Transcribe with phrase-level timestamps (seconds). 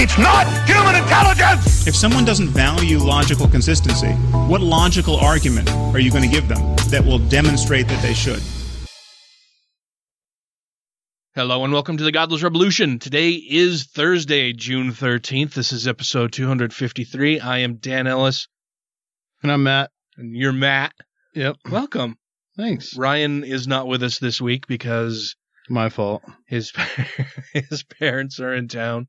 [0.00, 1.86] It's not human intelligence!
[1.86, 4.12] If someone doesn't value logical consistency,
[4.46, 8.40] what logical argument are you going to give them that will demonstrate that they should?
[11.34, 12.98] Hello and welcome to the Godless Revolution.
[12.98, 15.54] Today is Thursday, June 13th.
[15.54, 17.40] This is episode 253.
[17.40, 18.48] I am Dan Ellis
[19.42, 19.90] And I'm Matt.
[20.16, 20.92] and you're Matt.
[21.34, 21.56] Yep.
[21.70, 22.16] Welcome.
[22.56, 22.96] Thanks.
[22.96, 25.36] Ryan is not with us this week because
[25.68, 26.22] My fault.
[26.46, 26.72] his
[27.52, 29.06] his parents are in town.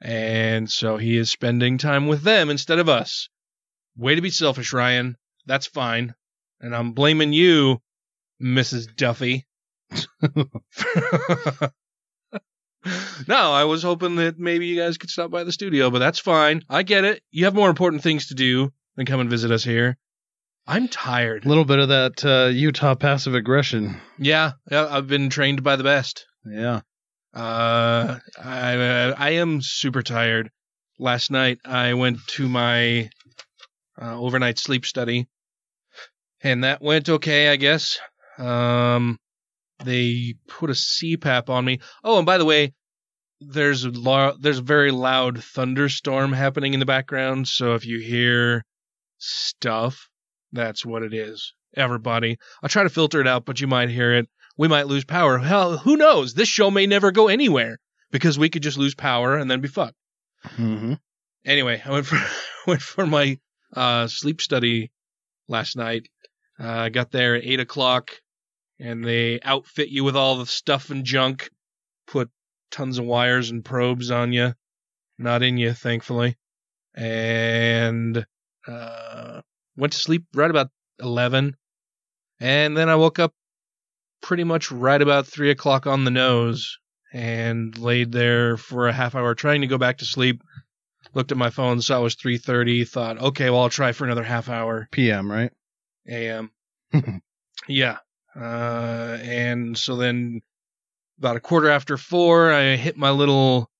[0.00, 3.28] And so he is spending time with them instead of us.
[3.96, 5.16] Way to be selfish, Ryan.
[5.46, 6.14] That's fine.
[6.60, 7.80] And I'm blaming you,
[8.40, 8.94] Mrs.
[8.94, 9.46] Duffy.
[13.26, 16.18] no, I was hoping that maybe you guys could stop by the studio, but that's
[16.18, 16.62] fine.
[16.68, 17.22] I get it.
[17.30, 19.96] You have more important things to do than come and visit us here.
[20.66, 21.44] I'm tired.
[21.46, 24.00] A little bit of that uh, Utah passive aggression.
[24.18, 26.26] Yeah, yeah, I've been trained by the best.
[26.44, 26.82] Yeah.
[27.38, 30.50] Uh, I I am super tired.
[30.98, 33.10] Last night I went to my
[34.00, 35.28] uh, overnight sleep study,
[36.42, 38.00] and that went okay, I guess.
[38.38, 39.20] Um,
[39.84, 41.78] they put a CPAP on me.
[42.02, 42.74] Oh, and by the way,
[43.40, 47.46] there's a lo- there's a very loud thunderstorm happening in the background.
[47.46, 48.64] So if you hear
[49.18, 50.08] stuff,
[50.50, 51.54] that's what it is.
[51.76, 54.28] Everybody, I'll try to filter it out, but you might hear it
[54.58, 55.38] we might lose power.
[55.38, 56.34] Hell, who knows?
[56.34, 57.78] This show may never go anywhere
[58.10, 59.94] because we could just lose power and then be fucked.
[60.44, 60.94] Mm-hmm.
[61.46, 62.18] Anyway, I went for
[62.66, 63.38] went for my
[63.74, 64.90] uh, sleep study
[65.46, 66.08] last night.
[66.60, 68.10] Uh, I got there at eight o'clock,
[68.80, 71.48] and they outfit you with all the stuff and junk,
[72.08, 72.28] put
[72.70, 74.54] tons of wires and probes on you,
[75.18, 76.36] not in you, thankfully,
[76.94, 78.26] and
[78.66, 79.40] uh,
[79.76, 81.56] went to sleep right about eleven,
[82.40, 83.32] and then I woke up
[84.20, 86.78] pretty much right about three o'clock on the nose
[87.12, 90.42] and laid there for a half hour trying to go back to sleep.
[91.14, 92.84] Looked at my phone, saw it was three thirty.
[92.84, 94.88] Thought, okay, well I'll try for another half hour.
[94.90, 95.50] PM, right?
[96.06, 96.50] A.M.
[97.68, 97.98] yeah,
[98.36, 100.42] uh, and so then
[101.18, 103.70] about a quarter after four, I hit my little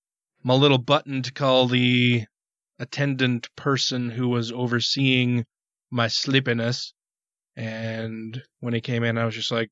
[0.42, 2.24] my little button to call the
[2.78, 5.44] attendant person who was overseeing
[5.90, 6.94] my sleepiness.
[7.56, 9.70] And when he came in, I was just like,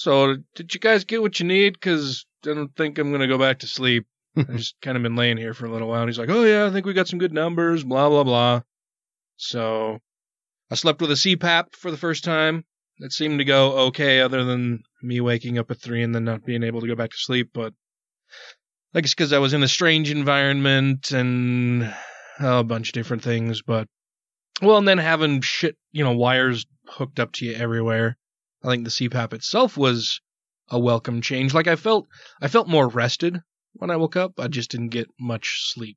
[0.00, 1.74] so, did you guys get what you need?
[1.74, 4.06] Because I don't think I'm going to go back to sleep.
[4.34, 6.00] I just kind of been laying here for a little while.
[6.00, 8.62] And he's like, oh, yeah, I think we got some good numbers, blah, blah, blah.
[9.36, 9.98] So,
[10.70, 12.64] I slept with a CPAP for the first time.
[13.00, 16.46] It seemed to go okay, other than me waking up at three and then not
[16.46, 17.50] being able to go back to sleep.
[17.52, 17.74] But
[18.94, 21.94] I it's because I was in a strange environment and
[22.38, 23.60] a bunch of different things.
[23.60, 23.86] But,
[24.62, 28.16] well, and then having shit, you know, wires hooked up to you everywhere.
[28.62, 30.20] I think the CPAP itself was
[30.68, 31.54] a welcome change.
[31.54, 32.06] Like I felt,
[32.40, 33.38] I felt more rested
[33.72, 34.38] when I woke up.
[34.38, 35.96] I just didn't get much sleep,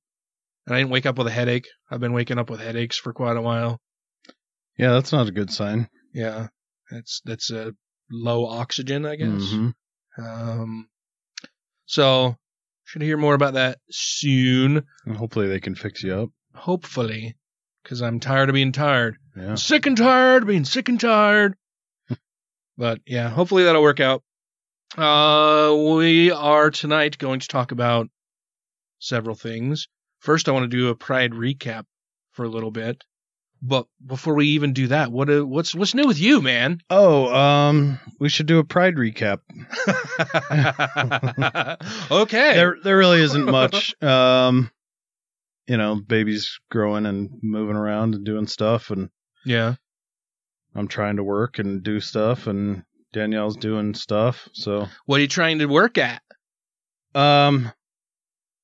[0.66, 1.68] and I didn't wake up with a headache.
[1.92, 3.80] I've been waking up with headaches for quite a while.
[4.78, 5.88] Yeah, that's not a good sign.
[6.14, 6.48] Yeah,
[6.90, 7.74] that's that's a
[8.12, 9.28] low oxygen, I guess.
[9.54, 9.74] Mhm.
[10.18, 10.88] Um,
[11.86, 12.36] so
[12.86, 16.30] should hear more about that soon, And hopefully they can fix you up.
[16.56, 17.36] hopefully,
[17.84, 19.18] because I'm tired of being tired.
[19.36, 19.56] Yeah.
[19.56, 21.56] sick and tired of being sick and tired.
[22.78, 24.24] But yeah, hopefully that'll work out.
[24.98, 28.10] Uh, we are tonight going to talk about
[29.00, 29.88] several things.
[30.20, 31.86] First, I want to do a Pride recap
[32.32, 33.04] for a little bit.
[33.66, 36.82] But before we even do that, what uh, what's what's new with you, man?
[36.90, 39.40] Oh, um, we should do a Pride recap.
[42.12, 42.56] okay.
[42.56, 44.02] There, there really isn't much.
[44.04, 44.70] Um,
[45.66, 49.10] you know, babies growing and moving around and doing stuff, and
[49.46, 49.76] yeah.
[50.76, 52.84] I'm trying to work and do stuff, and
[53.14, 54.50] Danielle's doing stuff.
[54.54, 56.22] So, What are you trying to work at?
[57.16, 57.72] um,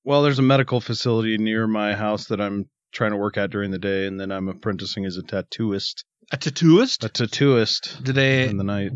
[0.03, 3.69] well, there's a medical facility near my house that I'm trying to work at during
[3.71, 6.03] the day, and then I'm apprenticing as a tattooist.
[6.31, 7.03] A tattooist?
[7.03, 8.91] A tattooist Do they in the night.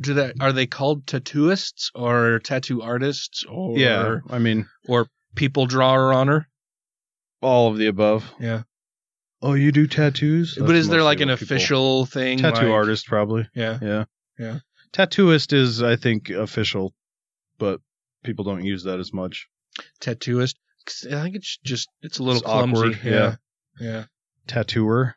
[0.00, 5.66] do they are they called tattooists or tattoo artists or yeah, I mean, or people
[5.66, 6.48] drawer honor?
[7.40, 8.30] all of the above.
[8.40, 8.62] Yeah.
[9.40, 10.56] Oh, you do tattoos?
[10.60, 12.38] but is there like an what people- official thing?
[12.38, 13.06] tattoo like- artist?
[13.06, 13.48] Probably.
[13.54, 13.78] Yeah.
[13.80, 14.04] Yeah.
[14.38, 14.58] Yeah.
[14.92, 16.94] Tattooist is, I think, official,
[17.58, 17.80] but
[18.24, 19.48] people don't use that as much.
[20.00, 20.54] Tattooist.
[21.12, 22.76] I think it's just it's a little It's clumsy.
[22.78, 23.36] awkward, yeah.
[23.78, 24.04] Yeah.
[24.46, 25.14] tattooer.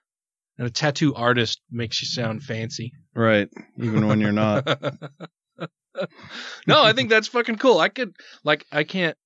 [0.57, 2.91] And a tattoo artist makes you sound fancy.
[3.15, 3.47] Right.
[3.77, 4.67] Even when you're not.
[6.67, 7.79] no, I think that's fucking cool.
[7.79, 8.13] I could
[8.43, 9.17] like I can't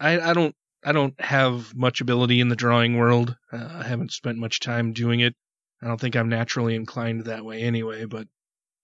[0.00, 0.54] I I don't
[0.84, 3.36] I don't have much ability in the drawing world.
[3.52, 5.34] Uh, I haven't spent much time doing it.
[5.82, 8.26] I don't think I'm naturally inclined that way anyway, but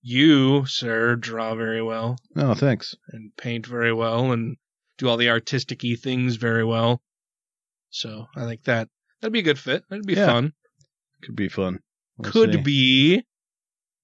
[0.02, 2.94] you, sir, draw very well Oh, thanks.
[3.08, 4.56] and paint very well and
[4.98, 7.02] do all the artistic things very well.
[7.90, 8.88] So I think that
[9.20, 9.84] that'd be a good fit.
[9.90, 10.26] That'd be Yeah.
[10.26, 10.52] fun.
[11.22, 11.80] Could be fun.
[12.16, 12.60] We'll Could see.
[12.60, 13.26] be.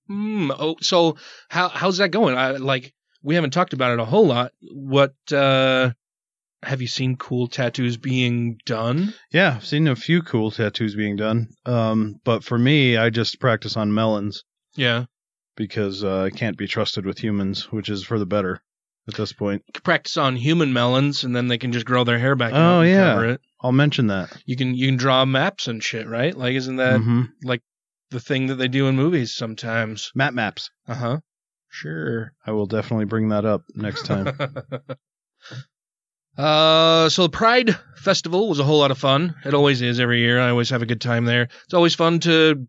[0.06, 0.50] Hmm.
[0.50, 1.16] Oh, so
[1.48, 2.36] how how's that going?
[2.36, 2.92] I like
[3.22, 4.52] we haven't talked about it a whole lot.
[4.72, 5.92] What uh
[6.62, 9.14] have you seen cool tattoos being done?
[9.30, 11.48] Yeah, I've seen a few cool tattoos being done.
[11.64, 14.42] Um, but for me, I just practice on melons
[14.74, 15.04] Yeah.
[15.56, 18.60] because uh, I can't be trusted with humans, which is for the better
[19.08, 19.62] at this point.
[19.66, 22.52] You can practice on human melons and then they can just grow their hair back
[22.54, 23.12] Oh, and yeah.
[23.12, 23.40] cover it.
[23.60, 24.30] I'll mention that.
[24.44, 26.36] You can you can draw maps and shit, right?
[26.36, 27.62] Like isn't that hmm like
[28.10, 30.10] the thing that they do in movies sometimes?
[30.14, 30.70] Map maps.
[30.88, 31.18] Uh-huh.
[31.68, 32.32] Sure.
[32.46, 34.26] I will definitely bring that up next time.
[36.36, 39.34] uh, so the Pride Festival was a whole lot of fun.
[39.44, 40.40] It always is every year.
[40.40, 41.48] I always have a good time there.
[41.64, 42.66] It's always fun to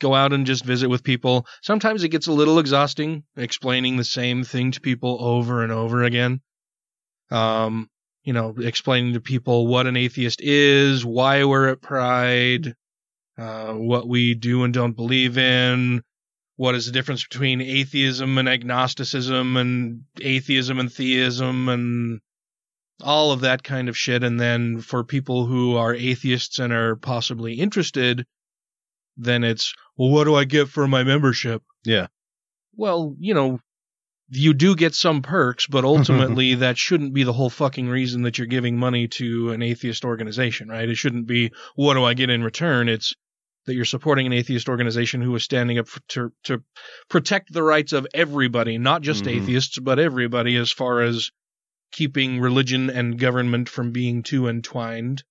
[0.00, 1.46] go out and just visit with people.
[1.62, 6.04] Sometimes it gets a little exhausting explaining the same thing to people over and over
[6.04, 6.40] again.
[7.30, 7.88] Um,
[8.22, 12.74] you know, explaining to people what an atheist is, why we're at Pride,
[13.38, 16.02] uh, what we do and don't believe in,
[16.56, 22.20] what is the difference between atheism and agnosticism and atheism and theism and
[23.02, 24.22] all of that kind of shit.
[24.24, 28.26] And then for people who are atheists and are possibly interested,
[29.16, 31.62] then it's, well, what do I get for my membership?
[31.84, 32.08] Yeah.
[32.76, 33.60] Well, you know,
[34.30, 38.38] you do get some perks, but ultimately that shouldn't be the whole fucking reason that
[38.38, 40.88] you're giving money to an atheist organization, right?
[40.88, 42.88] It shouldn't be, what do I get in return?
[42.88, 43.14] It's
[43.66, 46.62] that you're supporting an atheist organization who is standing up for, to, to
[47.10, 49.32] protect the rights of everybody, not just Mhm.
[49.42, 51.30] atheists, but everybody as far as
[51.90, 55.24] keeping religion and government from being too entwined,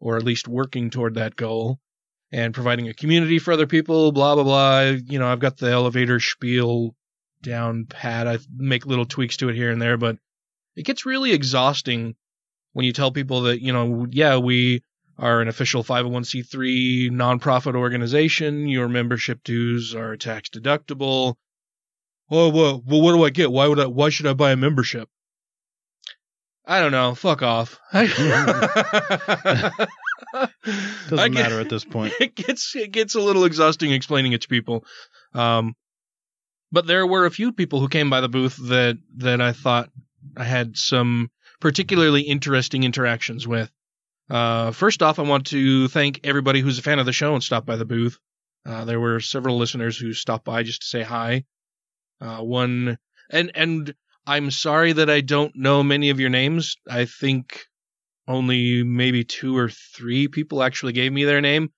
[0.00, 1.78] or at least working toward that goal,
[2.32, 4.80] and providing a community for other people, blah, blah, blah.
[4.80, 6.94] You know, I've got the elevator spiel
[7.42, 8.26] down pat.
[8.26, 10.16] I make little tweaks to it here and there, but
[10.76, 12.14] it gets really exhausting
[12.72, 14.82] when you tell people that, you know, yeah, we
[15.18, 18.68] are an official 501c3 nonprofit organization.
[18.68, 21.34] Your membership dues are tax deductible.
[22.30, 23.50] Oh, well, well, what do I get?
[23.50, 25.08] Why would I, why should I buy a membership?
[26.66, 27.14] I don't know.
[27.14, 27.78] Fuck off.
[27.92, 28.08] Doesn't
[31.18, 32.14] I get- matter at this point.
[32.20, 34.84] it gets it gets a little exhausting explaining it to people.
[35.34, 35.74] Um,
[36.72, 39.90] but there were a few people who came by the booth that that I thought
[40.36, 41.30] I had some
[41.60, 43.70] particularly interesting interactions with.
[44.28, 47.42] Uh, first off, I want to thank everybody who's a fan of the show and
[47.42, 48.18] stopped by the booth.
[48.64, 51.44] Uh, there were several listeners who stopped by just to say hi.
[52.20, 52.98] Uh, one
[53.30, 53.94] and and
[54.30, 56.76] I'm sorry that I don't know many of your names.
[56.88, 57.66] I think
[58.28, 61.72] only maybe two or three people actually gave me their name.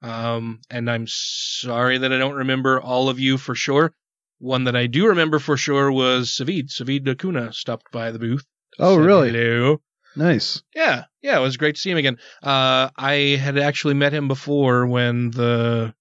[0.00, 3.92] Um, and I'm sorry that I don't remember all of you for sure.
[4.38, 6.70] One that I do remember for sure was Savid.
[6.70, 8.44] Savid Acuna stopped by the booth.
[8.78, 9.32] Oh, really?
[9.32, 9.80] Hello.
[10.14, 10.62] Nice.
[10.76, 12.18] Yeah, yeah, it was great to see him again.
[12.40, 15.92] Uh, I had actually met him before when the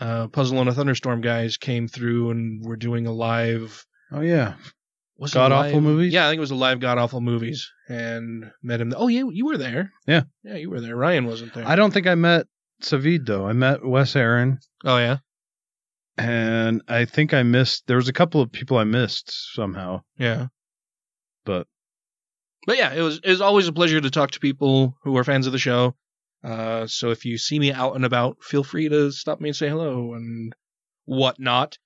[0.00, 4.54] uh, Puzzle in a Thunderstorm guys came through and were doing a live Oh yeah.
[5.20, 6.12] Was God Awful Movies?
[6.12, 8.94] Yeah, I think it was a live God Awful Movies, and met him.
[8.96, 9.92] Oh, yeah, you were there.
[10.06, 10.22] Yeah.
[10.42, 10.96] yeah, you were there.
[10.96, 11.68] Ryan wasn't there.
[11.68, 12.46] I don't think I met
[12.82, 13.46] Savid though.
[13.46, 15.18] I met Wes Aaron, oh yeah,
[16.16, 17.86] and I think I missed.
[17.86, 20.46] There was a couple of people I missed somehow, yeah.
[21.44, 21.66] but
[22.66, 25.24] But yeah, it was it was always a pleasure to talk to people who are
[25.24, 25.94] fans of the show.
[26.42, 29.56] Uh, so if you see me out and about, feel free to stop me and
[29.56, 30.54] say hello and
[31.04, 31.76] whatnot.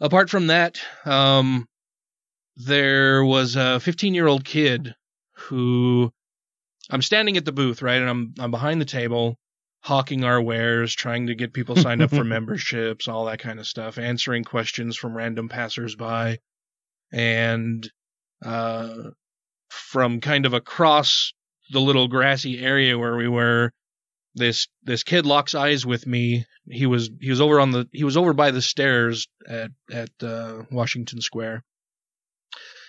[0.00, 1.66] Apart from that, um,
[2.56, 4.94] there was a 15 year old kid
[5.32, 6.12] who
[6.90, 9.36] I'm standing at the booth, right, and I'm I'm behind the table,
[9.80, 13.66] hawking our wares, trying to get people signed up for memberships, all that kind of
[13.66, 16.38] stuff, answering questions from random passersby,
[17.12, 17.90] and
[18.44, 19.10] uh,
[19.68, 21.32] from kind of across
[21.70, 23.72] the little grassy area where we were
[24.34, 26.46] this this kid locks eyes with me.
[26.70, 30.10] He was he was over on the he was over by the stairs at at
[30.22, 31.62] uh, Washington Square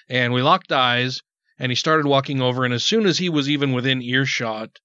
[0.09, 1.21] and we locked eyes
[1.59, 4.79] and he started walking over and as soon as he was even within earshot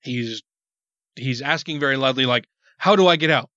[0.00, 0.42] he's
[1.14, 2.46] he's asking very loudly like
[2.78, 3.50] how do I get out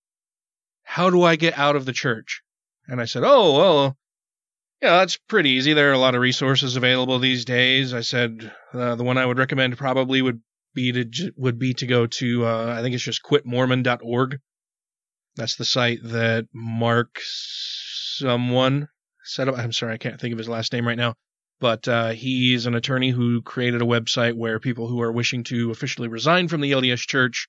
[0.83, 2.41] how do I get out of the church
[2.87, 3.97] and I said oh well
[4.81, 5.73] yeah, that's pretty easy.
[5.73, 7.93] There are a lot of resources available these days.
[7.93, 10.39] I said uh, the one I would recommend probably would
[10.73, 14.39] be to would be to go to uh, I think it's just quitmormon.org.
[15.35, 18.87] That's the site that Mark someone
[19.29, 19.57] set up.
[19.57, 21.15] I'm sorry, I can't think of his last name right now,
[21.59, 25.71] but uh, he's an attorney who created a website where people who are wishing to
[25.71, 27.47] officially resign from the LDS Church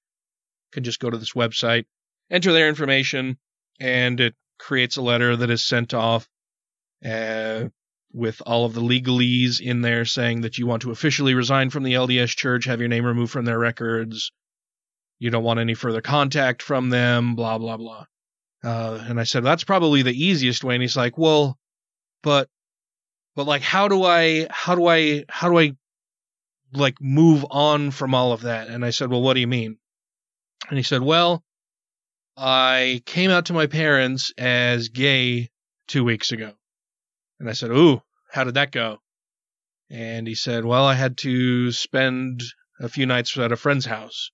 [0.72, 1.86] can just go to this website,
[2.30, 3.38] enter their information,
[3.80, 6.28] and it creates a letter that is sent off
[7.04, 7.64] uh,
[8.12, 11.82] with all of the legalese in there saying that you want to officially resign from
[11.82, 14.32] the LDS Church, have your name removed from their records,
[15.18, 18.04] you don't want any further contact from them, blah, blah, blah.
[18.62, 20.74] Uh, and I said, that's probably the easiest way.
[20.74, 21.56] And he's like, well,
[22.22, 22.48] but,
[23.36, 25.72] but like, how do I, how do I, how do I,
[26.72, 28.68] like, move on from all of that?
[28.68, 29.78] And I said, well, what do you mean?
[30.68, 31.42] And he said, well,
[32.36, 35.50] I came out to my parents as gay
[35.88, 36.52] two weeks ago.
[37.38, 38.98] And I said, Ooh, how did that go?
[39.90, 42.42] And he said, Well, I had to spend
[42.78, 44.30] a few nights at a friend's house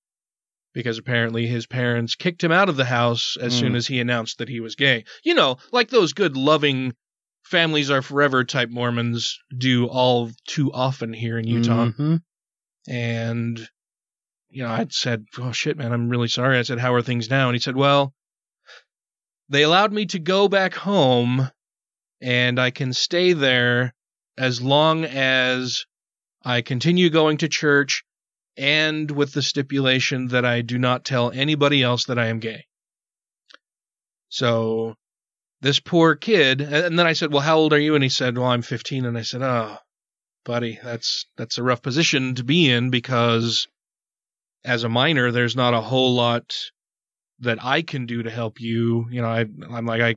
[0.75, 3.59] because apparently his parents kicked him out of the house as Mm.
[3.59, 5.05] soon as he announced that he was gay.
[5.25, 6.95] You know, like those good, loving,
[7.51, 11.87] families are forever type Mormons do all too often here in Utah.
[11.91, 12.23] Mhm.
[12.89, 13.69] And,
[14.49, 16.59] you know, I said, Oh shit, man, I'm really sorry.
[16.59, 17.49] I said, How are things now?
[17.49, 18.15] And he said, Well,
[19.49, 21.51] they allowed me to go back home
[22.21, 23.95] and I can stay there
[24.39, 25.85] as long as
[26.45, 28.05] I continue going to church
[28.57, 32.67] and with the stipulation that I do not tell anybody else that I am gay.
[34.29, 34.97] So
[35.61, 38.37] this poor kid, and then I said, "Well, how old are you?" And he said,
[38.37, 39.79] "Well, I'm 15." And I said, "Oh,
[40.45, 43.67] buddy, that's that's a rough position to be in because
[44.65, 46.55] as a minor, there's not a whole lot
[47.41, 49.07] that I can do to help you.
[49.11, 50.17] You know, I I'm like I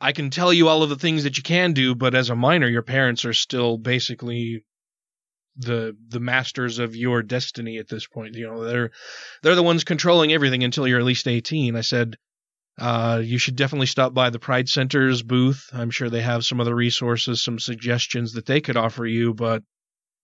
[0.00, 2.36] I can tell you all of the things that you can do, but as a
[2.36, 4.64] minor, your parents are still basically
[5.56, 8.34] the the masters of your destiny at this point.
[8.34, 8.90] You know, they're
[9.42, 11.74] they're the ones controlling everything until you're at least 18.
[11.76, 12.16] I said,
[12.78, 15.68] uh, you should definitely stop by the Pride Center's booth.
[15.72, 19.62] I'm sure they have some other resources, some suggestions that they could offer you, but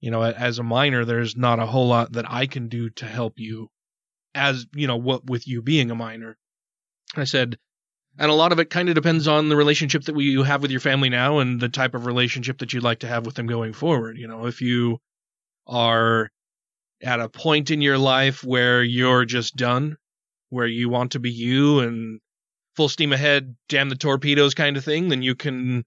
[0.00, 3.06] you know, as a minor, there's not a whole lot that I can do to
[3.06, 3.70] help you
[4.34, 6.36] as, you know, what with you being a minor.
[7.16, 7.56] I said,
[8.18, 10.70] and a lot of it kind of depends on the relationship that you have with
[10.70, 13.46] your family now and the type of relationship that you'd like to have with them
[13.46, 14.18] going forward.
[14.18, 14.98] You know, if you
[15.66, 16.30] are
[17.02, 19.96] at a point in your life where you're just done,
[20.50, 22.20] where you want to be you and
[22.76, 25.84] full steam ahead, damn the torpedoes kind of thing, then you can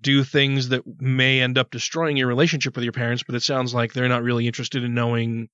[0.00, 3.74] do things that may end up destroying your relationship with your parents, but it sounds
[3.74, 5.48] like they're not really interested in knowing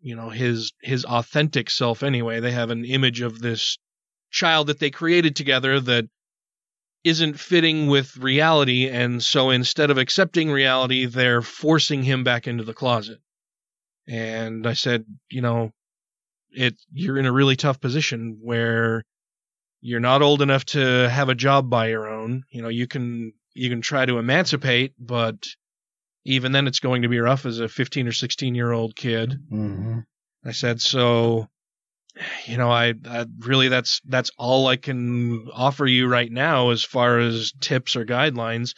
[0.00, 2.40] you know his his authentic self anyway.
[2.40, 3.78] They have an image of this
[4.30, 6.06] child that they created together that
[7.04, 12.64] isn't fitting with reality and so instead of accepting reality they're forcing him back into
[12.64, 13.18] the closet
[14.08, 15.70] and i said you know
[16.50, 19.04] it you're in a really tough position where
[19.80, 23.32] you're not old enough to have a job by your own you know you can
[23.54, 25.36] you can try to emancipate but
[26.24, 29.38] even then it's going to be rough as a 15 or 16 year old kid
[29.50, 30.04] Mhm.
[30.44, 31.48] I said, so,
[32.44, 36.84] you know, I, I really that's that's all I can offer you right now as
[36.84, 38.74] far as tips or guidelines.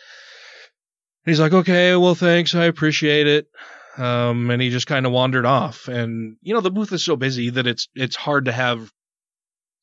[1.24, 3.48] And he's like, okay, well, thanks, I appreciate it.
[3.98, 5.88] Um, and he just kind of wandered off.
[5.88, 8.90] And you know, the booth is so busy that it's it's hard to have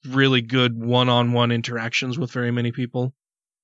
[0.06, 3.14] really good one-on-one interactions with very many people.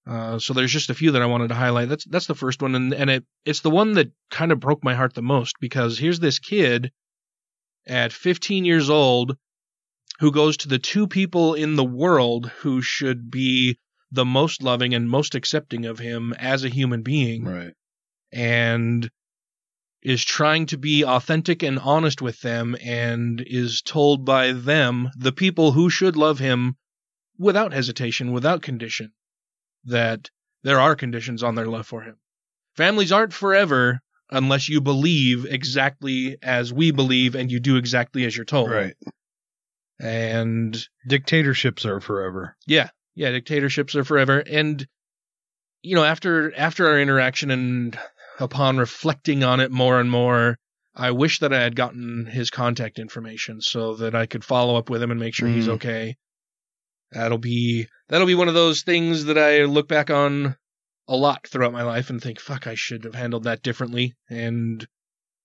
[0.08, 1.90] Uh, so there's just a few that I wanted to highlight.
[1.90, 4.84] That's that's the first one, and and it it's the one that kind of broke
[4.84, 6.92] my heart the most because here's this kid
[7.88, 9.38] at 15 years old
[10.20, 13.78] who goes to the two people in the world who should be
[14.12, 17.74] the most loving and most accepting of him as a human being Right.
[18.32, 19.10] and
[20.04, 25.32] is trying to be authentic and honest with them and is told by them, the
[25.32, 26.76] people who should love him
[27.38, 29.12] without hesitation, without condition,
[29.86, 30.30] that
[30.64, 32.18] there are conditions on their love for him.
[32.76, 34.00] Families aren't forever
[34.32, 38.70] unless you believe exactly as we believe and you do exactly as you're told.
[38.72, 38.96] Right.
[40.00, 40.78] And
[41.08, 42.56] Dictatorships are forever.
[42.66, 44.40] yeah, yeah, dictatorships are forever.
[44.40, 44.88] And
[45.84, 48.00] you know, after after our interaction and
[48.40, 50.58] upon reflecting on it more and more,
[50.96, 54.90] I wish that I had gotten his contact information so that I could follow up
[54.90, 55.74] with him and make sure he's Mm.
[55.74, 56.16] okay.
[57.12, 60.56] That'll be that'll be one of those things that I look back on
[61.08, 64.86] a lot throughout my life and think, fuck, I should have handled that differently and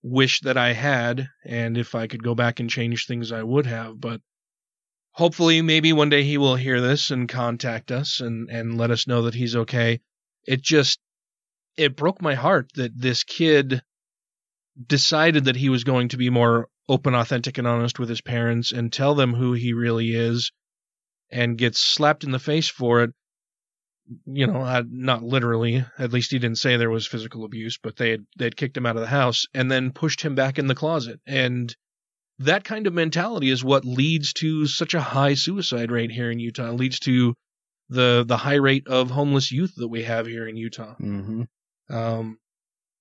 [0.02, 1.28] wish that I had.
[1.44, 4.00] And if I could go back and change things, I would have.
[4.00, 4.20] But
[5.12, 9.06] hopefully, maybe one day he will hear this and contact us and, and let us
[9.08, 10.00] know that he's okay.
[10.46, 11.00] It just,
[11.76, 13.82] it broke my heart that this kid
[14.86, 18.72] decided that he was going to be more open, authentic, and honest with his parents
[18.72, 20.52] and tell them who he really is
[21.30, 23.10] and gets slapped in the face for it.
[24.24, 25.84] You know, not literally.
[25.98, 28.76] At least he didn't say there was physical abuse, but they had they had kicked
[28.76, 31.20] him out of the house and then pushed him back in the closet.
[31.26, 31.74] And
[32.38, 36.38] that kind of mentality is what leads to such a high suicide rate here in
[36.38, 36.68] Utah.
[36.68, 37.34] It leads to
[37.88, 40.94] the the high rate of homeless youth that we have here in Utah.
[41.00, 41.42] Mm-hmm.
[41.88, 42.38] Um,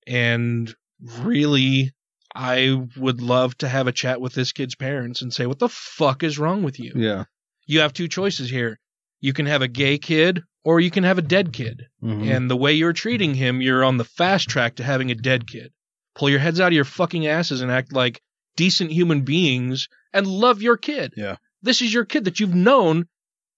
[0.07, 1.91] and really,
[2.33, 5.69] I would love to have a chat with this kid's parents and say, "What the
[5.69, 6.93] fuck is wrong with you?
[6.95, 7.25] Yeah.
[7.65, 8.79] You have two choices here.
[9.21, 11.87] You can have a gay kid, or you can have a dead kid.
[12.03, 12.29] Mhm.
[12.29, 15.47] And the way you're treating him, you're on the fast track to having a dead
[15.47, 15.71] kid.
[16.13, 18.21] Pull your heads out of your fucking asses and act like
[18.55, 21.13] decent human beings and love your kid.
[21.17, 21.37] Yeah.
[21.61, 23.07] This is your kid that you've known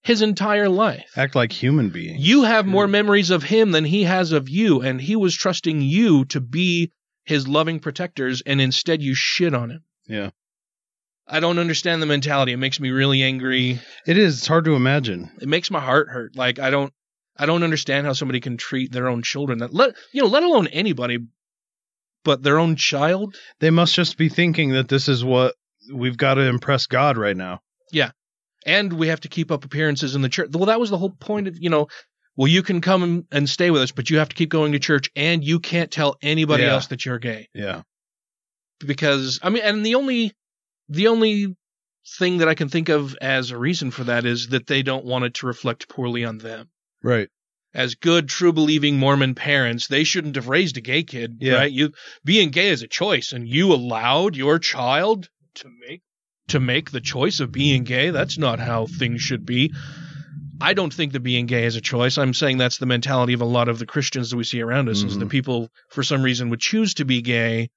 [0.07, 1.11] his entire life.
[1.17, 2.25] Act like human beings.
[2.25, 5.81] You have more memories of him than he has of you, and he was trusting
[5.81, 6.93] you to be
[7.25, 9.83] his loving protectors, and instead you shit on him.
[10.07, 10.29] Yeah.
[11.27, 12.53] I don't understand the mentality.
[12.53, 13.81] It makes me really angry.
[14.05, 14.37] It is.
[14.37, 15.29] It's hard to imagine.
[15.41, 16.37] It makes my heart hurt.
[16.37, 16.93] Like I don't
[17.35, 20.43] I don't understand how somebody can treat their own children that let you know, let
[20.43, 21.17] alone anybody
[22.23, 23.35] but their own child.
[23.59, 25.55] They must just be thinking that this is what
[25.93, 27.59] we've got to impress God right now.
[28.67, 30.49] And we have to keep up appearances in the church.
[30.53, 31.87] Well, that was the whole point of, you know,
[32.35, 34.79] well, you can come and stay with us, but you have to keep going to
[34.79, 36.73] church and you can't tell anybody Yeah.
[36.73, 37.47] else that you're gay.
[37.55, 37.81] Yeah.
[38.85, 40.33] because I mean, and the only
[40.89, 41.55] the only
[42.19, 45.03] thing that I can think of as a reason for that is that they don't
[45.05, 46.69] want it to reflect poorly on them.
[47.03, 47.27] Right.
[47.73, 51.53] As good, true believing Mormon parents, they shouldn't have raised a gay kid, Yeah.
[51.55, 51.71] right?
[51.71, 51.91] You
[52.23, 56.01] being gay is a choice, and you allowed your child to make
[56.49, 58.09] to make the choice of being gay.
[58.09, 59.73] That's not how things should be.
[60.59, 62.17] I don't think that being gay is a choice.
[62.17, 64.89] I'm saying that's the mentality of a lot of the Christians that we see around
[64.89, 65.03] us.
[65.03, 65.31] Is that Mhm.
[65.31, 67.69] people, for some reason, would choose to be gay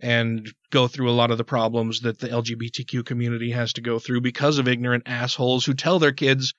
[0.00, 3.98] and go through a lot of the problems that the LGBTQ community has to go
[3.98, 6.52] through because of ignorant assholes who tell their kids,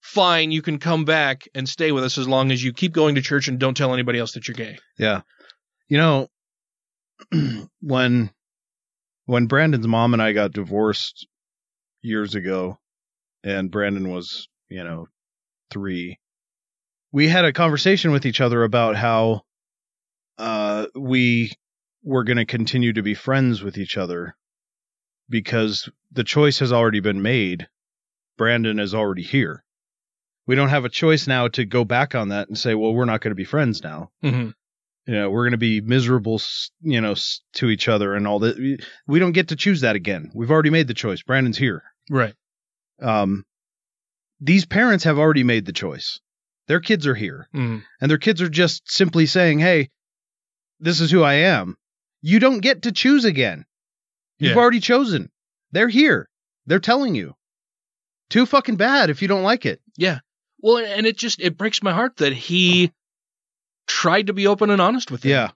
[0.00, 3.14] "Fine, you can come back and stay with us as long as you keep going
[3.14, 5.22] to church and don't tell anybody else that you're gay." Yeah.
[5.88, 6.28] You know,
[7.80, 8.30] when
[9.28, 11.28] when Brandon's mom and I got divorced
[12.00, 12.78] years ago,
[13.44, 15.06] and Brandon was, you know,
[15.70, 16.18] three,
[17.12, 19.42] we had a conversation with each other about how
[20.38, 21.52] uh, we
[22.02, 24.34] were going to continue to be friends with each other
[25.28, 27.68] because the choice has already been made.
[28.38, 29.62] Brandon is already here.
[30.46, 33.04] We don't have a choice now to go back on that and say, well, we're
[33.04, 34.50] not going to be friends now Mm-hmm.
[35.08, 36.40] You know we're going to be miserable
[36.82, 37.14] you know
[37.54, 38.56] to each other and all that.
[39.08, 40.30] We- don't get to choose that again.
[40.34, 41.22] We've already made the choice.
[41.22, 41.82] Brandon's here.
[42.10, 42.34] Right.
[43.02, 43.44] um
[44.40, 46.20] these parents have already made the choice.
[46.68, 47.48] Their kids are here.
[47.54, 47.82] Mm.
[48.00, 49.90] and their kids are just simply saying hey
[50.80, 51.76] this is who i am.
[52.20, 53.64] You don't get to choose again.
[54.38, 54.58] You've Yeah.
[54.58, 55.30] already chosen.
[55.72, 56.28] They're here.
[56.66, 57.34] They're telling you.
[58.30, 59.80] Too fucking bad if you don't like it.
[59.96, 60.18] Yeah.
[60.60, 62.92] Well, and it just it breaks my heart that he
[63.88, 65.30] tried to be open and honest with him.
[65.30, 65.50] yeah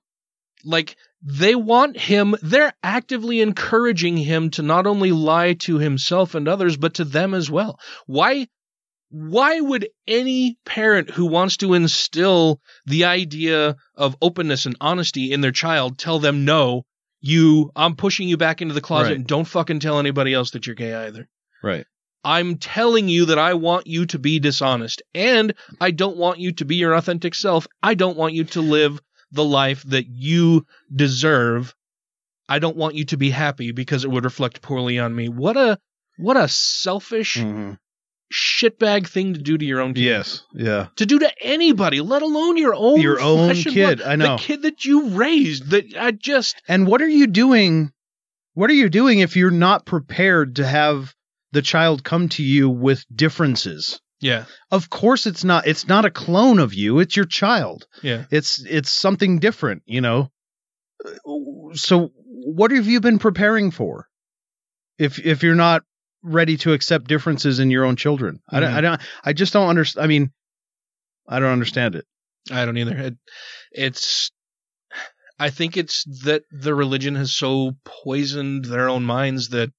[0.65, 6.49] like they want him they're actively encouraging him to not only lie to himself and
[6.49, 8.47] others but to them as well why
[9.11, 15.41] why would any parent who wants to instill the idea of openness and honesty in
[15.43, 16.85] their child tell them no
[17.21, 19.17] you i'm pushing you back into the closet Right.
[19.17, 21.29] and don't fucking tell anybody else that you're gay either
[21.63, 21.87] right
[22.25, 26.53] I'm telling you that I want you to be dishonest and I don't want you
[26.53, 27.67] to be your authentic self.
[27.83, 29.01] I don't want you to live
[29.33, 31.75] the life that you deserve.
[32.49, 35.29] I don't want you to be happy because it would reflect poorly on me.
[35.29, 35.79] What a
[36.19, 37.79] what a selfish Mhm.
[38.33, 40.03] shitbag thing to do to your own kid.
[40.05, 44.03] yes yeah To do to anybody, let alone your own Your own kid, blood.
[44.09, 44.37] I know.
[44.37, 45.71] The kid that you raised.
[45.71, 47.93] That I just And what are you doing?
[48.55, 51.15] What are you doing if you're not prepared to have
[51.53, 54.01] the child come to you with differences?
[54.23, 54.45] yeah.
[54.71, 57.87] Of course it's not it's not a clone of you, it's your child.
[58.03, 58.25] Yeah.
[58.31, 60.31] It's it's something different, you know.
[61.75, 64.07] So what have you been preparing for?
[64.97, 65.83] If if you're not
[66.23, 68.41] ready to accept differences in your own children.
[68.49, 68.71] I don't.
[68.71, 68.83] I mm-hmm.
[68.83, 70.31] don't I just don't understand I mean
[71.27, 72.07] I don't understand it.
[72.51, 72.97] I don't either.
[72.97, 73.15] It,
[73.73, 74.31] it's,
[75.39, 79.73] I think it's that the religion has so poisoned their own minds that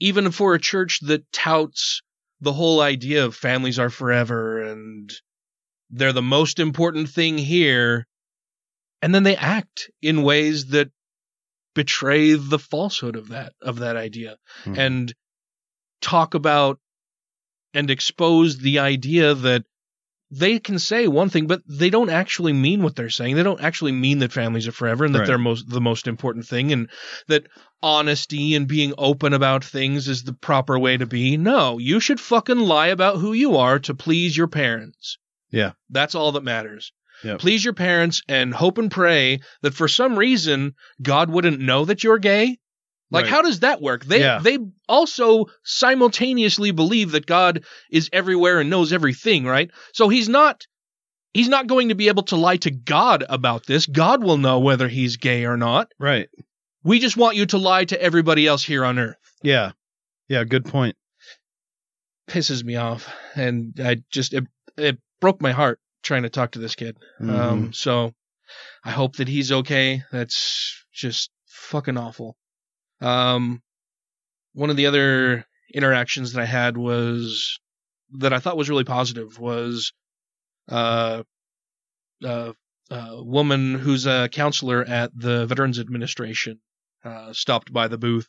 [0.00, 2.02] even for a church that touts
[2.40, 5.12] the whole idea of families are forever and
[5.90, 8.06] they're the most important thing here,
[9.00, 10.90] and then they act in ways that
[11.74, 14.78] betray the falsehood of that of that idea Mhm.
[14.78, 15.14] and
[16.00, 16.78] talk about
[17.72, 19.64] and expose the idea that
[20.36, 23.36] they can say one thing, but they don't actually mean what they're saying.
[23.36, 25.26] They don't actually mean that families are forever and that Right.
[25.28, 26.88] they're most the most important thing, and
[27.28, 27.46] that
[27.82, 31.36] honesty and being open about things is the proper way to be.
[31.36, 35.18] No, you should fucking lie about who you are to please your parents.
[35.50, 35.72] Yeah.
[35.90, 36.92] That's all that matters.
[37.22, 37.38] Yep.
[37.38, 42.02] Please your parents and hope and pray that for some reason God wouldn't know that
[42.02, 42.58] you're gay.
[43.14, 43.30] Like Right.
[43.30, 44.04] how does that work?
[44.04, 44.40] They Yeah.
[44.42, 49.70] they also simultaneously believe that God is everywhere and knows everything, right?
[49.92, 50.66] So he's not
[51.32, 53.86] he's not going to be able to lie to God about this.
[53.86, 55.92] God will know whether he's gay or not.
[55.98, 56.28] Right.
[56.82, 59.16] We just want you to lie to everybody else here on earth.
[59.42, 59.72] Yeah.
[60.28, 60.44] Yeah.
[60.44, 60.96] Good point.
[62.28, 64.44] Pisses me off and I just it,
[64.76, 66.96] it broke my heart trying to talk to this kid.
[67.20, 67.30] Mm-hmm.
[67.30, 68.12] Um so
[68.84, 70.02] I hope that he's okay.
[70.12, 72.36] That's just fucking awful.
[73.00, 73.62] Um,
[74.52, 77.58] one of the other interactions that I had was
[78.18, 79.92] that I thought was really positive was
[80.68, 81.22] uh,
[82.24, 82.52] uh,
[82.90, 86.60] a woman who's a counselor at the Veterans Administration
[87.04, 88.28] uh, stopped by the booth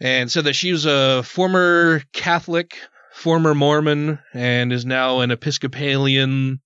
[0.00, 2.78] and said that she was a former Catholic,
[3.12, 6.60] former Mormon, and is now an Episcopalian,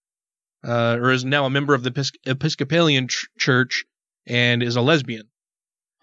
[0.64, 3.84] uh, or is now a member of the Episcopalian ch- church
[4.26, 5.28] and is a lesbian.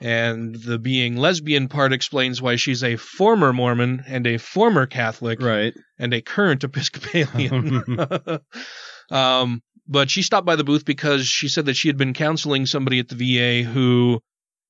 [0.01, 5.41] And the being lesbian part explains why she's a former Mormon and a former Catholic
[5.41, 5.73] Right.
[5.97, 7.99] and a current Episcopalian.
[9.11, 12.65] um, but she stopped by the booth because she said that she had been counseling
[12.65, 14.21] somebody at the VA who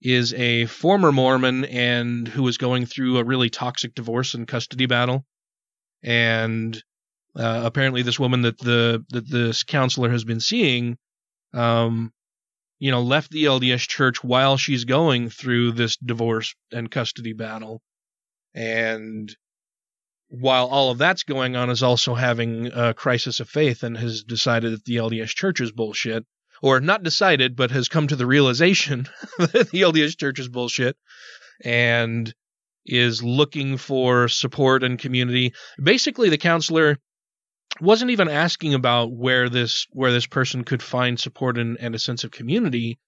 [0.02, 4.86] is a former Mormon and who was going through a really toxic divorce and custody
[4.86, 5.26] battle.
[6.02, 6.82] And
[7.36, 10.98] uh, apparently, this woman that the that this counselor has been seeing,
[11.54, 12.12] um,
[12.80, 17.82] you know, left the LDS church while she's going through this divorce and custody battle,
[18.54, 19.36] and
[20.30, 24.24] while all of that's going on, is also having a crisis of faith and has
[24.24, 26.26] decided that the LDS church is bullshit.
[26.62, 30.98] Or not decided, but has come to the realization that the LDS church is bullshit
[31.64, 32.34] and
[32.86, 35.54] is looking for support and community.
[35.82, 36.98] Basically, the counselor
[37.82, 42.00] wasn't even asking about where this where this person could find support and, and a
[42.00, 43.00] sense of community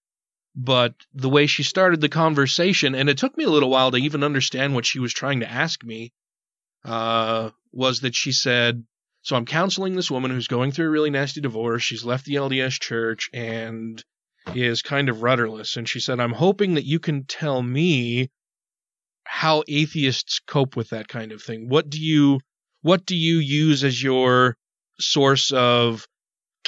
[0.56, 3.98] but the way she started the conversation and it took me a little while to
[3.98, 6.12] even understand what she was trying to ask me
[6.84, 8.84] uh, was that she said
[9.22, 11.84] so i'm counseling this woman who's going through a really nasty divorce.
[11.84, 14.04] She's left the lds church and
[14.56, 15.78] is kind of rudderless.
[15.78, 18.30] And she said i'm hoping that you can tell me
[19.24, 21.70] how atheists cope with that kind of thing.
[21.70, 22.42] What do you
[22.82, 24.58] what do you use as your
[25.00, 26.08] source of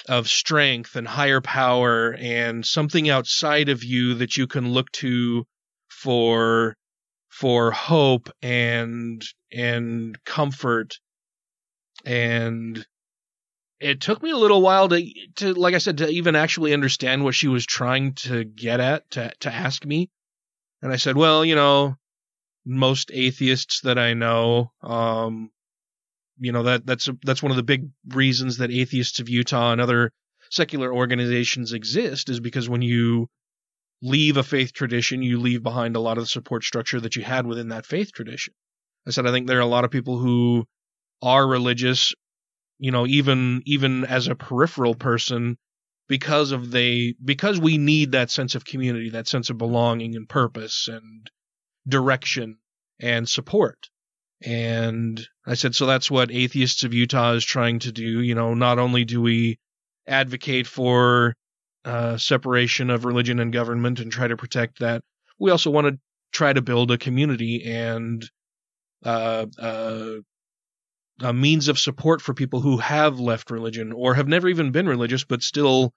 [0.09, 5.45] of strength and higher power and something outside of you that you can look to
[5.89, 6.75] for
[7.29, 10.95] for hope and and comfort?
[12.05, 12.85] And
[13.79, 17.23] it took me a little while to to like I said to even actually understand
[17.23, 20.09] what she was trying to get at to to ask me.
[20.81, 21.95] And I said well you know
[22.65, 25.51] most atheists that I know um
[26.39, 29.81] you know that that's that's one of the big reasons that atheists of Utah and
[29.81, 30.11] other
[30.49, 33.27] secular organizations exist is because when you
[34.01, 37.23] leave a faith tradition you leave behind a lot of the support structure that you
[37.23, 38.53] had within that faith tradition.
[39.07, 40.65] I said i think there are a lot of people who
[41.21, 42.13] are religious
[42.79, 45.57] you know even even as a peripheral person
[46.07, 50.27] because of they because we need that sense of community that sense of belonging and
[50.27, 51.29] purpose and
[51.87, 52.57] direction
[52.99, 53.89] and support
[54.45, 58.21] and I said, so that's what Atheists of Utah is trying to do.
[58.21, 59.57] You know, not only do we
[60.07, 61.35] advocate for
[61.85, 65.01] uh, separation of religion and government and try to protect that,
[65.39, 65.99] we also want to
[66.31, 68.29] try to build a community and
[69.05, 70.15] uh, uh,
[71.21, 74.87] a means of support for people who have left religion or have never even been
[74.87, 75.93] religious, but still,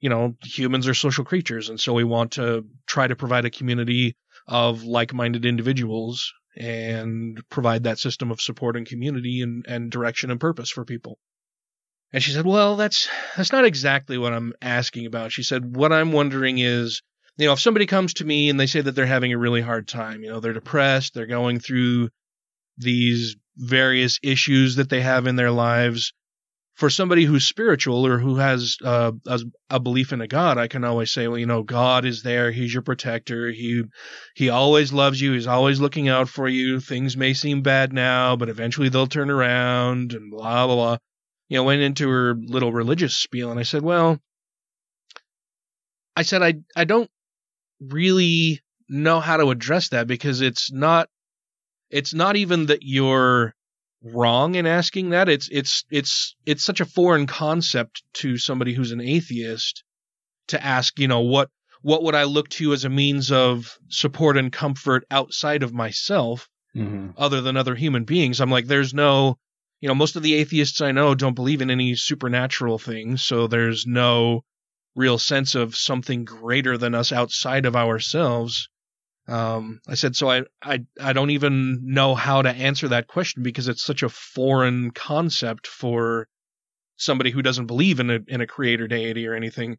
[0.00, 1.68] you know, humans are social creatures.
[1.68, 7.40] And so we want to try to provide a community of like minded individuals and
[7.50, 11.18] provide that system of support and community and, and direction and purpose for people.
[12.12, 15.32] And she said, Well, that's that's not exactly what I'm asking about.
[15.32, 17.02] She said, What I'm wondering is,
[17.36, 19.60] you know, if somebody comes to me and they say that they're having a really
[19.60, 22.08] hard time, you know, they're depressed, they're going through
[22.78, 26.12] these various issues that they have in their lives,
[26.76, 30.68] for somebody who's spiritual or who has uh, a, a belief in a God, I
[30.68, 32.52] can always say, well, you know, God is there.
[32.52, 33.50] He's your protector.
[33.50, 33.82] He
[34.34, 35.32] he always loves you.
[35.32, 36.78] He's always looking out for you.
[36.80, 40.96] Things may seem bad now, but eventually they'll turn around and blah blah blah.
[41.48, 44.18] You know, went into her little religious spiel, and I said, well,
[46.14, 47.10] I said I I don't
[47.80, 51.08] really know how to address that because it's not
[51.90, 53.55] it's not even that you're
[54.12, 55.28] wrong in asking that.
[55.28, 59.84] It's it's it's it's such a foreign concept to somebody who's an atheist
[60.48, 61.50] to ask, you know, what
[61.82, 66.48] what would I look to as a means of support and comfort outside of myself
[66.76, 67.12] Mm-hmm.
[67.16, 68.38] other than other human beings.
[68.38, 69.38] I'm like, there's no,
[69.80, 73.46] you know, most of the atheists I know don't believe in any supernatural things, so
[73.46, 74.42] there's no
[74.94, 78.68] real sense of something greater than us outside of ourselves.
[79.28, 83.42] Um, I said, so I, I, I don't even know how to answer that question
[83.42, 86.28] because it's such a foreign concept for
[86.96, 89.78] somebody who doesn't believe in a, in a creator deity or anything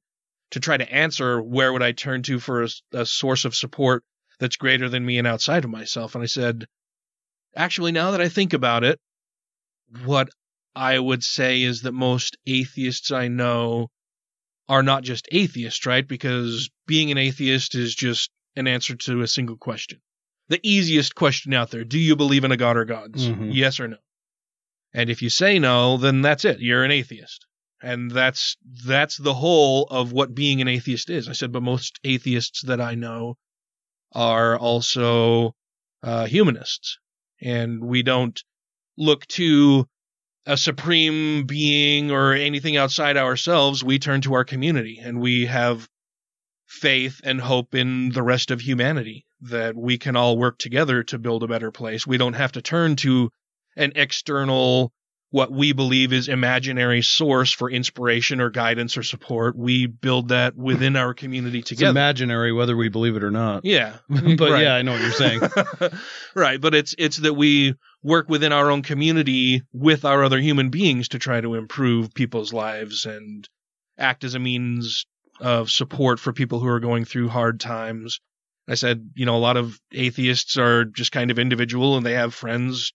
[0.51, 4.03] to try to answer where would I turn to for a, a source of support
[4.39, 6.15] that's greater than me and outside of myself.
[6.15, 6.65] And I said,
[7.55, 8.99] actually, now that I think about it,
[10.05, 10.29] what
[10.75, 13.87] I would say is that most atheists I know
[14.69, 16.07] are not just atheists, right?
[16.07, 19.99] Because being an atheist is just an answer to a single question.
[20.49, 21.83] The easiest question out there.
[21.83, 23.27] Do you believe in a god or gods?
[23.27, 23.49] Mhm.
[23.53, 23.97] Yes or no?
[24.93, 26.59] And if you say no, then that's it.
[26.59, 27.45] You're an atheist.
[27.81, 31.29] And that's that's the whole of what being an atheist is.
[31.29, 33.35] I said, but most atheists that I know
[34.13, 35.53] are also
[36.01, 36.97] uh, humanists,
[37.41, 38.41] and we don't
[38.97, 39.87] look to
[40.45, 43.83] a supreme being or anything outside ourselves.
[43.83, 45.87] We turn to our community, and we have
[46.67, 51.17] faith and hope in the rest of humanity that we can all work together to
[51.17, 52.05] build a better place.
[52.05, 53.29] We don't have to turn to
[53.75, 54.91] an external
[55.29, 59.57] what we believe is imaginary source for inspiration or guidance or support.
[59.57, 61.91] We build that within our community It's together.
[61.91, 63.65] imaginary whether we believe it or not.
[63.65, 63.97] yeah.
[64.09, 64.63] but Right.
[64.63, 65.41] yeah, I know what you're saying.
[66.35, 70.69] right, but it's it's that we work within our own community with our other human
[70.69, 73.47] beings to try to improve people's lives and
[73.97, 75.05] act as a means
[75.39, 78.19] of support for people who are going through hard times.
[78.67, 82.13] I said, you know, a lot of atheists are just kind of individual and they
[82.13, 82.93] have friends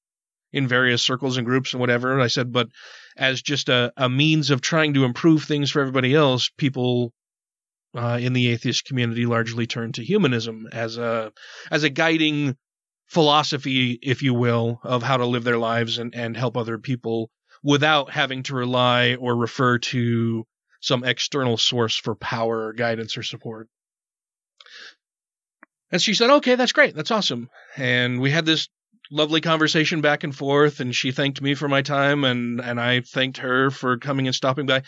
[0.53, 2.21] in various circles and groups and whatever.
[2.21, 2.69] I said, but
[3.17, 7.13] as just a, a means of trying to improve things for everybody else, people
[7.97, 11.33] uh, in the atheist community largely turn to humanism as a
[11.71, 12.57] as a guiding
[13.07, 17.31] philosophy, if you will, of how to live their lives and, and help other people
[17.63, 20.47] without having to rely or refer to
[20.83, 23.69] some external source for power, or guidance, or support.
[25.91, 26.95] And she said, okay, that's great.
[26.95, 27.49] That's awesome.
[27.77, 28.69] And we had this
[29.11, 33.03] lovely conversation back and forth and she thanked me for my time and, and I
[33.03, 34.83] thanked her for coming and stopping by.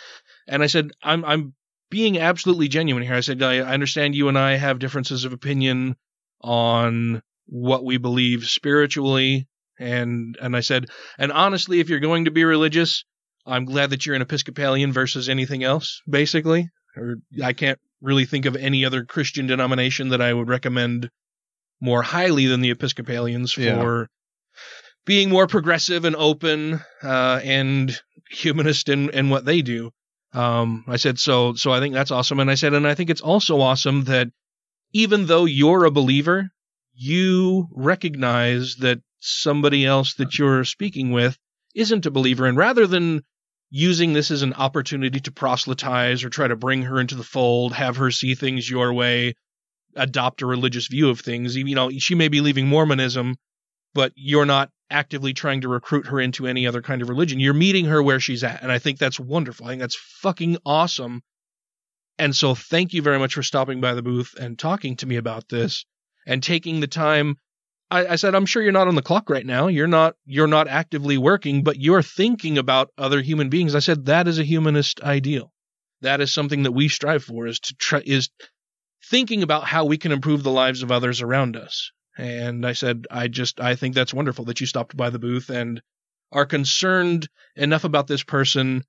[0.48, 1.54] And I said, I'm, I'm
[1.90, 3.14] being absolutely genuine here.
[3.14, 5.96] I said, I, I understand you and I have differences of opinion
[6.40, 9.46] on what we believe spiritually.
[9.78, 10.86] And, and I said,
[11.18, 13.04] and honestly, if you're going to be religious,
[13.46, 16.70] I'm glad that you're an Episcopalian versus anything else, basically.
[16.96, 21.10] Or I can't really think of any other Christian denomination that I would recommend
[21.80, 24.04] more highly than the Episcopalians for Yeah.
[25.04, 29.90] being more progressive and open uh, and humanist in, in what they do.
[30.32, 31.54] Um, I said so.
[31.54, 34.28] So I think that's awesome, and I said, and I think it's also awesome that
[34.92, 36.50] even though you're a believer,
[36.94, 41.36] you recognize that somebody else that you're speaking with
[41.74, 43.22] isn't a believer, and rather than
[43.76, 47.72] using this as an opportunity to proselytize or try to bring her into the fold,
[47.72, 49.34] have her see things your way,
[49.96, 51.56] adopt a religious view of things.
[51.56, 53.34] You know, she may be leaving Mormonism,
[53.92, 57.40] but you're not actively trying to recruit her into any other kind of religion.
[57.40, 58.62] You're meeting her where she's at.
[58.62, 59.66] And I think that's wonderful.
[59.66, 61.22] I think that's fucking awesome.
[62.16, 65.16] And so thank you very much for stopping by the booth and talking to me
[65.16, 65.84] about this
[66.28, 67.38] and taking the time.
[67.94, 69.68] I, I said, I'm sure you're not on the clock right now.
[69.68, 73.76] You're not, you're not actively working, but you're thinking about other human beings.
[73.76, 75.52] I said, that is a humanist ideal.
[76.00, 78.30] That is something that we strive for is to try, is
[79.10, 81.92] thinking about how we can improve the lives of others around us.
[82.18, 85.48] And I said, I just, I think that's wonderful that you stopped by the booth
[85.48, 85.80] and
[86.32, 88.82] are concerned enough about this person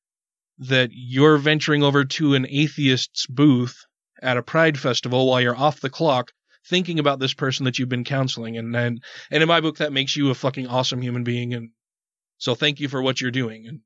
[0.57, 3.85] that you're venturing over to an atheist's booth
[4.21, 6.31] at a pride festival while you're off the clock
[6.67, 8.57] thinking about this person that you've been counseling.
[8.57, 11.53] And, and, and in my book, that makes you a fucking awesome human being.
[11.53, 11.69] And
[12.37, 13.67] so thank you for what you're doing.
[13.67, 13.81] And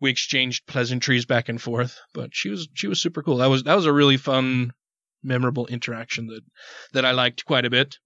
[0.00, 3.38] we exchanged pleasantries back and forth, but she was, she was super cool.
[3.38, 4.72] That was, that was a really fun,
[5.22, 6.42] memorable interaction that,
[6.92, 7.98] that I liked quite a bit.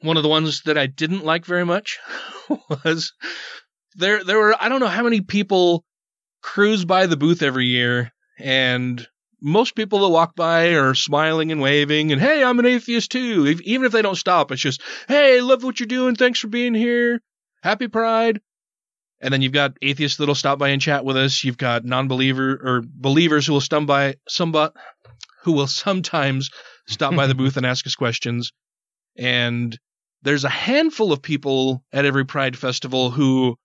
[0.00, 1.98] One of the ones that I didn't like very much
[2.84, 3.12] was
[3.94, 5.84] there, there were, I don't know how many people
[6.42, 9.06] cruise by the booth every year and
[9.42, 13.46] most people that walk by are smiling and waving and hey i'm an atheist too.
[13.46, 16.14] If, even if they don't stop it's just hey love what you're doing.
[16.14, 17.20] Thanks for being here.
[17.62, 18.40] Happy pride.
[19.20, 21.44] And then you've got atheists that'll stop by and chat with us.
[21.44, 24.72] You've got non-believer or believers who will stop by somebody
[25.42, 26.50] who will sometimes
[26.86, 28.52] stop by the booth and ask us questions.
[29.16, 29.78] And
[30.22, 33.56] there's a handful of people at every pride festival who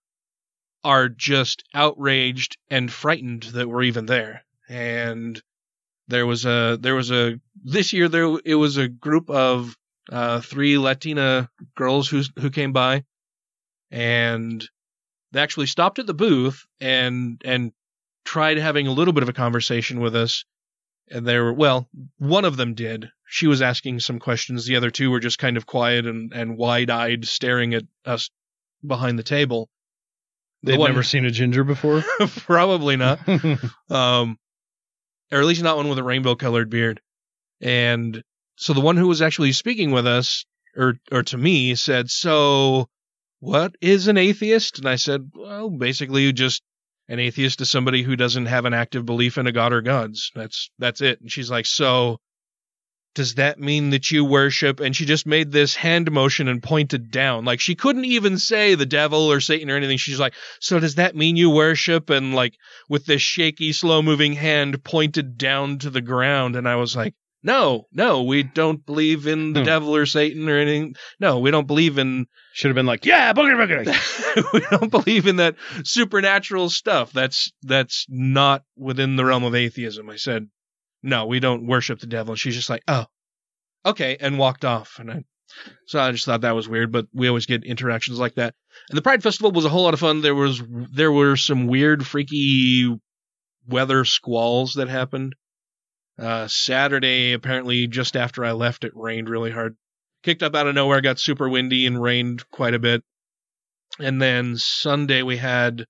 [0.83, 4.43] are just outraged and frightened that we're even there.
[4.69, 5.41] And
[6.07, 9.75] there was a there was a this year there it was a group of
[10.11, 13.03] uh, three Latina girls who who came by,
[13.91, 14.67] and
[15.31, 17.71] they actually stopped at the booth and and
[18.25, 20.45] tried having a little bit of a conversation with us.
[21.09, 23.09] And they were well, one of them did.
[23.29, 24.65] She was asking some questions.
[24.65, 28.29] The other two were just kind of quiet and, and wide eyed, staring at us
[28.85, 29.69] behind the table.
[30.63, 32.03] They'd one- never seen a ginger before.
[32.45, 33.19] Probably not.
[33.89, 34.37] um,
[35.31, 37.01] or at least not one with a rainbow colored beard.
[37.61, 38.23] And
[38.57, 42.87] so the one who was actually speaking with us, or or to me, said, "So,
[43.39, 46.61] what is an atheist?" And I said, "Well, basically, just
[47.07, 50.31] an atheist is somebody who doesn't have an active belief in a god or gods.
[50.35, 52.19] That's that's it." And she's like, "So."
[53.17, 54.79] Does that mean that you worship?
[54.79, 57.45] And she just made this hand motion and pointed down.
[57.45, 59.97] Like she couldn't even say the devil or Satan or anything.
[59.97, 62.11] She's like, so does that mean you worship?
[62.11, 62.53] And like,
[62.87, 66.55] with this shaky, slow moving hand pointed down to the ground.
[66.55, 69.65] And I was like, no, no, we don't believe in the Hmm.
[69.65, 70.93] devil or Satan or anything.
[71.19, 74.53] No, we don't believe in, Should have been like, yeah, boogity boogity.
[74.53, 77.11] we don't believe in that supernatural stuff.
[77.13, 80.09] That's, that's not within the realm of atheism.
[80.09, 80.49] I said,
[81.07, 82.33] no, we don't worship the devil.
[82.33, 83.05] And she's just like, oh,
[83.85, 84.17] okay.
[84.19, 84.97] And walked off.
[84.99, 85.23] And I,
[85.85, 88.53] so I just thought that was weird, but we always get interactions like that.
[88.89, 90.21] And the Pride Festival was a whole lot of fun.
[90.21, 92.99] There was, there were some weird, freaky
[93.67, 95.35] weather squalls that happened.
[96.19, 99.77] Uh, Saturday, apparently just after I left, it rained really hard.
[100.23, 103.01] Kicked up out of nowhere, got super windy and rained quite a bit.
[103.99, 105.85] And then Sunday we had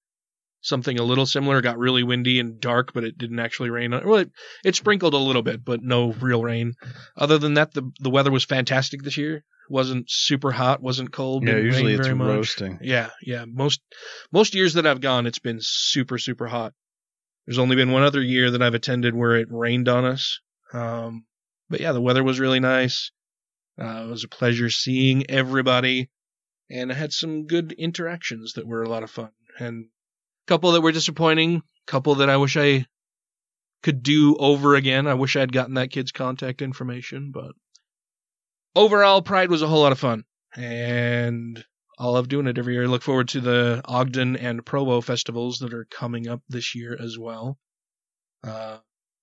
[0.67, 1.59] something a little similar.
[1.59, 3.91] It got really windy and dark, but it didn't actually rain.
[3.91, 4.31] Well, it,
[4.63, 6.73] it sprinkled a little bit, but no real rain.
[7.15, 9.43] Other than that, the the weather was fantastic this year.
[9.69, 11.43] wasn't super hot, wasn't cold.
[11.43, 12.27] Yeah, didn't usually rain it's much.
[12.27, 12.79] roasting.
[12.81, 13.45] Yeah, yeah.
[13.45, 13.81] Most
[14.31, 16.73] most years that I've gone, it's been super super hot.
[17.45, 20.41] There's only been one other year that I've attended where it rained on us.
[20.73, 21.25] Um,
[21.69, 23.11] but yeah, the weather was really nice.
[23.79, 26.09] Uh, it was a pleasure seeing everybody,
[26.69, 29.85] and I had some good interactions that were a lot of fun, and
[30.47, 32.85] couple that were disappointing, couple that I wish I
[33.83, 35.07] could do over again.
[35.07, 37.51] I wish I had gotten that kid's contact information, but
[38.75, 40.23] overall, Pride was a whole lot of fun,
[40.55, 41.63] and
[41.99, 42.83] I love doing it every year.
[42.83, 46.97] I look forward to the Ogden and Provo festivals that are coming up this year
[46.99, 47.57] as well.
[48.43, 48.77] Uh,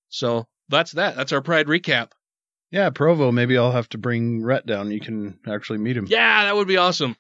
[0.08, 1.16] so that's that.
[1.16, 2.10] That's our Pride recap.
[2.70, 3.30] Yeah, Provo.
[3.30, 4.90] Maybe I'll have to bring Rhett down.
[4.90, 6.06] You can actually meet him.
[6.08, 7.16] Yeah, that would be awesome.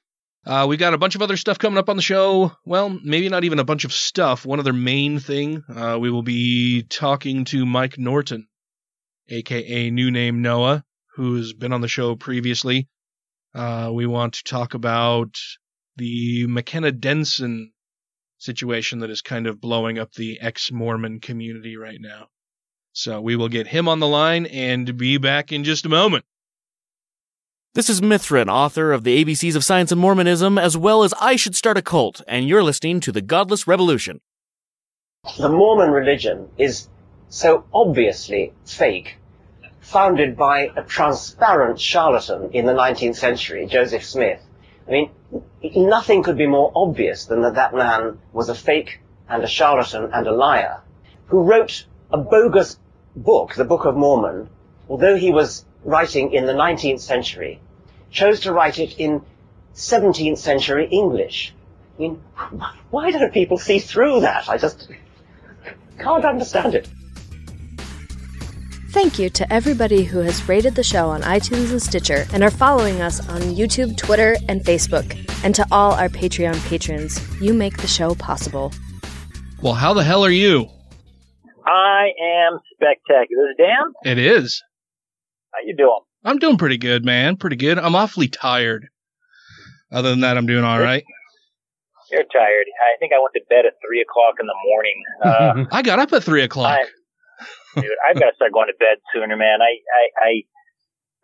[0.46, 2.52] Uh, we got a bunch of other stuff coming up on the show.
[2.66, 4.44] Well, maybe not even a bunch of stuff.
[4.44, 8.46] One other main thing, uh, we will be talking to Mike Norton,
[9.28, 12.88] aka New Name Noah, who's been on the show previously.
[13.54, 15.38] Uh, we want to talk about
[15.96, 17.72] the McKenna Denson
[18.36, 22.26] situation that is kind of blowing up the ex-Mormon community right now.
[22.92, 26.26] So we will get him on the line and be back in just a moment.
[27.74, 31.34] This is Mithrin, author of the ABCs of Science and Mormonism, as well as I
[31.34, 34.20] Should Start a Cult, and you're listening to The Godless Revolution.
[35.38, 36.88] The Mormon religion is
[37.30, 39.16] so obviously fake,
[39.80, 44.40] founded by a transparent charlatan in the 19th century, Joseph Smith.
[44.86, 45.10] I mean,
[45.74, 50.10] nothing could be more obvious than that that man was a fake and a charlatan
[50.12, 50.80] and a liar,
[51.26, 52.78] who wrote a bogus
[53.16, 54.48] book, the Book of Mormon,
[54.88, 57.60] although he was writing in the 19th century,
[58.10, 59.22] chose to write it in
[59.74, 61.54] 17th century English.
[61.96, 62.22] I mean,
[62.90, 64.48] why don't people see through that?
[64.48, 64.88] I just
[65.98, 66.88] can't understand it.
[68.90, 72.50] Thank you to everybody who has rated the show on iTunes and Stitcher and are
[72.50, 75.18] following us on YouTube, Twitter, and Facebook.
[75.44, 78.72] And to all our Patreon patrons, you make the show possible.
[79.60, 80.68] Well, how the hell are you?
[81.66, 83.48] I am spectacular.
[83.48, 84.12] This is Dan.
[84.12, 84.62] It is.
[85.54, 86.00] How you doing?
[86.24, 87.36] I'm doing pretty good, man.
[87.36, 87.78] Pretty good.
[87.78, 88.88] I'm awfully tired.
[89.92, 91.04] Other than that, I'm doing all right.
[92.10, 92.66] You're tired.
[92.82, 94.98] I think I went to bed at three o'clock in the morning.
[95.24, 96.78] Uh, I got up at three o'clock.
[96.78, 99.62] I, dude, I've got to start going to bed sooner, man.
[99.62, 100.32] I, I, I,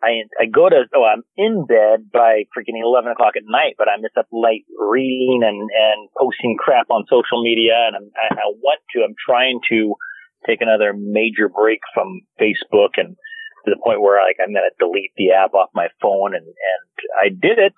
[0.01, 0.11] I,
[0.41, 4.01] I go to, oh, I'm in bed by freaking 11 o'clock at night, but I'm
[4.01, 7.77] just up late reading and, and posting crap on social media.
[7.85, 9.93] And I'm, I, I want to, I'm trying to
[10.47, 13.15] take another major break from Facebook and
[13.65, 16.35] to the point where like I'm going to delete the app off my phone.
[16.35, 16.83] And, and
[17.19, 17.73] I did it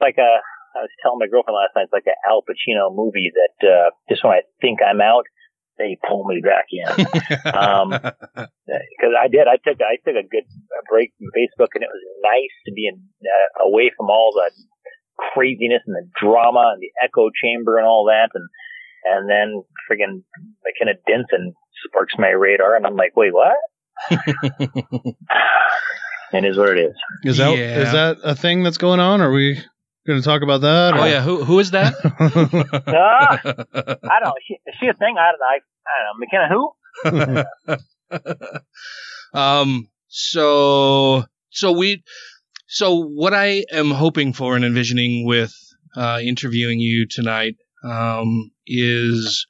[0.00, 0.42] like a,
[0.76, 3.90] I was telling my girlfriend last night, it's like an Al Pacino movie that, uh,
[4.08, 5.24] just when I think I'm out,
[5.78, 6.86] they pull me back in.
[7.54, 10.46] um, cause I did, I took, I took a good
[10.90, 14.50] break from Facebook and it was nice to be in, uh, away from all the
[15.34, 18.30] craziness and the drama and the echo chamber and all that.
[18.34, 18.46] And
[19.04, 20.22] and then friggin'
[20.64, 21.54] McKenna Denson
[21.86, 23.56] sparks my radar, and I'm like, wait, what?
[26.32, 26.94] It is what it is.
[27.24, 27.92] Is that is Yeah.
[27.92, 29.20] that a thing that's going on?
[29.20, 29.60] Are we
[30.06, 30.94] going to talk about that?
[30.94, 31.94] Oh or- yeah, who who is that?
[32.04, 32.10] Ah,
[33.44, 34.34] I don't know.
[34.36, 35.16] Is she, is she a thing?
[35.18, 35.46] I don't know.
[35.46, 36.14] I, I don't know.
[37.04, 37.44] McKenna
[39.34, 39.34] who?
[39.38, 39.88] um.
[40.08, 42.02] So so we
[42.66, 45.52] so what I am hoping for and envisioning with
[45.96, 49.46] uh, interviewing you tonight um, is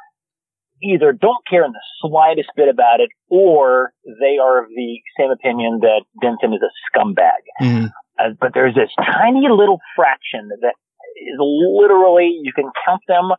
[0.93, 5.31] either don't care in the slightest bit about it or they are of the same
[5.31, 7.41] opinion that Denson is a scumbag.
[7.61, 7.89] Mhm.
[8.19, 10.75] Uh, but there's this tiny little fraction that
[11.17, 13.31] is literally, you can count them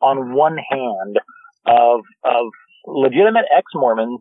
[0.00, 1.18] on one hand
[1.66, 2.46] of, of
[2.86, 4.20] legitimate ex-Mormons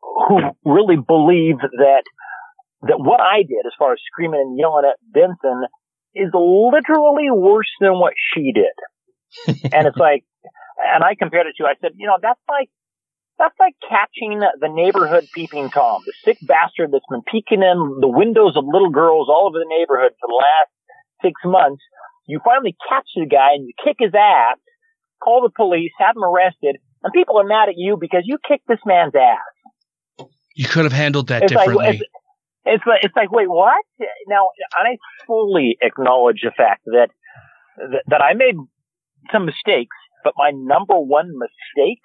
[0.00, 2.02] who really believe that,
[2.82, 5.64] that what I did as far as screaming and yelling at Denson
[6.14, 9.64] is literally worse than what she did.
[9.72, 10.24] and it's like,
[10.82, 12.68] and I compared it to, I said, you know, that's like,
[13.38, 18.08] that's like catching the neighborhood peeping Tom, the sick bastard that's been peeking in the
[18.08, 20.70] windows of little girls all over the neighborhood for the last
[21.22, 21.82] six months.
[22.26, 24.58] You finally catch the guy and you kick his ass,
[25.22, 28.68] call the police, have him arrested, and people are mad at you because you kicked
[28.68, 30.26] this man's ass.
[30.54, 31.98] You could have handled that It's like, differently.
[31.98, 32.02] it's,
[32.64, 33.84] it's like, it's like, wait, what?
[34.28, 37.08] Now, I fully acknowledge the fact that,
[37.76, 38.54] that, that I made
[39.32, 42.02] some mistakes, but my number one mistake,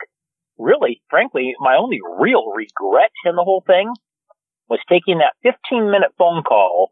[0.58, 3.92] really, frankly, my only real regret in the whole thing
[4.70, 6.90] was taking that 15 minute phone call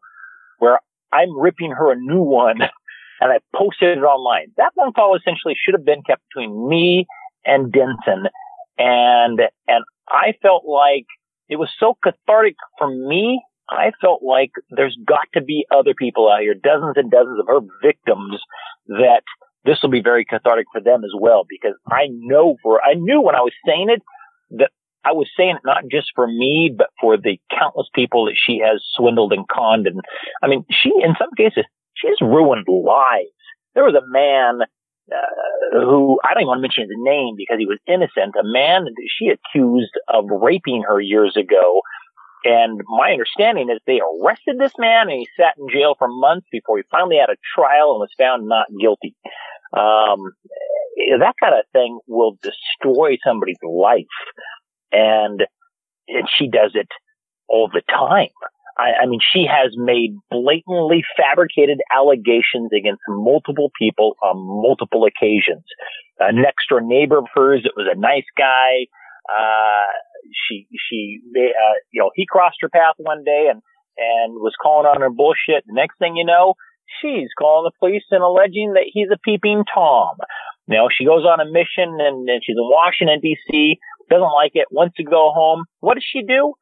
[0.58, 0.78] where
[1.12, 2.58] I'm ripping her a new one
[3.20, 4.52] and I posted it online.
[4.56, 7.06] That phone call essentially should have been kept between me
[7.44, 8.28] and Denson.
[8.78, 11.06] And, and I felt like
[11.48, 13.42] it was so cathartic for me.
[13.68, 17.46] I felt like there's got to be other people out here, dozens and dozens of
[17.48, 18.40] her victims
[18.86, 19.22] that
[19.66, 23.20] this will be very cathartic for them as well because I know for, I knew
[23.20, 24.02] when I was saying it
[24.58, 24.70] that
[25.04, 28.60] I was saying it not just for me, but for the countless people that she
[28.64, 29.86] has swindled and conned.
[29.86, 30.00] And
[30.42, 31.64] I mean, she, in some cases,
[31.94, 33.30] she has ruined lives.
[33.74, 34.62] There was a man,
[35.12, 38.42] uh, who I don't even want to mention his name because he was innocent, a
[38.42, 41.82] man that she accused of raping her years ago.
[42.44, 46.46] And my understanding is they arrested this man and he sat in jail for months
[46.50, 49.14] before he finally had a trial and was found not guilty.
[49.72, 50.32] Um,
[51.18, 54.04] that kind of thing will destroy somebody's life.
[54.92, 55.42] And,
[56.08, 56.88] and she does it
[57.48, 58.28] all the time.
[58.78, 65.64] I, I mean, she has made blatantly fabricated allegations against multiple people on multiple occasions.
[66.18, 68.86] A next door neighbor of hers that was a nice guy,
[69.28, 69.88] uh,
[70.32, 73.62] she, she, uh, you know, he crossed her path one day and,
[73.96, 75.64] and was calling on her bullshit.
[75.66, 76.54] The next thing you know,
[77.00, 80.16] she's calling the police and alleging that he's a peeping Tom.
[80.68, 83.76] Know, she goes on a mission and, and she's in Washington DC,
[84.10, 85.64] doesn't like it, wants to go home.
[85.80, 86.54] What does she do?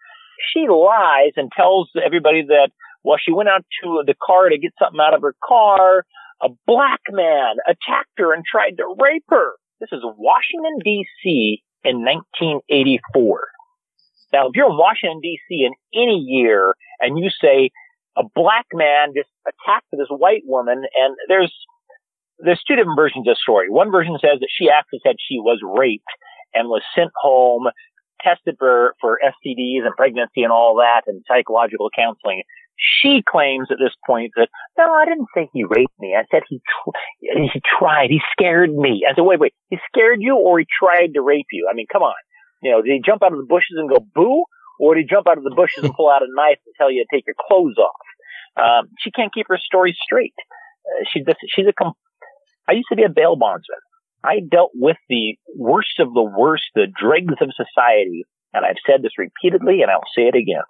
[0.52, 2.70] She lies and tells everybody that,
[3.02, 6.04] well, she went out to the car to get something out of her car.
[6.42, 9.52] A black man attacked her and tried to rape her.
[9.80, 13.48] This is Washington DC in 1984.
[14.32, 17.70] Now, if you're in Washington DC in any year and you say
[18.16, 21.52] a black man just attacked this white woman and there's,
[22.38, 23.70] there's two different versions of the story.
[23.70, 26.10] One version says that she actually said she was raped
[26.52, 27.66] and was sent home,
[28.22, 32.42] tested for, for STDs and pregnancy and all that and psychological counseling.
[32.76, 36.16] She claims at this point that, no, I didn't say he raped me.
[36.18, 38.10] I said he, tr- he tried.
[38.10, 39.06] He scared me.
[39.08, 41.68] I said, wait, wait, he scared you or he tried to rape you?
[41.70, 42.14] I mean, come on.
[42.62, 44.44] You know, did he jump out of the bushes and go boo?
[44.78, 46.90] Or did he jump out of the bushes and pull out a knife and tell
[46.90, 48.06] you to take your clothes off?
[48.56, 50.34] Um, she can't keep her story straight.
[50.86, 51.94] Uh, she's, she's a, com-
[52.68, 53.78] I used to be a bail bondsman.
[54.24, 58.24] I dealt with the worst of the worst, the dregs of society.
[58.52, 60.64] And I've said this repeatedly and I'll say it again.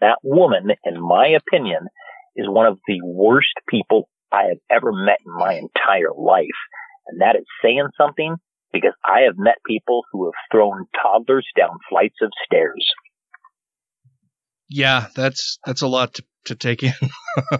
[0.00, 1.88] That woman, in my opinion,
[2.36, 6.46] is one of the worst people I have ever met in my entire life.
[7.08, 8.36] And that is saying something
[8.72, 12.86] because I have met people who have thrown toddlers down flights of stairs.
[14.70, 16.92] Yeah, that's that's a lot to, to take in.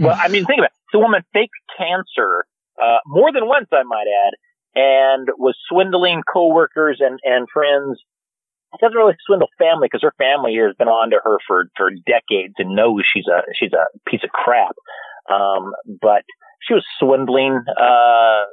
[0.00, 0.92] well, I mean, think about it.
[0.92, 2.46] The woman faked cancer
[2.80, 4.34] uh, more than once, I might add,
[4.74, 8.00] and was swindling coworkers and and friends
[8.74, 11.66] It doesn't really swindle family because her family here has been on to her for
[11.76, 14.74] for decades and knows she's a she's a piece of crap.
[15.30, 16.22] Um, but
[16.66, 18.44] she was swindling, uh,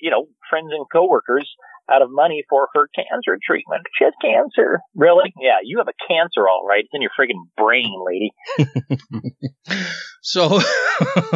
[0.00, 1.50] you know, friends and coworkers
[1.90, 3.82] out of money for her cancer treatment.
[3.98, 4.80] She has cancer.
[4.94, 5.32] Really?
[5.40, 6.84] Yeah, you have a cancer, all right.
[6.84, 8.32] It's in your friggin' brain, lady.
[10.22, 10.60] so,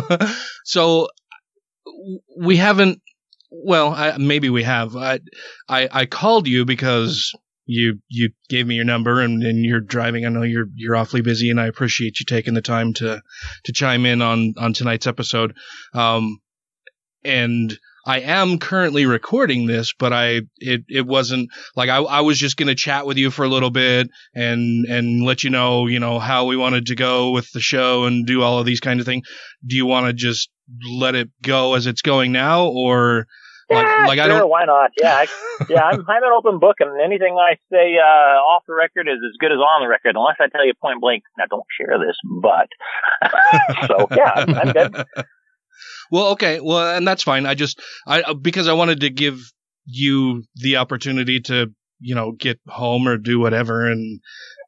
[0.64, 1.08] so
[2.36, 3.00] we haven't.
[3.50, 4.94] Well, I, maybe we have.
[4.94, 5.20] I,
[5.68, 7.34] I, I called you because
[7.68, 10.24] you you gave me your number and, and you're driving.
[10.26, 13.22] I know you're you're awfully busy, and I appreciate you taking the time to
[13.64, 15.54] to chime in on on tonight's episode.
[15.94, 16.40] Um,
[17.24, 17.78] and
[18.08, 22.56] I am currently recording this, but I it it wasn't like I I was just
[22.56, 26.18] gonna chat with you for a little bit and and let you know you know
[26.18, 29.04] how we wanted to go with the show and do all of these kind of
[29.04, 29.28] things.
[29.66, 30.48] Do you want to just
[30.90, 33.26] let it go as it's going now, or
[33.68, 34.48] like, yeah, like sure, I don't?
[34.48, 34.92] why not?
[34.98, 35.26] Yeah, I,
[35.68, 35.82] yeah.
[35.82, 39.36] I'm I'm an open book, and anything I say uh, off the record is as
[39.38, 41.24] good as on the record, unless I tell you point blank.
[41.36, 42.68] Now, don't share this, but
[43.86, 45.04] so yeah, I'm, I'm good.
[46.10, 46.60] Well, okay.
[46.60, 47.46] Well, and that's fine.
[47.46, 49.40] I just I because I wanted to give
[49.86, 54.20] you the opportunity to you know get home or do whatever, and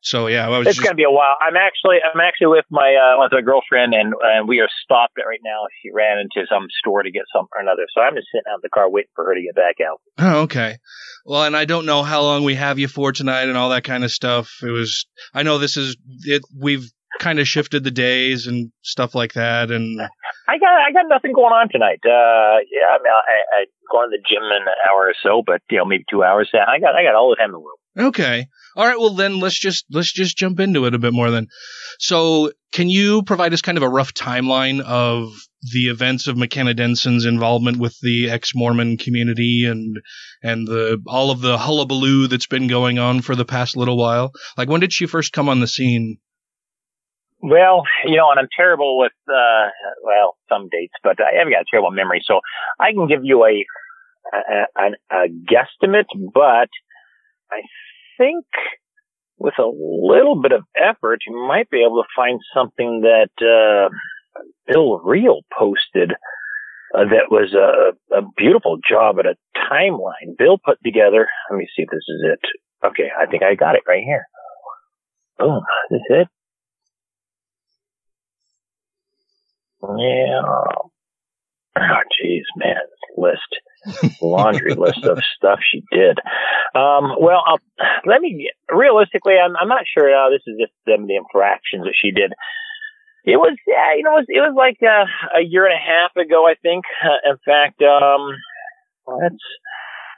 [0.02, 1.36] so yeah, I was It's just gonna be a while.
[1.40, 5.18] I'm actually I'm actually with my uh, with my girlfriend, and and we are stopped
[5.18, 5.66] right now.
[5.82, 8.56] She ran into some store to get something or another, so I'm just sitting out
[8.56, 10.00] in the car waiting for her to get back out.
[10.18, 10.78] Oh, okay.
[11.24, 13.84] Well, and I don't know how long we have you for tonight and all that
[13.84, 14.50] kind of stuff.
[14.62, 19.14] It was, I know this is, it, we've kind of shifted the days and stuff
[19.14, 19.70] like that.
[19.70, 22.00] And I got I got nothing going on tonight.
[22.04, 25.42] Uh, yeah, I mean, I, I go to the gym in an hour or so,
[25.44, 26.50] but you know, maybe two hours.
[26.54, 27.78] I got I got all the time in the world.
[27.98, 28.46] okay.
[28.76, 28.98] All right.
[28.98, 31.48] Well, then let's just, let's just jump into it a bit more then.
[31.98, 35.32] So can you provide us kind of a rough timeline of
[35.72, 39.96] the events of McKenna Denson's involvement with the ex-Mormon community and,
[40.42, 44.32] and the, all of the hullabaloo that's been going on for the past little while?
[44.56, 46.18] Like when did she first come on the scene?
[47.42, 49.68] Well, you know, and I'm terrible with uh,
[50.04, 52.40] well, some dates, but I have got a terrible memory, so
[52.78, 53.64] I can give you a
[54.32, 56.68] a, a, a guesstimate, but
[57.50, 57.62] I
[58.18, 58.44] think
[59.38, 63.88] with a little bit of effort, you might be able to find something that uh,
[64.66, 66.12] Bill Reel posted
[66.94, 70.36] uh, that was a, a beautiful job at a timeline.
[70.36, 71.28] Bill put together.
[71.50, 72.86] Let me see if this is it.
[72.86, 74.26] Okay, I think I got it right here.
[75.38, 76.28] Boom, this is it.
[79.82, 80.42] Yeah.
[81.78, 82.76] Oh, geez, man,
[83.16, 86.18] list, laundry list of stuff she did.
[86.74, 87.60] Um, well, I'll,
[88.04, 90.08] let me realistically, I'm, I'm not sure.
[90.12, 92.32] Uh, this is just of the infractions that she did.
[93.24, 95.04] It was, yeah, you know, it was, it was like uh,
[95.38, 96.84] a year and a half ago, I think.
[97.04, 98.32] Uh, in fact, um,
[99.06, 99.44] let's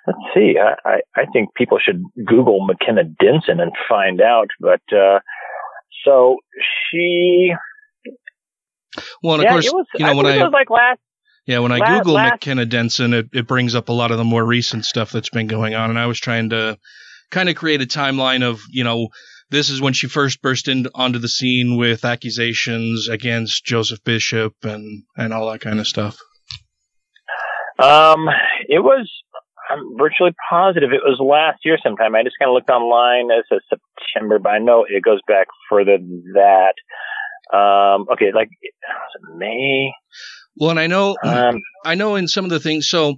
[0.06, 0.54] let's see.
[0.58, 4.48] I, I, I think people should Google McKenna Denson and find out.
[4.60, 5.18] But uh,
[6.04, 6.38] so
[6.90, 7.52] she
[9.22, 10.70] Well, and of yeah, course, it was, you know, when believe I, it was like
[10.70, 11.00] last.
[11.46, 14.18] Yeah, when I La- Google last- McKenna Denson, it, it brings up a lot of
[14.18, 15.90] the more recent stuff that's been going on.
[15.90, 16.78] And I was trying to
[17.30, 19.08] kind of create a timeline of, you know,
[19.50, 24.54] this is when she first burst in, onto the scene with accusations against Joseph Bishop
[24.62, 26.16] and, and all that kind of stuff.
[27.78, 28.28] Um,
[28.68, 29.10] it was.
[29.70, 32.14] I'm virtually positive it was last year sometime.
[32.14, 33.30] I just kind of looked online.
[33.30, 36.74] as says September, but I know it goes back further than that.
[37.52, 38.48] Um, okay, like
[39.36, 39.92] May.
[40.56, 43.16] Well, and I know, Um, I know in some of the things, so,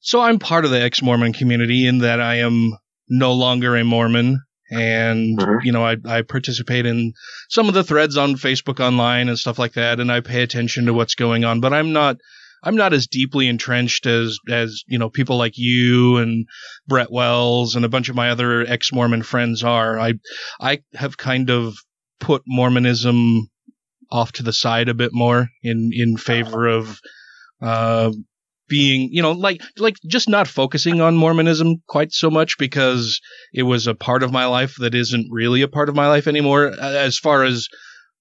[0.00, 2.76] so I'm part of the ex-Mormon community in that I am
[3.08, 4.40] no longer a Mormon.
[4.70, 5.66] And, Mm-hmm.
[5.66, 7.12] you know, I, I participate in
[7.50, 10.00] some of the threads on Facebook online and stuff like that.
[10.00, 12.16] And I pay attention to what's going on, but I'm not,
[12.64, 16.46] I'm not as deeply entrenched as, as, you know, people like you and
[16.86, 19.98] Brett Wells and a bunch of my other ex-Mormon friends are.
[19.98, 20.14] I,
[20.60, 21.74] I have kind of
[22.18, 23.48] put Mormonism
[24.12, 27.00] off to the side a bit more in, in favor of,
[27.60, 28.12] uh,
[28.68, 33.20] being, you know, like, like just not focusing on Mormonism quite so much because
[33.52, 36.26] it was a part of my life that isn't really a part of my life
[36.26, 36.72] anymore.
[36.80, 37.68] As far as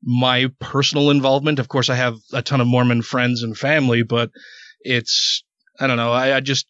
[0.04, 4.32] my personal involvement, of course, I have a ton of Mormon friends and family, but
[4.82, 5.44] it's,
[5.80, 6.68] I don't know, I, I just,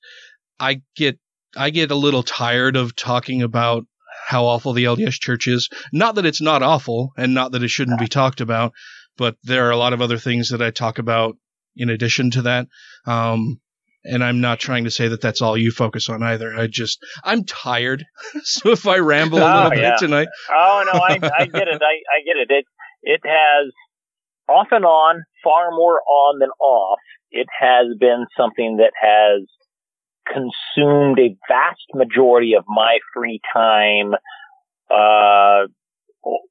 [0.59, 1.17] I get,
[1.55, 3.85] I get a little tired of talking about
[4.27, 5.69] how awful the LDS church is.
[5.91, 8.73] Not that it's not awful and not that it shouldn't be talked about,
[9.17, 11.35] but there are a lot of other things that I talk about
[11.75, 12.67] in addition to that.
[13.05, 13.59] Um,
[14.03, 16.53] and I'm not trying to say that that's all you focus on either.
[16.55, 18.03] I just, I'm tired.
[18.43, 19.91] so if I ramble a Oh, little yeah.
[19.91, 21.81] bit tonight, Oh no, I I get it.
[21.81, 22.49] I I get it.
[22.49, 22.65] It
[23.03, 23.71] it has
[24.49, 26.99] off and on, far more on than off.
[27.31, 29.47] It has been something that has
[30.27, 34.13] consumed a vast majority of my free time
[34.89, 35.67] uh,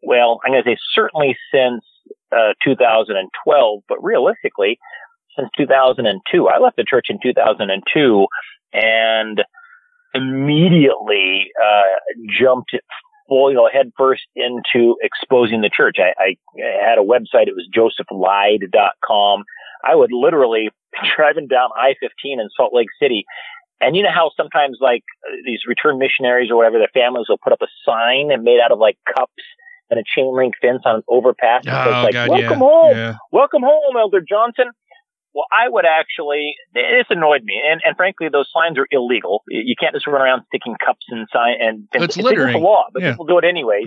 [0.03, 1.85] well, I'm going to say certainly since
[2.33, 4.79] uh, 2012, but realistically,
[5.37, 6.49] since 2002.
[6.49, 8.27] I left the church in 2002
[8.73, 9.43] and
[10.15, 12.71] immediately uh, jumped
[13.29, 15.97] full, you know, head first into exposing the church.
[15.99, 16.37] I, I
[16.85, 17.47] had a website.
[17.47, 19.45] It was josephlied.com.
[19.85, 23.25] I would literally be driving down I-15 in Salt Lake City.
[23.81, 25.05] And you know how sometimes like
[25.47, 28.79] these return missionaries or whatever, their families will put up a sign made out of
[28.79, 29.33] like cups
[29.91, 31.65] and a chain link fence on an overpass.
[31.67, 32.57] Oh, it's like, God, welcome yeah.
[32.57, 32.97] home.
[32.97, 33.15] Yeah.
[33.33, 34.67] Welcome home, Elder Johnson.
[35.35, 37.61] Well, I would actually, this annoyed me.
[37.65, 39.43] And, and frankly, those signs are illegal.
[39.49, 42.55] You can't just run around sticking cups and sign and, It's against littering.
[42.55, 43.13] the law, but Yeah.
[43.13, 43.83] people do it anyway.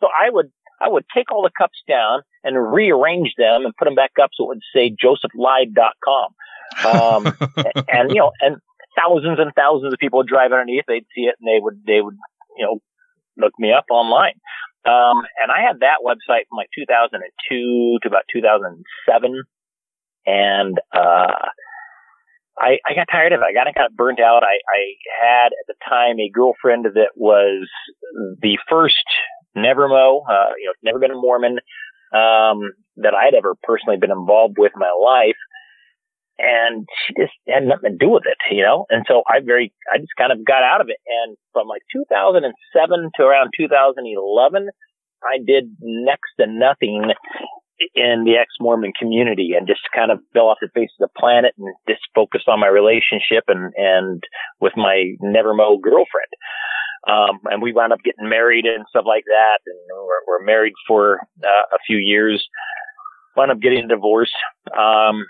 [0.00, 3.86] So I would, I would take all the cups down and rearrange them and put
[3.86, 6.34] them back up so it would say josephlied.com.
[6.84, 7.26] Um,
[7.88, 8.56] and, you know, and
[8.98, 10.84] thousands and thousands of people would drive underneath.
[10.86, 12.16] They'd see it and they would, they would,
[12.58, 12.78] you know,
[13.38, 14.34] look me up online.
[14.86, 19.42] Um, and I had that website from like 2002 to about 2007.
[20.26, 21.48] And, uh,
[22.56, 23.44] I, I got tired of it.
[23.44, 24.42] I got, I got burnt out.
[24.44, 27.68] I, I had at the time a girlfriend that was
[28.40, 29.04] the first
[29.56, 31.58] Nevermo, uh, you know, never been a Mormon,
[32.12, 35.36] um, that I'd ever personally been involved with in my life.
[36.38, 38.86] And she just had nothing to do with it, you know?
[38.90, 40.98] And so I very, I just kind of got out of it.
[41.06, 42.42] And from like 2007
[43.16, 44.68] to around 2011,
[45.22, 47.14] I did next to nothing
[47.94, 51.54] in the ex-Mormon community and just kind of fell off the face of the planet
[51.58, 54.22] and just focused on my relationship and, and
[54.60, 56.32] with my Nevermo girlfriend.
[57.06, 59.58] Um, and we wound up getting married and stuff like that.
[59.66, 59.76] And
[60.06, 62.44] we're, we're married for uh, a few years.
[63.36, 64.32] Wound up getting a divorce.
[64.72, 65.26] Um,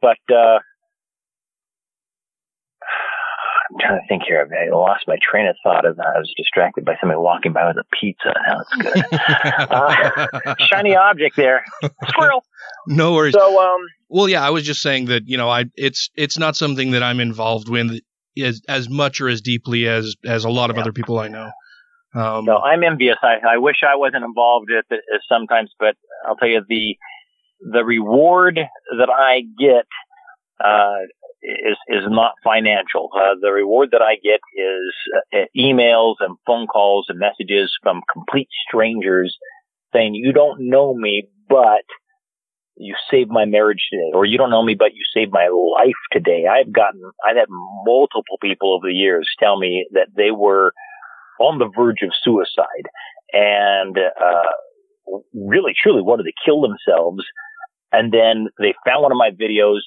[0.00, 0.58] but, uh,
[3.70, 4.48] I'm trying to think here.
[4.50, 7.76] I lost my train of thought as I was distracted by somebody walking by with
[7.76, 8.32] a pizza.
[8.46, 9.04] Now it's good.
[9.70, 11.64] uh, shiny object there.
[12.06, 12.44] Squirrel.
[12.86, 13.34] No worries.
[13.34, 16.56] So, um, well, yeah, I was just saying that you know, I it's it's not
[16.56, 18.00] something that I'm involved with
[18.42, 21.50] as as much or as deeply as as a lot of other people I know.
[22.14, 23.16] Um, no, I'm envious.
[23.22, 25.94] I, I wish I wasn't involved with it as sometimes, but
[26.26, 26.96] I'll tell you the
[27.60, 28.58] the reward
[28.98, 29.86] that I get
[30.64, 31.06] uh,
[31.42, 33.10] is is not financial.
[33.14, 34.94] Uh, the reward that I get is
[35.34, 39.36] uh, emails and phone calls and messages from complete strangers
[39.92, 41.84] saying, "You don't know me, but
[42.76, 46.00] you saved my marriage today," or "You don't know me, but you saved my life
[46.12, 47.48] today." I've gotten, I've had
[47.84, 50.72] multiple people over the years tell me that they were
[51.40, 52.88] on the verge of suicide
[53.32, 54.50] and uh,
[55.34, 57.24] really, truly wanted to kill themselves.
[57.92, 59.80] And then they found one of my videos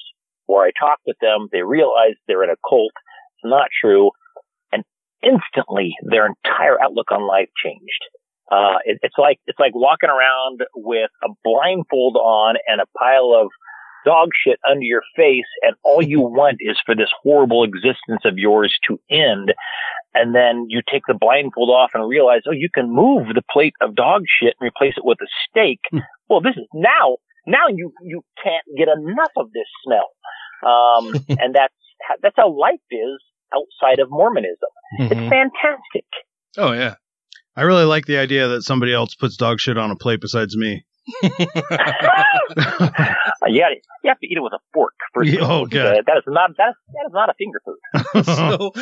[0.46, 1.48] where I talked with them.
[1.52, 2.92] They realized they're in a cult.
[3.36, 4.10] It's not true.
[4.72, 4.84] And
[5.22, 8.02] instantly their entire outlook on life changed.
[8.50, 13.32] Uh, it, it's like, it's like walking around with a blindfold on and a pile
[13.40, 13.48] of
[14.04, 15.48] dog shit under your face.
[15.62, 19.54] And all you want is for this horrible existence of yours to end.
[20.14, 23.74] And then you take the blindfold off and realize, oh, you can move the plate
[23.80, 25.80] of dog shit and replace it with a steak.
[26.28, 27.16] well, this is now,
[27.46, 30.08] now you, you can't get enough of this smell.
[30.64, 31.74] Um, and that's,
[32.22, 33.18] that's how life is
[33.54, 34.56] outside of Mormonism.
[34.98, 35.28] It's Mhm.
[35.30, 36.06] fantastic.
[36.58, 36.94] Oh yeah.
[37.56, 40.56] I really like the idea that somebody else puts dog shit on a plate besides
[40.56, 40.84] me.
[43.42, 43.64] Uh, you,
[44.04, 44.92] have to eat it with a fork.
[45.14, 45.98] First Yeah, oh, God.
[45.98, 48.24] Uh, that is not that is, that is not a finger food.
[48.24, 48.72] so,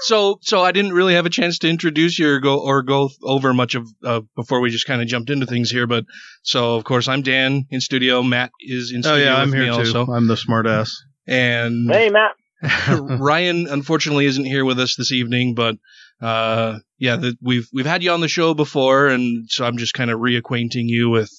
[0.00, 3.08] so, so I didn't really have a chance to introduce you or go or go
[3.22, 5.86] over much of uh, before we just kind of jumped into things here.
[5.86, 6.04] But
[6.42, 8.22] so, of course, I'm Dan in studio.
[8.22, 9.72] Matt is in Oh studio yeah, I'm here too.
[9.72, 10.92] also, I'm the smartass.
[11.26, 12.32] and Hey, Matt.
[13.00, 15.76] Ryan unfortunately isn't here with us this evening, but
[16.20, 19.94] uh, yeah, the, we've we've had you on the show before, and so I'm just
[19.94, 21.30] kind of reacquainting you with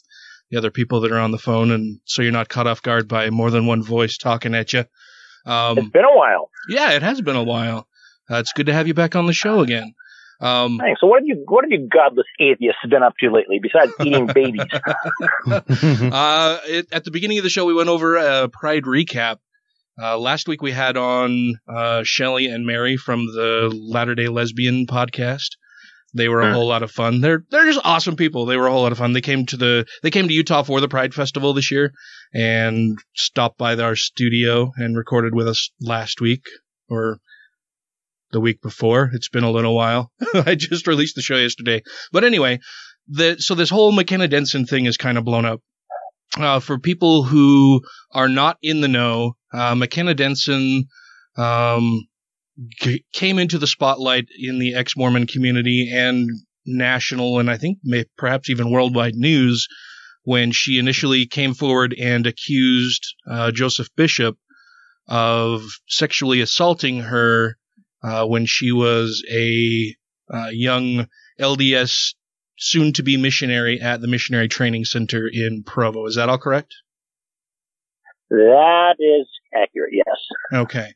[0.52, 3.08] the other people that are on the phone, and so you're not caught off guard
[3.08, 4.84] by more than one voice talking at you.
[5.46, 6.50] Um, It's been a while.
[6.70, 7.88] yeah, it has been a while.
[8.30, 9.94] Uh, it's good to have you back on the show again.
[10.40, 11.00] Um, Thanks.
[11.02, 14.26] So, what have you what have you godless atheists been up to lately besides eating
[14.34, 14.66] babies?
[15.52, 19.38] uh, it, at the beginning of the show, we went over a Pride recap.
[20.02, 24.88] Uh, last week we had on uh, Shelly and Mary from the Latter Day Lesbian
[24.88, 25.58] podcast.
[26.14, 27.22] They were a whole lot of fun.
[27.22, 28.46] They're they're just awesome people.
[28.46, 29.14] They were a whole lot of fun.
[29.14, 31.94] They came to the they came to Utah for the Pride Festival this year
[32.34, 36.44] and stopped by our studio and recorded with us last week
[36.90, 37.20] or
[38.32, 39.10] the week before.
[39.14, 40.12] It's been a little while.
[40.34, 41.82] I just released the show yesterday.
[42.12, 42.60] But anyway,
[43.08, 45.62] the so this whole McKenna Denson thing is kind of blown up.
[46.38, 47.82] Uh, for people who
[48.14, 50.86] are not in the know, uh, McKenna Denson
[51.38, 52.08] um,
[52.82, 56.30] g- came into the spotlight in the ex-Mormon community and
[56.66, 59.68] national and I think may, perhaps even worldwide news
[60.24, 64.38] when she initially came forward and accused uh, Joseph Bishop
[65.08, 67.58] of sexually assaulting her
[68.04, 69.96] uh, when she was a
[70.32, 71.08] uh, young
[71.40, 72.14] LDS
[72.58, 76.06] soon to be missionary at the Missionary Training Center in Provo.
[76.06, 76.74] Is that all correct?
[78.30, 80.62] That is accurate, yes.
[80.62, 80.94] Okay.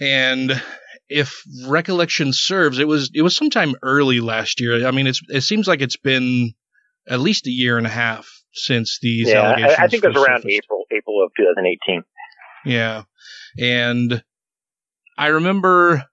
[0.00, 0.60] And
[1.08, 4.86] if recollection serves, it was it was sometime early last year.
[4.86, 6.52] I mean, it's it seems like it's been
[7.08, 9.78] at least a year and a half since these yeah, allegations.
[9.78, 10.64] I, I think it was around surfaced.
[10.64, 12.02] April, April of 2018.
[12.64, 13.02] Yeah.
[13.58, 14.22] And
[15.18, 16.04] I remember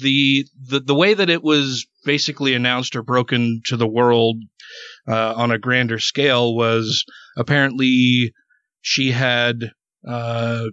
[0.00, 4.36] the, the the way that it was basically announced or broken to the world
[5.08, 7.04] uh, on a grander scale was
[7.36, 8.32] apparently
[8.80, 9.72] she had
[10.06, 10.66] uh,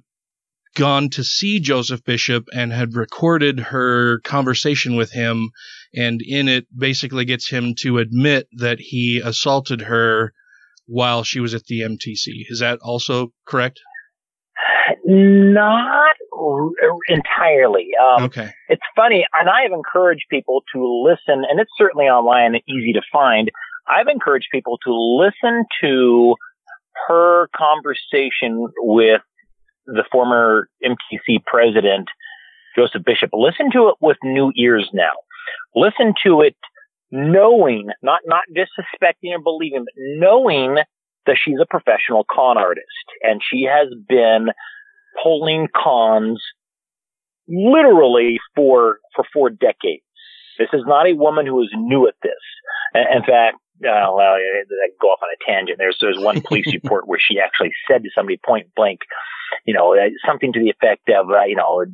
[0.75, 5.51] gone to see Joseph Bishop and had recorded her conversation with him,
[5.93, 10.33] and in it basically gets him to admit that he assaulted her
[10.85, 12.45] while she was at the MTC.
[12.49, 13.79] Is that also correct?
[15.05, 16.69] Not r-
[17.07, 17.89] entirely.
[18.01, 18.49] Um, okay.
[18.67, 22.93] It's funny, and I have encouraged people to listen, and it's certainly online and easy
[22.93, 23.49] to find.
[23.87, 26.35] I've encouraged people to listen to
[27.07, 29.21] her conversation with
[29.85, 32.07] the former MTC president,
[32.75, 33.31] Joseph Bishop.
[33.33, 35.11] Listen to it with new ears now.
[35.75, 36.55] Listen to it
[37.11, 40.77] knowing, not, not just suspecting or believing, but knowing
[41.25, 42.85] that she's a professional con artist
[43.21, 44.47] and she has been
[45.21, 46.41] pulling cons
[47.47, 50.03] literally for, for four decades.
[50.57, 52.31] This is not a woman who is new at this.
[52.93, 55.77] In fact, uh, well, I go off on a tangent.
[55.79, 58.99] There's there's one police report where she actually said to somebody point blank,
[59.65, 61.85] you know, uh, something to the effect of, uh, you know,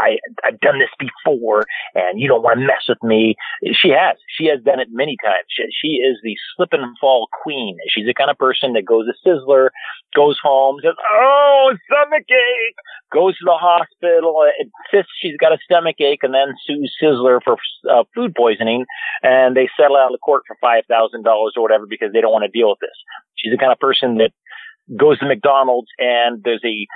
[0.00, 3.34] I I've done this before, and you don't want to mess with me.
[3.72, 4.16] She has.
[4.36, 5.46] She has done it many times.
[5.48, 7.76] She, she is the slip and fall queen.
[7.88, 9.70] She's the kind of person that goes to Sizzler,
[10.14, 12.76] goes home, says, "Oh, stomach ache,"
[13.12, 17.56] goes to the hospital, insists she's got a stomach ache, and then sues Sizzler for
[17.90, 18.84] uh, food poisoning,
[19.22, 22.32] and they settle out of court for five thousand dollars or whatever because they don't
[22.32, 22.96] want to deal with this.
[23.36, 24.32] She's the kind of person that
[24.94, 26.86] goes to McDonald's and there's a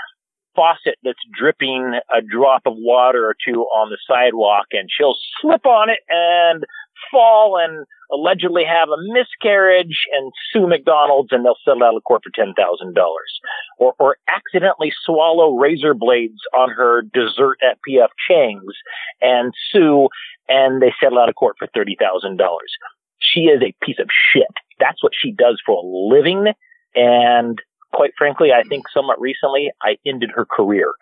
[0.54, 5.64] faucet that's dripping a drop of water or two on the sidewalk and she'll slip
[5.64, 6.64] on it and
[7.10, 12.22] fall and allegedly have a miscarriage and sue McDonald's and they'll settle out of court
[12.24, 12.54] for $10,000
[13.78, 18.74] or, or accidentally swallow razor blades on her dessert at PF Chang's
[19.20, 20.08] and sue
[20.48, 22.38] and they settle out of court for $30,000.
[23.20, 24.52] She is a piece of shit.
[24.80, 26.46] That's what she does for a living.
[26.94, 27.60] And
[27.92, 30.92] quite frankly, I think somewhat recently I ended her career.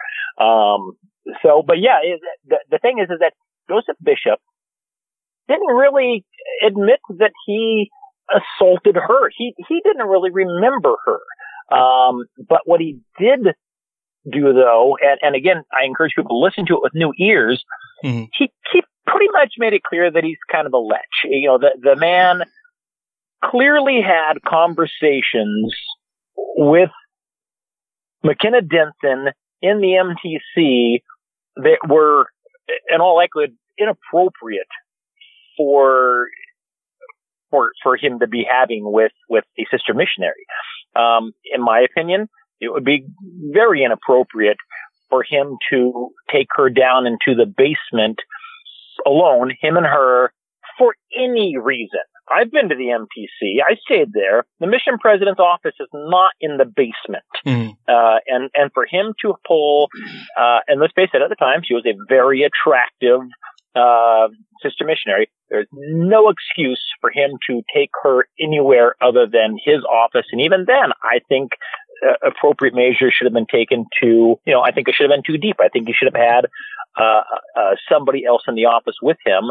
[0.41, 0.93] Um,
[1.43, 3.33] so, but yeah, it, the, the thing is, is that
[3.69, 4.41] Joseph Bishop
[5.49, 6.25] didn't really
[6.67, 7.91] admit that he
[8.31, 9.31] assaulted her.
[9.37, 11.77] He, he didn't really remember her.
[11.77, 13.41] Um, but what he did
[14.31, 17.63] do though, and, and again, I encourage people to listen to it with new ears.
[18.05, 18.25] Mm-hmm.
[18.37, 21.01] He, he pretty much made it clear that he's kind of a lech.
[21.25, 22.43] You know, the, the man
[23.45, 25.75] clearly had conversations
[26.57, 26.91] with
[28.23, 29.33] McKenna Denson
[29.63, 31.03] in the MTC
[31.57, 32.27] that were,
[32.93, 34.67] in all likelihood, inappropriate
[35.57, 36.29] for
[37.51, 40.45] for for him to be having with with a sister missionary.
[40.97, 42.29] Um, in my opinion,
[42.61, 43.07] it would be
[43.53, 44.59] very inappropriate
[45.09, 48.19] for him to take her down into the basement
[49.07, 50.33] alone, him and her,
[50.77, 52.01] for any reason.
[52.35, 53.63] I've been to the MTC.
[53.67, 54.45] I stayed there.
[54.61, 57.25] The mission president's office is not in the basement.
[57.47, 57.77] Mm.
[57.89, 59.89] Uh, and, and for him to pull,
[60.39, 63.21] uh, and let's face it, at the time, she was a very attractive,
[63.75, 64.29] uh,
[64.63, 65.31] sister missionary.
[65.51, 70.27] There's no excuse for him to take her anywhere other than his office.
[70.33, 71.53] And even then, I think
[72.07, 75.17] uh, appropriate measures should have been taken to, you know, I think it should have
[75.17, 75.57] been too deep.
[75.61, 76.47] I think he should have had,
[76.99, 77.23] uh,
[77.57, 79.45] uh, somebody else in the office with him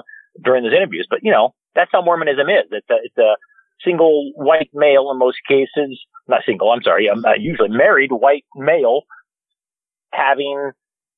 [0.44, 1.08] during those interviews.
[1.10, 2.66] But, you know, that's how Mormonism is.
[2.72, 3.36] It's a, it's a
[3.86, 8.46] single white male in most cases, not single, I'm sorry, I'm uh, usually married white
[8.56, 9.04] male
[10.12, 10.72] having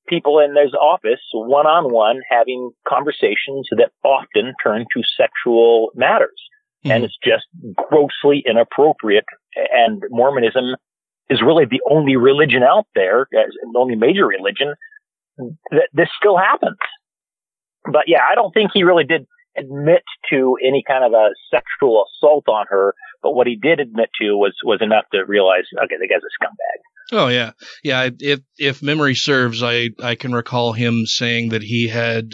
[0.08, 6.42] people in his office one on one having conversations that often turn to sexual matters.
[6.84, 6.92] Mm-hmm.
[6.92, 7.46] And it's just
[7.76, 9.26] grossly inappropriate.
[9.56, 10.76] And Mormonism
[11.30, 13.48] is really the only religion out there, the
[13.78, 14.74] only major religion
[15.72, 16.78] that this still happens.
[17.86, 19.26] But yeah, I don't think he really did
[19.58, 24.10] admit to any kind of a sexual assault on her, but what he did admit
[24.22, 26.80] to was was enough to realize, okay, the guy's a scumbag.
[27.12, 27.52] Oh yeah,
[27.84, 28.10] yeah.
[28.20, 32.34] If if memory serves, I I can recall him saying that he had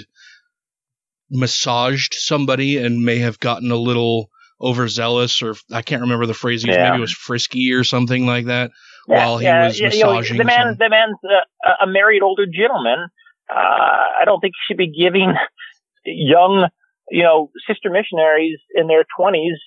[1.32, 4.30] massaged somebody and may have gotten a little
[4.62, 6.64] overzealous, or I can't remember the phrase.
[6.64, 6.72] he.
[6.72, 6.90] Yeah.
[6.90, 8.72] Maybe it was frisky or something like that
[9.08, 10.38] Yeah, while he yeah, was you know, massaging.
[10.38, 13.08] the man, the man's a, a married older gentleman.
[13.50, 15.34] Uh, I don't think he should be giving
[16.06, 16.68] young,
[17.10, 19.58] you know, sister missionaries in their twenties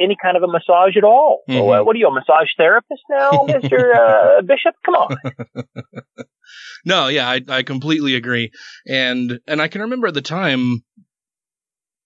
[0.00, 1.42] any kind of a massage at all.
[1.48, 1.64] Mhm.
[1.66, 4.74] What, what are you, a massage therapist now, Mister uh, Bishop?
[4.84, 5.16] Come on.
[6.84, 8.52] No, yeah, I, I completely agree.
[8.86, 10.82] And and I can remember at the time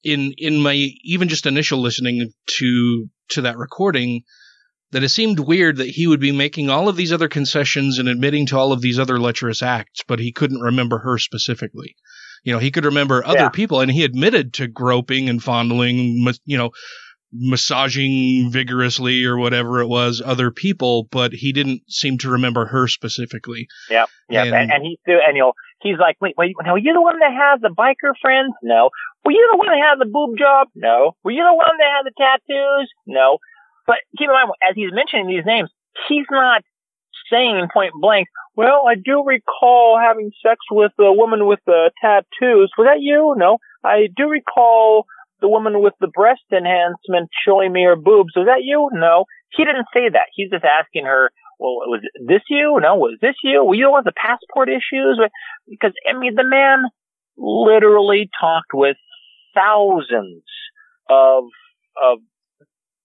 [0.02, 0.74] in in my
[1.04, 4.22] even just initial listening to to that recording
[4.90, 8.08] that it seemed weird that he would be making all of these other concessions and
[8.08, 11.96] admitting to all of these other lecherous acts, but he couldn't remember her specifically.
[12.44, 13.48] You know, he could remember other Yeah.
[13.50, 16.70] people and he admitted to groping and fondling, you know,
[17.32, 22.86] massaging vigorously or whatever it was other people, but he didn't seem to remember her
[22.88, 23.66] specifically.
[23.90, 26.78] Yeah, yeah, And- and, and he's and you know he's like, wait, wait, now were
[26.78, 28.52] you the one that has the biker friends?
[28.62, 28.90] No.
[29.24, 30.68] Were you the one that had the boob job?
[30.74, 31.16] No.
[31.24, 32.90] Were you the one that had the tattoos?
[33.06, 33.38] No.
[33.86, 35.70] But keep in mind, as he's mentioning these names,
[36.08, 36.62] he's not
[37.30, 38.28] saying point blank.
[38.54, 42.70] Well, I do recall having sex with a woman with the tattoos.
[42.76, 43.34] Was that you?
[43.36, 43.58] No.
[43.82, 45.06] I do recall
[45.40, 48.34] the woman with the breast enhancement showing me her boobs.
[48.36, 48.90] Was that you?
[48.92, 49.24] No.
[49.50, 50.28] He didn't say that.
[50.34, 52.78] He's just asking her, well, was this you?
[52.82, 53.64] No, was this you?
[53.64, 55.20] Were you the one with the passport issues?
[55.68, 56.84] Because, I mean, the man
[57.36, 58.96] literally talked with
[59.54, 60.42] thousands
[61.08, 61.44] of,
[62.02, 62.18] of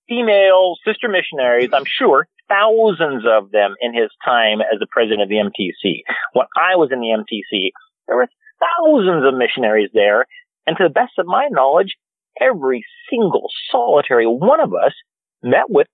[0.09, 5.29] female sister missionaries, I'm sure, thousands of them in his time as the president of
[5.29, 6.03] the MTC.
[6.33, 7.71] When I was in the MTC,
[8.07, 8.29] there were
[8.59, 10.25] thousands of missionaries there,
[10.65, 11.95] and to the best of my knowledge,
[12.41, 14.93] every single solitary one of us
[15.43, 15.87] met with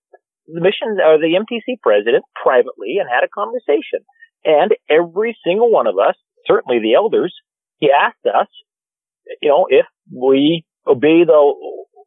[0.46, 4.04] the mission or the MTC president privately and had a conversation.
[4.44, 7.34] And every single one of us, certainly the elders,
[7.78, 8.48] he asked us,
[9.40, 11.54] you know, if we obey the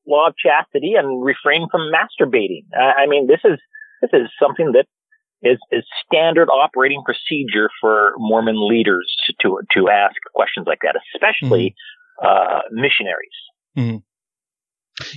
[0.07, 2.65] law of chastity and refrain from masturbating.
[2.73, 3.59] I I mean, this is
[4.01, 4.85] this is something that
[5.41, 11.75] is is standard operating procedure for Mormon leaders to to ask questions like that, especially
[12.23, 13.29] uh, missionaries.
[13.77, 14.03] Mhm.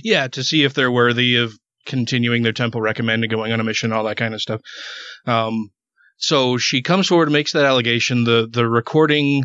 [0.03, 1.53] Yeah, to see if they're worthy of
[1.87, 4.61] continuing their temple recommend and going on a mission, all that kind of stuff.
[5.25, 5.71] Um,
[6.17, 8.23] so she comes forward and makes that allegation.
[8.23, 9.43] The the recording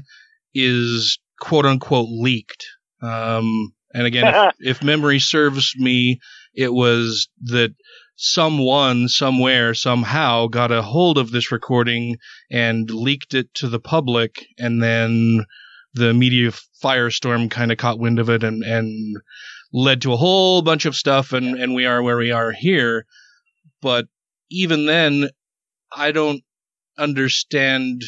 [0.54, 2.66] is quote unquote leaked.
[3.00, 6.20] Um, and again, if, if memory serves me,
[6.54, 7.74] it was that
[8.16, 12.16] someone somewhere somehow got a hold of this recording
[12.50, 15.44] and leaked it to the public and then
[15.92, 16.50] the media
[16.82, 19.16] firestorm kind of caught wind of it and, and
[19.72, 23.04] led to a whole bunch of stuff and, and we are where we are here.
[23.82, 24.06] But
[24.50, 25.28] even then,
[25.94, 26.42] I don't
[26.98, 28.02] understand.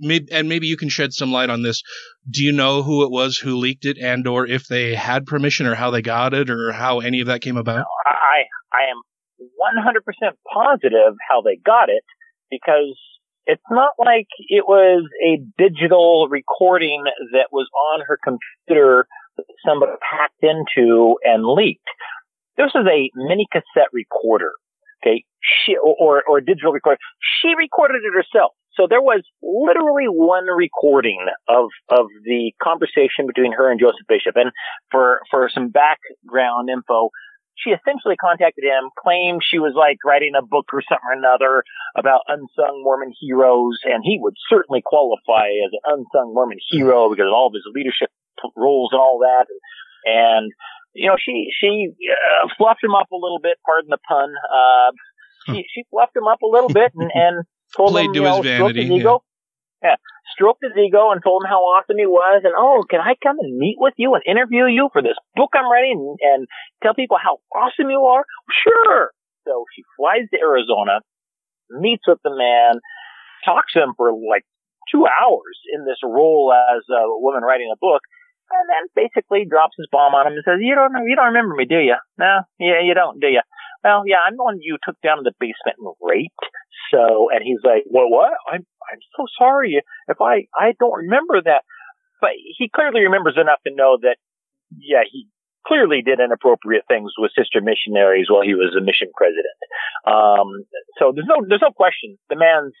[0.00, 1.82] Maybe, and maybe you can shed some light on this.
[2.28, 5.66] Do you know who it was who leaked it, and or if they had permission,
[5.66, 7.84] or how they got it, or how any of that came about?
[8.06, 9.00] I I am
[9.60, 12.04] 100% positive how they got it
[12.50, 12.96] because
[13.46, 19.92] it's not like it was a digital recording that was on her computer that somebody
[20.00, 21.82] hacked into and leaked.
[22.56, 24.52] This is a mini cassette recorder,
[25.02, 26.98] okay, she, or, or a digital recorder.
[27.42, 28.52] She recorded it herself.
[28.76, 34.34] So there was literally one recording of, of the conversation between her and Joseph Bishop.
[34.34, 34.50] And
[34.90, 37.10] for, for some background info,
[37.56, 41.64] she essentially contacted him, claimed she was like writing a book or something or another
[41.96, 47.26] about unsung Mormon heroes, and he would certainly qualify as an unsung Mormon hero because
[47.26, 48.10] of all of his leadership
[48.56, 49.46] roles and all that.
[50.04, 50.52] And,
[50.94, 54.34] you know, she, she uh, fluffed him up a little bit, pardon the pun.
[54.50, 54.90] Uh,
[55.46, 57.44] she, she fluffed him up a little bit and, and
[57.76, 59.22] told Played him, to you know, his vanity, his ego.
[59.82, 59.96] Yeah.
[60.32, 62.42] Stroked his ego and told him how awesome he was.
[62.44, 65.50] And, oh, can I come and meet with you and interview you for this book
[65.54, 66.40] I'm writing and, and
[66.82, 68.24] tell people how awesome you are?
[68.64, 69.12] Sure.
[69.44, 71.04] So she flies to Arizona,
[71.70, 72.80] meets with the man,
[73.44, 74.44] talks to him for like
[74.90, 78.00] two hours in this role as a woman writing a book,
[78.50, 81.32] and then basically drops his bomb on him and says, "You don't know, you don't
[81.32, 81.96] remember me, do you?
[82.18, 83.40] No, yeah, you don't, do you?
[83.84, 86.48] Well, yeah, I'm the one you took down to the basement and raped."
[86.90, 88.32] So, and he's like, "Well, what?
[88.48, 91.62] I'm I'm so sorry if I I don't remember that."
[92.20, 94.16] But he clearly remembers enough to know that,
[94.72, 95.28] yeah, he
[95.66, 99.58] clearly did inappropriate things with sister missionaries while he was a mission president.
[100.08, 100.64] Um,
[100.98, 102.72] so there's no there's no question the man's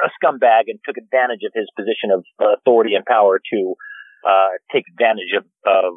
[0.00, 3.74] a scumbag and took advantage of his position of authority and power to
[4.24, 5.92] uh, take advantage of, of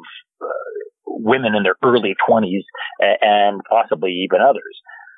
[1.06, 2.64] women in their early 20s
[3.00, 4.76] and possibly even others.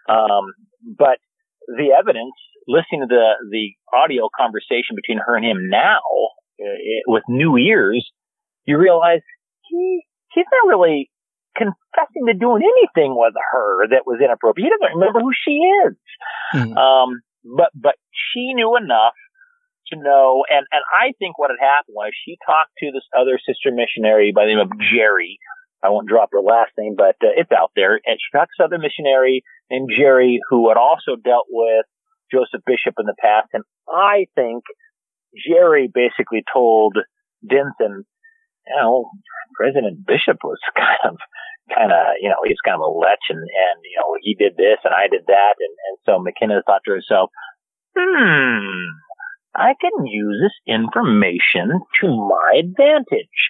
[0.08, 0.52] Um,
[0.82, 1.18] but
[1.66, 2.34] the evidence,
[2.68, 6.00] listening to the the audio conversation between her and him now
[6.60, 8.06] uh, with new ears,
[8.64, 9.20] you realize
[9.68, 10.02] he
[10.32, 11.10] he's not really
[11.56, 14.68] confessing to doing anything with her that was inappropriate.
[14.68, 15.96] He doesn't remember who she is.
[16.54, 16.76] Mhm.
[16.76, 17.20] Um,
[17.56, 19.14] but but she knew enough
[19.92, 23.38] to know, and and I think what had happened was she talked to this other
[23.38, 25.38] sister missionary by the name of Jerry.
[25.82, 28.00] I won't drop her last name, but uh, it's out there.
[28.02, 31.86] And she talked to this other missionary named Jerry who had also dealt with
[32.32, 33.48] Joseph Bishop in the past.
[33.52, 34.64] And I think
[35.36, 36.96] Jerry basically told
[37.44, 38.04] Denson,
[38.66, 39.10] you know,
[39.54, 41.16] President Bishop was kind of,
[41.70, 44.56] kind of, you know, he's kind of a lech and, and, you know, he did
[44.56, 45.54] this and I did that.
[45.60, 47.30] And, and so McKenna thought to herself,
[47.96, 48.90] hmm,
[49.56, 53.40] I can use this information to my advantage.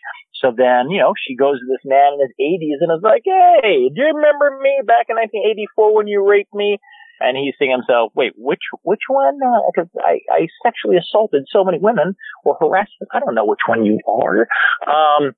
[0.41, 3.23] So then, you know, she goes to this man in his 80s and is like,
[3.25, 6.79] hey, do you remember me back in 1984 when you raped me?
[7.19, 9.41] And he's thinking himself, wait, which, which one?
[9.73, 13.09] Because I, I sexually assaulted so many women or harassed them.
[13.11, 14.45] I don't know which one you are.
[14.85, 15.33] Um,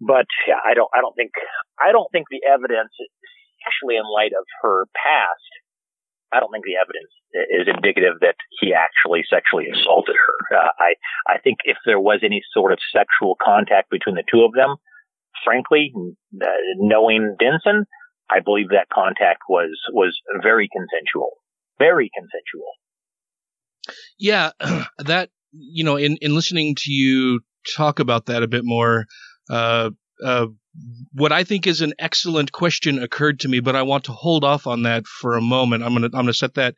[0.00, 1.30] but yeah, I don't, I don't think,
[1.78, 5.63] I don't think the evidence, especially in light of her past,
[6.32, 7.12] I don't think the evidence
[7.50, 10.56] is indicative that he actually sexually assaulted her.
[10.56, 10.94] Uh, I,
[11.28, 14.76] I think if there was any sort of sexual contact between the two of them,
[15.44, 16.46] frankly, uh,
[16.78, 17.86] knowing Denson,
[18.30, 21.30] I believe that contact was, was very consensual.
[21.78, 22.72] Very consensual.
[24.18, 24.50] Yeah,
[24.98, 27.40] that you know, in in listening to you
[27.76, 29.06] talk about that a bit more,
[29.50, 29.90] uh,
[30.24, 30.46] uh,
[31.12, 34.44] what I think is an excellent question occurred to me, but I want to hold
[34.44, 35.82] off on that for a moment.
[35.82, 36.74] I'm gonna I'm gonna set that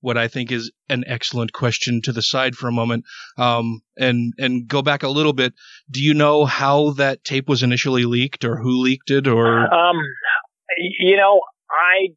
[0.00, 3.04] what I think is an excellent question to the side for a moment,
[3.38, 5.54] um, and and go back a little bit.
[5.90, 9.96] Do you know how that tape was initially leaked, or who leaked it, or Um,
[10.78, 12.14] you know, I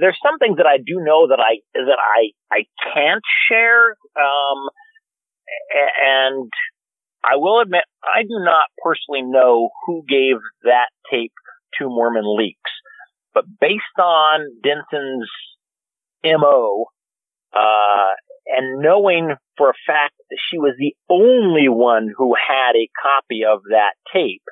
[0.00, 2.64] there's some things that I do know that I that I I
[2.94, 3.96] can't share.
[4.16, 4.68] Um,
[6.04, 6.50] and
[7.24, 11.32] I will admit I do not personally know who gave that tape
[11.78, 12.70] to Mormon Leaks,
[13.32, 15.30] but based on Denson's
[16.24, 16.86] mo,
[17.54, 18.10] uh,
[18.46, 23.42] and knowing for a fact that she was the only one who had a copy
[23.44, 24.42] of that tape,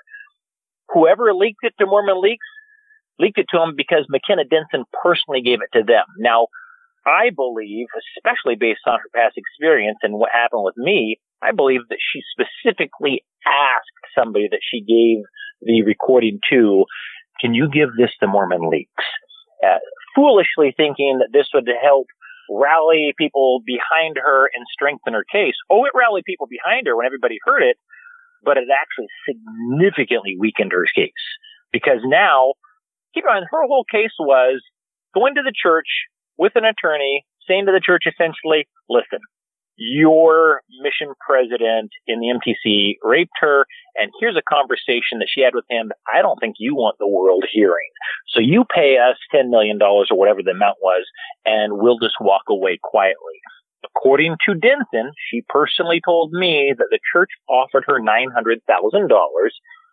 [0.89, 2.47] whoever leaked it to Mormon Leaks
[3.19, 6.05] leaked it to them because McKenna Denson personally gave it to them.
[6.19, 6.47] Now,
[7.07, 11.81] I believe, especially based on her past experience and what happened with me, I believe
[11.89, 15.25] that she specifically asked somebody that she gave
[15.63, 16.85] the recording to,
[17.41, 19.05] can you give this to Mormon Leaks?
[19.65, 19.79] Uh,
[20.15, 22.07] foolishly thinking that this would help
[22.51, 25.55] rally people behind her and strengthen her case.
[25.71, 27.77] Oh, it rallied people behind her when everybody heard it,
[28.43, 31.13] but it actually significantly weakened her case.
[31.73, 32.55] Because now,
[33.15, 34.61] keep in mind, her whole case was
[35.15, 35.89] going to the church
[36.37, 39.21] with an attorney, saying to the church essentially, listen,
[39.81, 43.65] your mission president in the MTC raped her,
[43.97, 47.09] and here's a conversation that she had with him I don't think you want the
[47.09, 47.89] world hearing.
[48.29, 51.07] So you pay us $10 million or whatever the amount was,
[51.47, 53.41] and we'll just walk away quietly.
[53.85, 58.61] According to Denson, she personally told me that the church offered her $900,000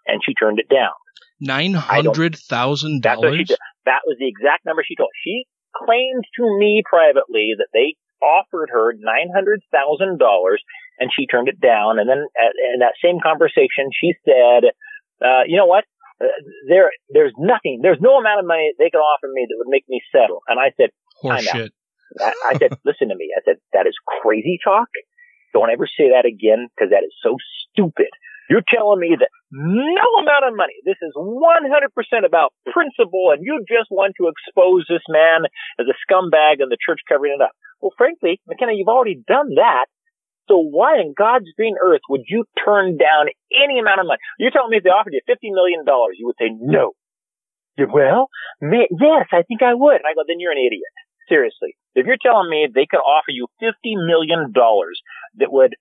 [0.08, 0.92] and she turned it down.
[1.40, 3.60] nine hundred thousand That's what she dollars?
[3.86, 5.10] That was the exact number she told.
[5.24, 10.61] She claimed to me privately that they offered her nine hundred thousand dollars,
[10.99, 11.99] and she turned it down.
[11.99, 12.26] And then
[12.74, 14.72] in that same conversation, she said,
[15.24, 15.86] uh, "You know what?
[16.20, 16.34] Uh,
[16.68, 17.80] there, there's nothing.
[17.82, 20.59] There's no amount of money they could offer me that would make me settle." And
[20.59, 20.89] I said.
[21.24, 21.70] Horseshit.
[22.20, 23.34] I, I said, listen to me.
[23.36, 24.88] I said, that is crazy talk.
[25.53, 27.36] Don't ever say that again because that is so
[27.72, 28.11] stupid.
[28.49, 31.68] You're telling me that no amount of money, this is 100%
[32.24, 35.43] about principle and you just want to expose this man
[35.80, 37.51] as a scumbag and the church covering it up.
[37.82, 39.86] Well, frankly, McKenna, you've already done that.
[40.48, 44.20] So why in God's green earth would you turn down any amount of money?
[44.40, 45.84] You're telling me if they offered you $50 million,
[46.16, 46.94] you would say no.
[47.78, 48.30] You- Well,
[48.62, 49.98] may, yes, I think I would.
[50.00, 50.90] And I go, then you're an idiot.
[51.28, 51.76] Seriously.
[51.96, 53.74] If you're telling me they could offer you $50
[54.08, 55.76] million that would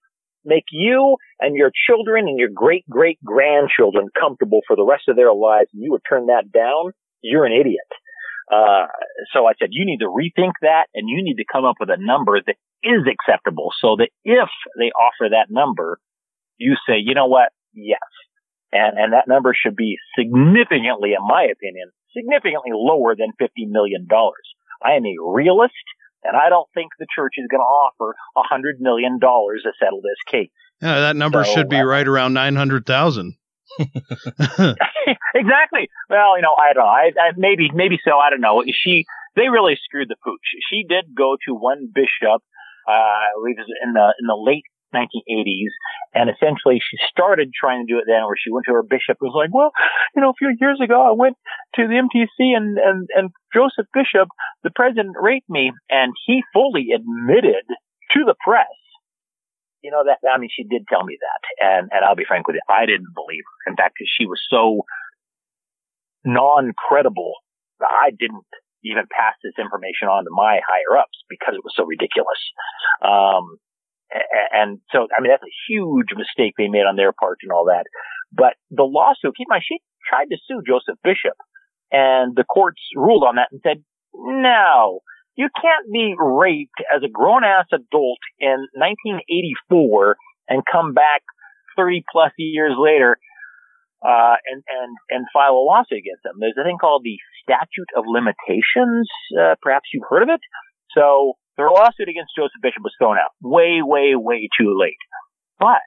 [0.44, 5.16] make you and your children and your great great grandchildren comfortable for the rest of
[5.16, 6.92] their lives and you would turn that down,
[7.22, 7.86] you're an idiot.
[8.50, 8.86] Uh,
[9.32, 11.90] so I said, you need to rethink that and you need to come up with
[11.90, 15.98] a number that is acceptable so that if they offer that number,
[16.56, 17.50] you say, you know what?
[17.74, 18.06] Yes.
[18.72, 24.06] And, and that number should be significantly, in my opinion, significantly lower than $50 million.
[24.82, 25.74] I am a realist
[26.22, 29.72] and I don't think the church is going to offer a hundred million dollars to
[29.78, 30.50] settle this case.
[30.82, 33.36] Yeah, that number So, should be uh, right around 900,000.
[35.34, 35.88] exactly.
[36.08, 36.90] Well, you know, I don't know.
[36.90, 38.16] I, I maybe, maybe so.
[38.16, 38.62] I don't know.
[38.66, 39.04] She,
[39.34, 40.46] they really screwed the pooch.
[40.70, 42.42] She did go to one bishop,
[42.88, 44.64] uh, I believe it was in the, in the late
[44.94, 45.74] 1980s.
[46.14, 49.18] And essentially she started trying to do it then where she went to her bishop
[49.20, 49.72] and was like, well,
[50.14, 51.36] you know, a few years ago I went
[51.74, 54.28] to the MTC and, and, and Joseph Bishop,
[54.64, 57.66] the president raped me and he fully admitted
[58.12, 58.72] to the press
[59.82, 62.46] you know that I mean she did tell me that, and and I'll be frank
[62.46, 63.70] with you, I didn't believe her.
[63.70, 64.84] In fact, she was so
[66.24, 67.34] non-credible,
[67.80, 68.46] that I didn't
[68.84, 72.38] even pass this information on to my higher ups because it was so ridiculous.
[73.02, 73.58] Um,
[74.52, 77.66] and so I mean that's a huge mistake they made on their part and all
[77.66, 77.84] that.
[78.32, 81.36] But the lawsuit, keep in mind, she tried to sue Joseph Bishop,
[81.90, 83.82] and the courts ruled on that and said
[84.14, 85.00] no
[85.36, 90.16] you can't be raped as a grown ass adult in 1984
[90.48, 91.22] and come back
[91.76, 93.18] 30 plus years later
[94.02, 96.36] uh, and and and file a lawsuit against them.
[96.40, 99.08] There's a thing called the statute of limitations.
[99.32, 100.40] Uh, perhaps you've heard of it.
[100.92, 105.00] So their lawsuit against Joseph Bishop was thrown out way, way, way too late.
[105.58, 105.84] But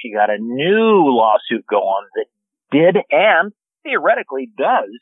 [0.00, 2.26] she got a new lawsuit going that
[2.70, 4.92] did and theoretically does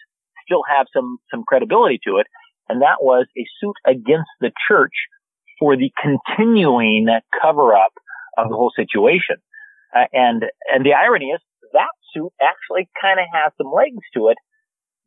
[0.45, 2.27] still have some some credibility to it
[2.69, 4.95] and that was a suit against the church
[5.59, 7.07] for the continuing
[7.41, 7.93] cover up
[8.39, 9.37] of the whole situation.
[9.95, 11.41] Uh, and and the irony is
[11.73, 14.37] that suit actually kind of has some legs to it,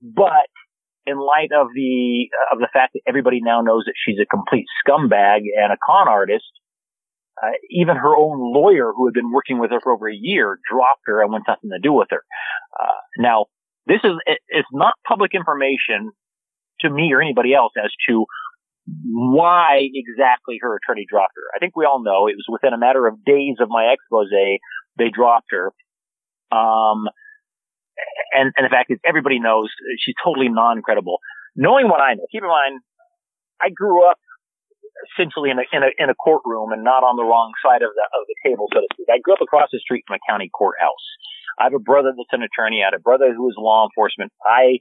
[0.02, 0.50] but
[1.06, 4.66] in light of the of the fact that everybody now knows that she's a complete
[4.82, 6.50] scumbag and a con artist,
[7.42, 10.60] uh, even her own lawyer, who had been working with her for over a year,
[10.70, 12.24] dropped her and wants nothing to do with her.
[12.80, 13.46] Uh, now,
[13.88, 14.14] this is
[14.50, 16.12] it's not public information
[16.88, 18.26] to me or anybody else as to
[19.04, 21.50] why exactly her attorney dropped her.
[21.56, 24.30] I think we all know it was within a matter of days of my expose
[24.30, 25.74] they dropped her.
[26.56, 27.10] Um,
[28.32, 29.70] and, and the fact is everybody knows
[30.00, 31.18] she's totally non-credible.
[31.56, 32.82] Knowing what I know, keep in mind,
[33.62, 34.18] I grew up
[35.12, 37.92] essentially in a, in a, in a courtroom and not on the wrong side of
[37.96, 39.08] the, of the table, so to speak.
[39.10, 41.06] I grew up across the street from a county courthouse.
[41.60, 42.84] I have a brother that's an attorney.
[42.84, 44.32] I had a brother who was law enforcement.
[44.44, 44.80] I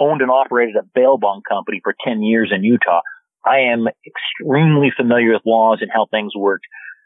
[0.00, 3.00] owned and operated a bail bond company for 10 years in Utah.
[3.44, 6.60] I am extremely familiar with laws and how things work.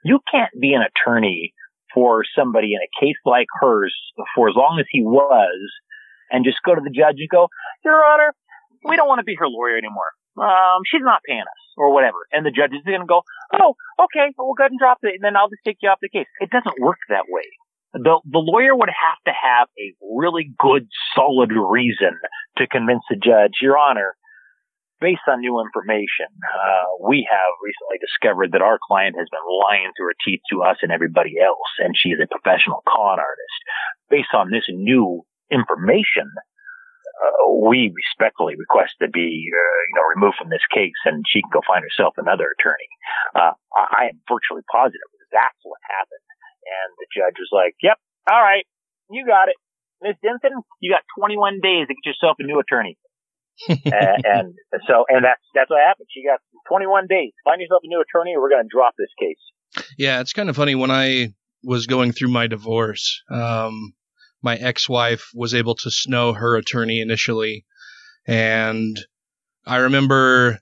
[0.05, 1.53] You can't be an attorney
[1.93, 3.95] for somebody in a case like hers
[4.34, 5.72] for as long as he was
[6.30, 7.49] and just go to the judge and go,
[7.84, 8.34] Your Honor,
[8.84, 10.12] we don't want to be her lawyer anymore.
[10.39, 12.18] Um, she's not paying us or whatever.
[12.30, 13.22] And the judge is going to go,
[13.53, 15.89] Oh, okay, well, we'll go ahead and drop it and then I'll just take you
[15.89, 16.28] off the case.
[16.41, 17.49] It doesn't work that way
[17.93, 22.18] the the lawyer would have to have a really good, solid reason
[22.59, 24.15] to convince the judge, Your Honor,
[25.01, 29.91] based on new information, uh, we have recently discovered that our client has been lying
[29.95, 33.59] through her teeth to us and everybody else, and she is a professional con artist.
[34.11, 40.39] Based on this new information, uh, we respectfully request to be, uh, you know, removed
[40.39, 42.91] from this case, and she can go find herself another attorney.
[43.35, 46.27] Uh, I am virtually positive that's what happened.
[46.65, 47.97] And the judge was like, yep,
[48.29, 48.65] all right,
[49.09, 49.57] you got it.
[50.03, 52.97] Miss Denson, you got 21 days to get yourself a new attorney.
[53.69, 53.83] and,
[54.25, 54.55] and
[54.87, 56.09] so, and that's, that's what happened.
[56.11, 57.33] She got 21 days.
[57.45, 59.85] Find yourself a new attorney or we're going to drop this case.
[59.99, 63.23] Yeah, it's kind of funny when I was going through my divorce.
[63.31, 63.93] Um,
[64.43, 67.65] my ex-wife was able to snow her attorney initially,
[68.27, 68.99] and
[69.67, 70.61] I remember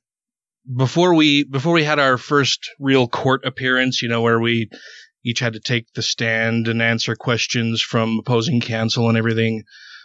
[0.74, 4.68] before we before we had our first real court appearance, you know, where we
[5.26, 9.64] each had to take the stand and answer questions from opposing counsel and everything.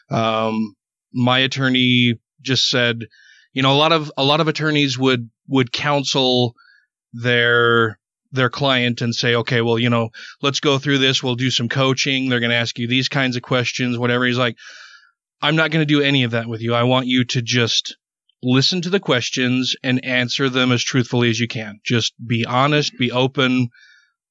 [0.09, 0.75] Um,
[1.13, 3.05] my attorney just said,
[3.53, 6.55] you know, a lot of a lot of attorneys would would counsel
[7.13, 7.99] their
[8.31, 10.09] their client and say, okay, well, you know,
[10.41, 11.21] let's go through this.
[11.21, 12.29] We'll do some coaching.
[12.29, 14.25] They're going to ask you these kinds of questions, whatever.
[14.25, 14.57] He's like,
[15.41, 16.73] I'm not going to do any of that with you.
[16.73, 17.95] I want you to just
[18.41, 21.79] listen to the questions and answer them as truthfully as you can.
[21.83, 23.69] Just be honest, be open,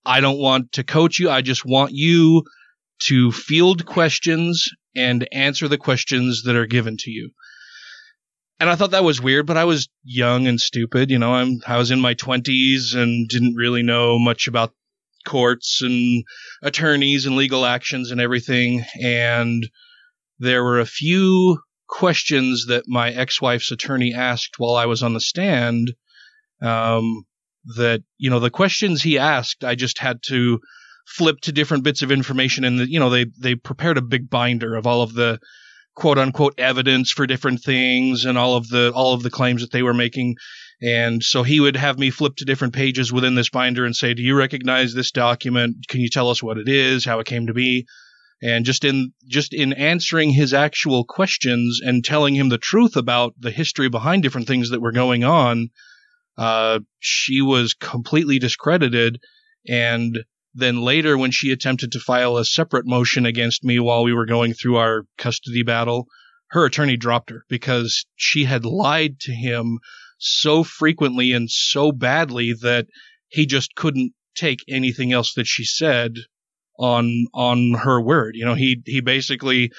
[0.05, 1.31] I don't want to coach you.
[1.31, 2.44] I just want you
[3.05, 7.31] to field questions and answer the questions that are given to you.
[8.59, 11.10] And I thought that was weird, but I was young and stupid.
[11.10, 14.74] You know, I'm, I was in my twenties and didn't really know much about
[15.27, 16.24] courts and
[16.62, 18.85] attorneys and legal actions and everything.
[19.02, 19.66] And
[20.39, 25.20] there were a few questions that my ex-wife's attorney asked while I was on the
[25.20, 25.93] stand.
[26.62, 27.24] Um,
[27.76, 30.58] that you know the questions he asked i just had to
[31.06, 34.30] flip to different bits of information and the, you know they they prepared a big
[34.30, 35.38] binder of all of the
[35.94, 39.70] quote unquote evidence for different things and all of the all of the claims that
[39.70, 40.36] they were making.
[40.82, 44.14] And so he would have me flip to different pages within this binder and say
[44.14, 45.76] do you recognize this document?
[45.88, 47.86] Can you tell us what it is how it came to be?
[48.42, 53.34] And just in just in answering his actual questions and telling him the truth about
[53.38, 55.68] the history behind different things that were going on
[56.40, 59.20] uh, she was completely discredited.
[59.68, 64.12] And Then later, when she attempted to file a separate motion against me while we
[64.12, 66.06] were going through our custody battle,
[66.50, 69.78] her attorney dropped her because she had lied to him
[70.18, 72.86] so frequently and so badly that
[73.28, 76.14] he just couldn't take anything else that she said
[76.78, 78.34] on on her word.
[78.34, 79.70] You know, he he basically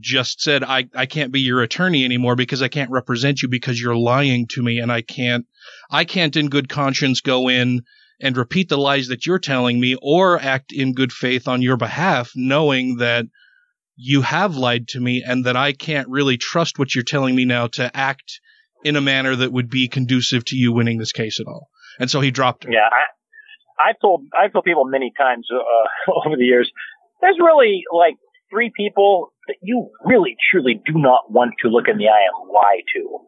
[0.00, 3.80] just said I I can't be your attorney anymore because I can't represent you because
[3.80, 5.46] you're lying to me and I can't
[5.90, 7.82] I can't in good conscience go in
[8.20, 11.76] and repeat the lies that you're telling me or act in good faith on your
[11.76, 13.26] behalf knowing that
[13.96, 17.44] you have lied to me and that I can't really trust what you're telling me
[17.44, 18.40] now to act
[18.84, 21.68] in a manner that would be conducive to you winning this case at all.
[21.98, 22.72] And so he dropped her.
[22.72, 26.70] Yeah, I, I've told I've told people many times uh, over the years.
[27.20, 28.16] There's really like
[28.50, 32.48] three people that you really truly do not want to look in the eye and
[32.52, 33.18] lie to.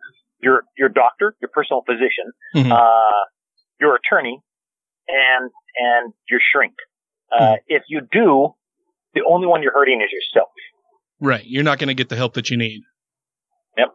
[0.42, 2.70] Your your doctor, your personal physician, Mhm.
[2.72, 3.24] uh,
[3.80, 4.38] your attorney,
[5.08, 6.74] and and your shrink.
[7.32, 8.54] Uh, If you do,
[9.14, 10.50] the only one you're hurting is yourself.
[11.20, 11.44] Right.
[11.44, 12.82] You're not going to get the help that you need.
[13.78, 13.88] Yep.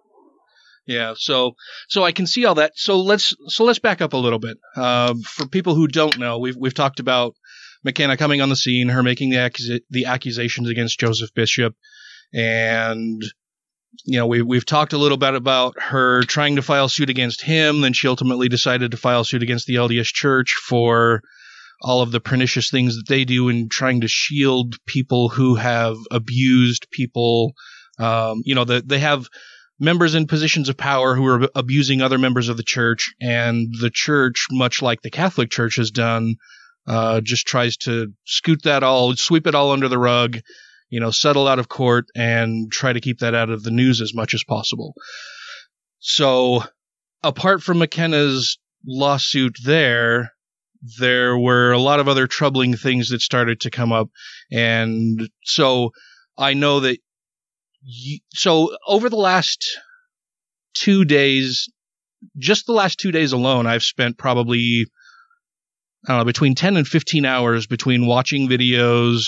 [0.87, 1.13] Yeah.
[1.15, 1.53] So,
[1.87, 2.73] so I can see all that.
[2.75, 4.57] So let's, so let's back up a little bit.
[4.75, 7.35] Uh, for people who don't know, we've, we've talked about
[7.83, 11.75] McKenna coming on the scene, her making the, accusa- the accusations against Joseph Bishop.
[12.33, 13.21] And,
[14.05, 17.41] you know, we, we've talked a little bit about her trying to file suit against
[17.41, 17.81] him.
[17.81, 21.21] Then she ultimately decided to file suit against the LDS church for
[21.81, 25.97] all of the pernicious things that they do in trying to shield people who have
[26.11, 27.53] abused people.
[27.97, 29.27] Um, you know, the, they have
[29.79, 33.89] members in positions of power who are abusing other members of the church, and the
[33.89, 36.35] church, much like the Catholic Church has done,
[36.87, 40.37] uh, just tries to scoot that all, sweep it all under the rug,
[40.91, 44.01] you know, settle out of court and try to keep that out of the news
[44.01, 44.93] as much as possible.
[45.99, 46.63] So,
[47.23, 50.33] apart from McKenna's lawsuit there,
[50.99, 54.09] there were a lot of other troubling things that started to come up.
[54.51, 55.91] And so
[56.37, 56.97] I know that,
[57.83, 59.79] y so over the last
[60.73, 61.69] two days,
[62.37, 64.87] just the last two days alone, I've spent probably,
[66.05, 69.27] I don't know, between 10 and 15 hours between watching videos,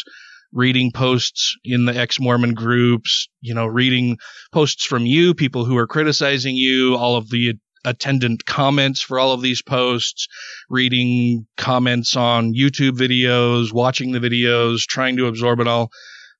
[0.53, 4.17] reading posts in the ex Mormon groups, you know, reading
[4.51, 7.55] posts from you, people who are criticizing you, all of the
[7.85, 10.27] attendant comments for all of these posts,
[10.69, 15.89] reading comments on YouTube videos, watching the videos, trying to absorb it all,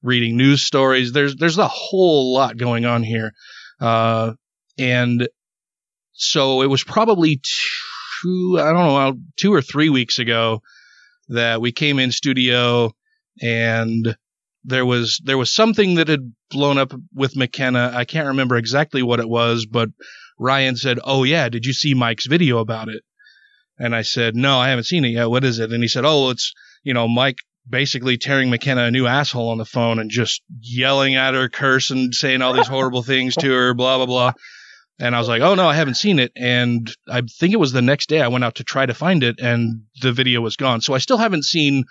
[0.02, 1.12] reading news stories.
[1.12, 3.34] There's there's a whole lot going on here.
[3.80, 4.34] Uh,
[4.78, 5.28] and
[6.14, 7.42] so it was probably
[8.22, 10.62] two, I don't know, two or three weeks ago
[11.30, 12.92] that we came in studio
[13.42, 14.16] and
[14.64, 17.92] there was there was something that had blown up with McKenna.
[17.94, 19.90] I can't remember exactly what it was, but
[20.40, 23.04] Ryan said, "Oh yeah, did you see Mike's video about it?"
[23.78, 25.30] And I said, "No, I haven't seen it yet.
[25.30, 26.54] What is it?" And he said, "Oh, it's
[26.84, 27.38] you know Mike
[27.70, 32.12] basically tearing McKenna a new asshole on the phone and just yelling at her, cursing,
[32.12, 34.34] saying all these horrible things to her, blah blah blah."
[35.00, 37.74] And I was like, "Oh no, I haven't seen it." And I think it was
[37.74, 40.56] the next day I went out to try to find it, and the video was
[40.56, 40.80] gone.
[40.82, 41.84] So I still haven't seen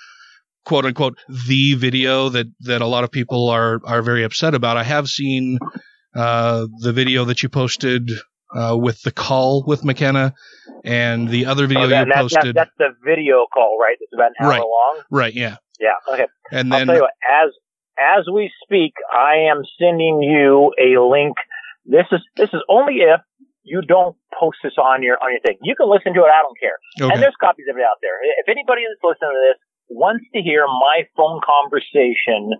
[0.64, 1.18] quote unquote
[1.48, 4.76] the video that that a lot of people are are very upset about.
[4.76, 5.58] I have seen
[6.14, 8.10] uh, the video that you posted
[8.54, 10.34] uh, with the call with McKenna,
[10.84, 12.42] and the other video Oh, that- you that- posted.
[12.44, 13.96] that- that's the video call, right?
[14.00, 14.60] It's about an hour Right.
[14.60, 15.00] long.
[15.10, 15.94] right, yeah, Yeah.
[16.12, 16.26] Okay.
[16.50, 17.12] and I'll then tell you what.
[17.44, 17.50] As
[17.98, 21.36] as we speak, I am sending you a link.
[21.84, 23.20] This is this is only if
[23.64, 25.56] you don't post this on your on your thing.
[25.62, 26.30] You can listen to it.
[26.32, 26.76] I don't care.
[27.00, 27.12] Okay.
[27.14, 28.16] And there's copies of it out there.
[28.40, 29.58] If anybody that's listening to this
[29.92, 32.56] wants to hear my phone conversation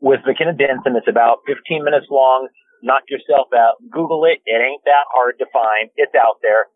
[0.00, 2.48] with McKenna Denson, it's about 15 minutes long.
[2.82, 3.80] Knock yourself out.
[3.88, 4.44] Google it.
[4.44, 5.88] It ain't that hard to find.
[5.96, 6.68] It's out there.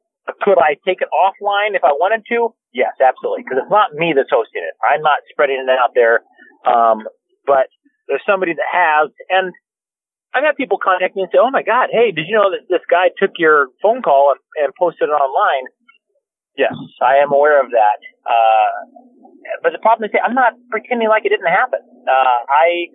[0.45, 2.53] Could I take it offline if I wanted to?
[2.73, 3.45] Yes, absolutely.
[3.45, 4.77] Because it's not me that's hosting it.
[4.85, 6.25] I'm not spreading it out there.
[6.69, 7.05] Um,
[7.49, 7.73] but
[8.09, 9.53] there's somebody that has, and
[10.33, 12.69] I've had people contact me and say, "Oh my God, hey, did you know that
[12.69, 15.65] this guy took your phone call and, and posted it online?"
[16.59, 17.99] Yes, I am aware of that.
[18.27, 18.71] Uh,
[19.63, 21.79] but the problem is, I'm not pretending like it didn't happen.
[22.03, 22.91] Uh, I,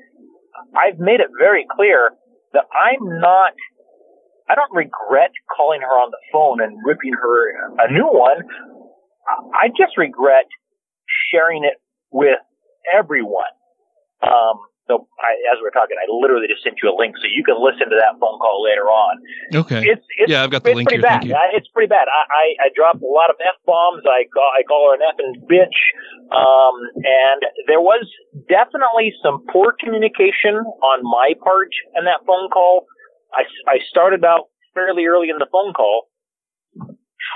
[0.76, 2.11] I've made it very clear
[2.52, 3.53] that I'm not.
[4.49, 8.44] I don't regret calling her on the phone and ripping her a new one.
[9.56, 10.45] I just regret
[11.31, 11.80] sharing it
[12.11, 12.44] with
[12.94, 13.56] everyone.
[14.22, 17.43] Um, so I, as we're talking, I literally just sent you a link so you
[17.43, 19.14] can listen to that phone call later on.
[19.64, 21.07] okay, It's, it's yeah, I've got the it's link pretty here.
[21.07, 21.23] bad.
[21.23, 21.39] Thank you.
[21.39, 22.11] I- It's pretty bad.
[22.11, 24.03] I, I, I drop a lot of f bombs.
[24.03, 25.80] I call I call her an effing bitch.
[26.35, 27.39] Um, and
[27.72, 28.03] there was
[28.51, 32.85] definitely some poor communication on my part in that phone call.
[33.31, 36.11] I, I started out fairly early in the phone call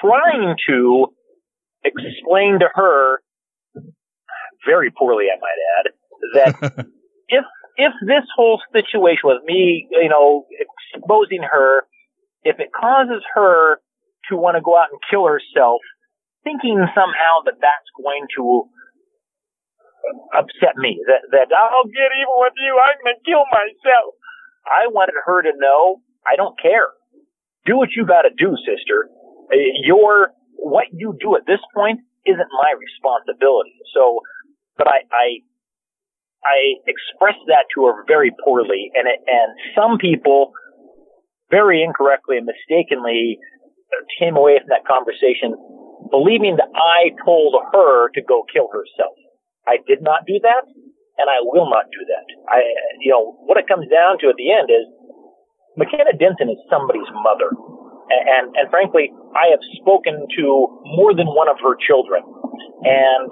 [0.01, 1.07] trying to
[1.83, 3.21] explain to her
[4.65, 5.93] very poorly, I might add,
[6.67, 6.85] that
[7.29, 7.45] if
[7.77, 10.45] if this whole situation with me, you know,
[10.93, 11.85] exposing her,
[12.43, 13.79] if it causes her
[14.29, 15.81] to want to go out and kill herself,
[16.43, 18.65] thinking somehow that that's going to
[20.33, 24.15] upset me, that that I'll get even with you, I'm gonna kill myself.
[24.65, 26.91] I wanted her to know I don't care.
[27.65, 29.09] Do what you got to do, sister.
[29.51, 33.79] Uh, your what you do at this point isn't my responsibility.
[33.95, 34.19] So,
[34.77, 35.27] but I, I,
[36.45, 40.53] I expressed that to her very poorly, and it, and some people
[41.49, 43.39] very incorrectly and mistakenly
[44.19, 45.55] came away from that conversation
[46.11, 49.15] believing that I told her to go kill herself.
[49.67, 50.63] I did not do that,
[51.17, 52.27] and I will not do that.
[52.47, 52.63] I,
[53.01, 54.87] you know, what it comes down to at the end is
[55.75, 57.51] McKenna Denson is somebody's mother.
[58.07, 60.45] And, and frankly, I have spoken to
[60.95, 62.23] more than one of her children.
[62.87, 63.29] And,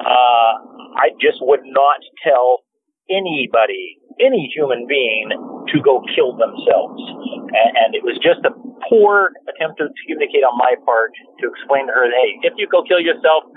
[0.00, 0.52] uh,
[0.98, 2.64] I just would not tell
[3.10, 5.32] anybody, any human being
[5.72, 7.00] to go kill themselves.
[7.48, 8.52] And, and it was just a
[8.88, 12.84] poor attempt to communicate on my part to explain to her, hey, if you go
[12.84, 13.48] kill yourself,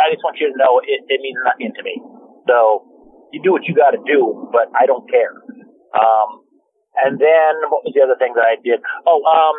[0.00, 2.00] I just want you to know it, it means nothing to me.
[2.48, 2.84] So
[3.32, 5.36] you do what you got to do, but I don't care.
[5.92, 6.44] Um,
[6.96, 8.80] and then what was the other thing that I did?
[9.06, 9.56] Oh, um,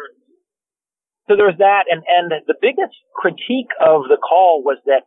[1.29, 5.05] so there was that, and and the biggest critique of the call was that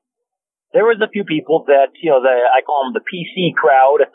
[0.72, 4.08] there was a few people that you know the I call them the PC crowd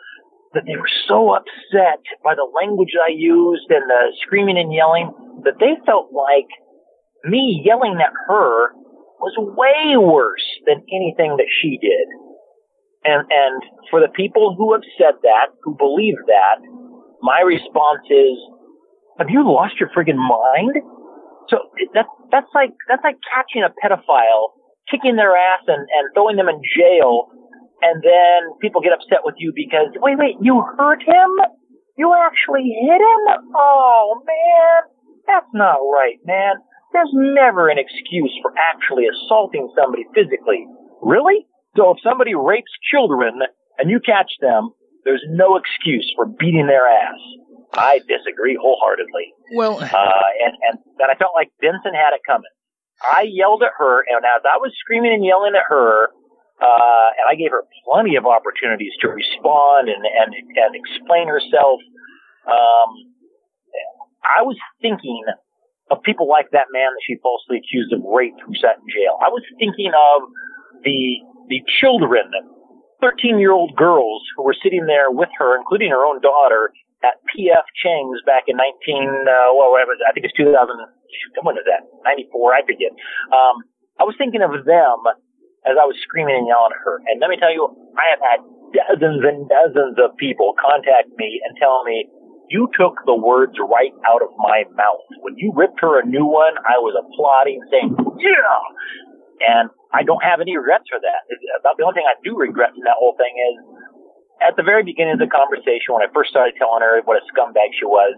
[0.53, 5.11] that they were so upset by the language I used and the screaming and yelling
[5.43, 6.49] that they felt like
[7.25, 8.73] me yelling at her
[9.19, 12.07] was way worse than anything that she did.
[13.03, 16.59] And and for the people who have said that, who believe that,
[17.21, 18.37] my response is,
[19.17, 20.77] have you lost your friggin' mind?
[21.49, 21.57] So
[21.93, 24.53] that, that's like, that's like catching a pedophile,
[24.89, 27.29] kicking their ass and, and throwing them in jail.
[27.81, 31.29] And then people get upset with you because, wait, wait, you hurt him?
[31.97, 33.21] You actually hit him?
[33.55, 34.89] Oh man,
[35.25, 36.55] that's not right, man.
[36.93, 40.65] There's never an excuse for actually assaulting somebody physically.
[41.01, 41.45] Really?
[41.75, 43.41] So if somebody rapes children
[43.77, 44.71] and you catch them,
[45.05, 47.21] there's no excuse for beating their ass.
[47.73, 49.33] I disagree wholeheartedly.
[49.53, 52.49] Well, uh, and and that I felt like Denson had it coming.
[53.01, 56.09] I yelled at her, and as I was screaming and yelling at her,
[56.57, 61.79] uh, and I gave her plenty of opportunities to respond and and and explain herself.
[62.49, 62.89] Um,
[64.25, 65.23] I was thinking
[65.91, 69.21] of people like that man that she falsely accused of rape who sat in jail.
[69.21, 70.25] I was thinking of
[70.81, 72.33] the the children
[73.01, 76.73] 13 year old girls who were sitting there with her, including her own daughter,
[77.05, 77.65] at P.F.
[77.77, 80.33] Chang's back in 19, uh, well, whatever, I think it's
[81.35, 81.87] 2000, when was that?
[82.03, 82.91] 94, I forget.
[83.31, 83.63] Um,
[83.97, 84.97] I was thinking of them
[85.65, 87.01] as I was screaming and yelling at her.
[87.09, 87.67] And let me tell you,
[87.97, 88.39] I have had
[88.71, 92.07] dozens and dozens of people contact me and tell me,
[92.47, 95.03] you took the words right out of my mouth.
[95.19, 97.91] When you ripped her a new one, I was applauding, saying,
[98.23, 98.55] yeah!
[99.43, 101.27] And I don't have any regrets for that.
[101.59, 103.55] About the only thing I do regret from that whole thing is
[104.39, 107.23] at the very beginning of the conversation when I first started telling her what a
[107.33, 108.15] scumbag she was,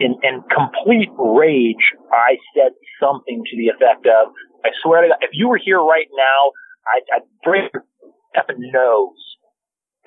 [0.00, 4.32] in, in complete rage, I said something to the effect of,
[4.64, 6.56] I swear to God, if you were here right now,
[6.88, 9.20] I'd, I'd break your nose.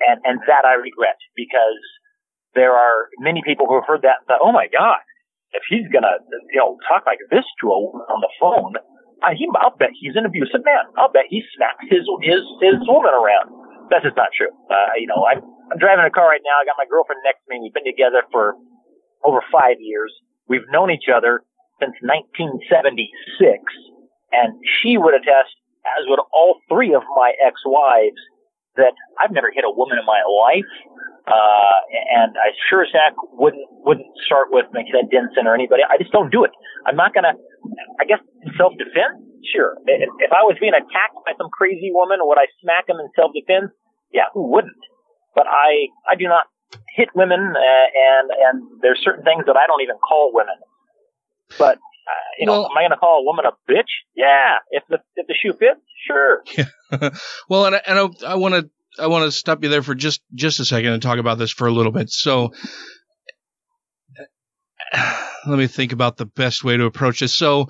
[0.02, 1.80] And, and that I regret because
[2.58, 4.98] there are many people who have heard that and thought, oh my God,
[5.54, 6.18] if he's gonna,
[6.50, 8.74] you know, talk like this to a woman on the phone,
[9.22, 10.90] I, he, I'll bet he's an abusive man.
[10.98, 13.54] I'll bet he smacks his his his woman around.
[13.88, 14.50] That's just not true.
[14.66, 16.58] Uh, you know, I'm I'm driving a car right now.
[16.58, 17.62] I got my girlfriend next to me.
[17.62, 18.58] We've been together for
[19.24, 20.12] over five years.
[20.48, 21.42] We've known each other
[21.80, 22.60] since 1976,
[24.32, 25.56] and she would attest,
[25.98, 28.20] as would all three of my ex-wives,
[28.76, 30.68] that I've never hit a woman in my life.
[31.24, 31.78] Uh,
[32.20, 35.80] and I sure as heck wouldn't, wouldn't start with McKenna Denson or anybody.
[35.80, 36.52] I just don't do it.
[36.84, 37.32] I'm not gonna,
[37.96, 38.20] I guess
[38.60, 39.24] self-defense?
[39.48, 39.76] Sure.
[39.88, 43.08] If, if I was being attacked by some crazy woman, would I smack him in
[43.16, 43.72] self-defense?
[44.12, 44.76] Yeah, who wouldn't?
[45.34, 46.44] But I, I do not
[46.94, 50.56] hit women, uh, and, and there's certain things that I don't even call women.
[51.58, 53.90] But, uh, you know, am I gonna call a woman a bitch?
[54.14, 54.58] Yeah.
[54.70, 56.42] If the, if the shoe fits, sure.
[56.56, 57.10] Yeah.
[57.48, 59.94] well, and I, and I, I want to I want to stop you there for
[59.94, 62.10] just just a second and talk about this for a little bit.
[62.10, 62.52] So,
[65.46, 67.36] let me think about the best way to approach this.
[67.36, 67.68] So,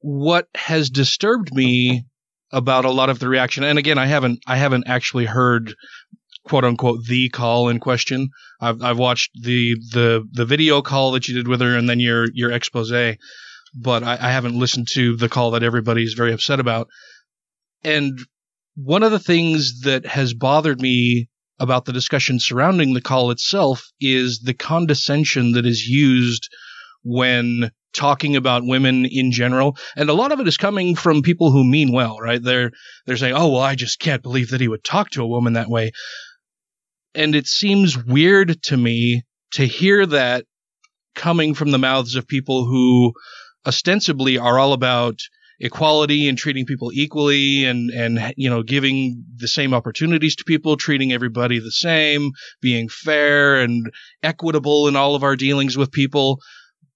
[0.00, 2.06] what has disturbed me
[2.52, 5.74] about a lot of the reaction, and again, I haven't I haven't actually heard
[6.50, 8.28] quote unquote the call in question.
[8.60, 12.00] I've I've watched the the the video call that you did with her, and then
[12.00, 12.90] your your expose,
[13.72, 16.88] but I, I haven't listened to the call that everybody's very upset about.
[17.84, 18.18] And
[18.74, 21.28] one of the things that has bothered me
[21.60, 26.48] about the discussion surrounding the call itself is the condescension that is used
[27.04, 29.76] when talking about women in general.
[29.96, 32.42] And a lot of it is coming from people who mean well, right?
[32.42, 32.70] They're,
[33.06, 35.54] they're saying, oh, well, I just can't believe that he would talk to a woman
[35.54, 35.92] that way.
[37.14, 39.22] And it seems weird to me
[39.52, 40.44] to hear that
[41.14, 43.12] coming from the mouths of people who
[43.66, 45.18] ostensibly are all about
[45.60, 50.76] equality and treating people equally and and you know giving the same opportunities to people
[50.76, 52.30] treating everybody the same
[52.62, 53.90] being fair and
[54.22, 56.38] equitable in all of our dealings with people.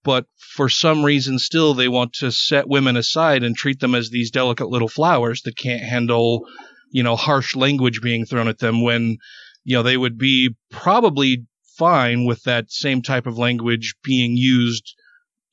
[0.03, 4.11] But for some reason still they want to set women aside and treat them as
[4.11, 6.47] these delicate little flowers that can't handle
[6.91, 9.19] you know harsh language being thrown at them when
[9.65, 11.45] you know they would be probably
[11.77, 14.95] fine with that same type of language being used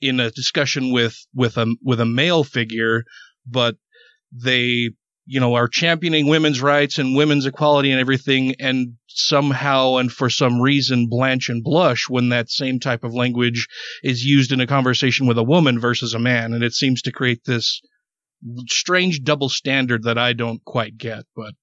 [0.02, 3.04] in a discussion with with a with a male figure,
[3.46, 3.76] but
[4.32, 4.92] they
[5.26, 10.30] you know are championing women's rights and women's equality and everything, and somehow and for
[10.30, 13.68] some reason blanch and blush when that same type of language
[14.04, 17.12] is used in a conversation with a woman versus a man, and it seems to
[17.12, 17.82] create this
[18.68, 21.54] strange double standard that I don't quite get, but.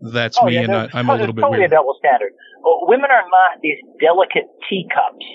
[0.00, 1.72] That's oh, me, yeah, and I, I'm a little bit totally weird.
[1.72, 2.30] a double standard.
[2.62, 5.26] Well, women are not these delicate teacups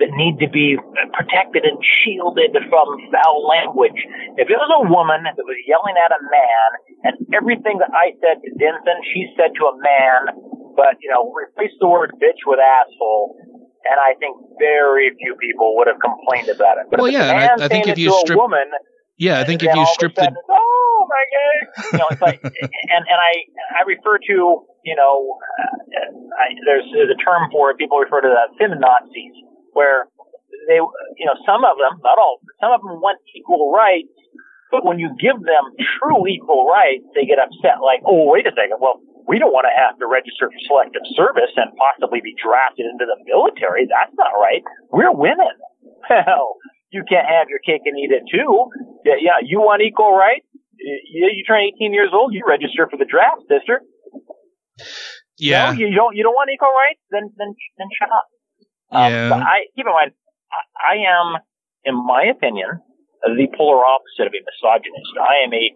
[0.00, 0.76] that need to be
[1.12, 3.96] protected and shielded from foul language.
[4.40, 6.68] If it was a woman that was yelling at a man
[7.04, 10.20] and everything that I said to Denson, she said to a man,
[10.76, 13.36] but, you know, replace the word bitch with asshole,
[13.84, 16.88] and I think very few people would have complained about it.
[16.88, 18.72] But well, yeah, a man I, I think if you strip, a woman,
[19.20, 21.98] yeah, I think if you all of a strip the sudden, oh my god, you
[22.00, 23.44] know, it's like, and and I
[23.76, 25.76] I refer to you know, uh,
[26.40, 27.76] I, there's there's a term for it.
[27.76, 29.36] People refer to that feminazis,
[29.72, 30.08] where
[30.68, 34.12] they, you know, some of them, not all, some of them want equal rights,
[34.70, 35.64] but when you give them
[36.00, 37.84] true equal rights, they get upset.
[37.84, 39.00] Like, oh, wait a second, well.
[39.28, 43.06] We don't want to have to register for selective service and possibly be drafted into
[43.06, 43.86] the military.
[43.86, 44.64] That's not right.
[44.90, 45.54] We're women.
[46.08, 46.58] Hell,
[46.90, 48.70] you can't have your cake and eat it too.
[49.04, 49.38] Yeah, yeah.
[49.42, 50.46] You want equal rights?
[50.78, 53.82] You, you turn 18 years old, you register for the draft, sister.
[55.38, 55.72] Yeah.
[55.72, 56.16] No, you don't.
[56.16, 57.00] You don't want equal rights?
[57.10, 58.26] Then, then, then shut up.
[58.92, 59.34] Um, Yeah.
[59.34, 60.12] I keep in mind,
[60.50, 61.40] I, I am,
[61.84, 62.68] in my opinion,
[63.22, 65.14] the polar opposite of a misogynist.
[65.20, 65.72] I am a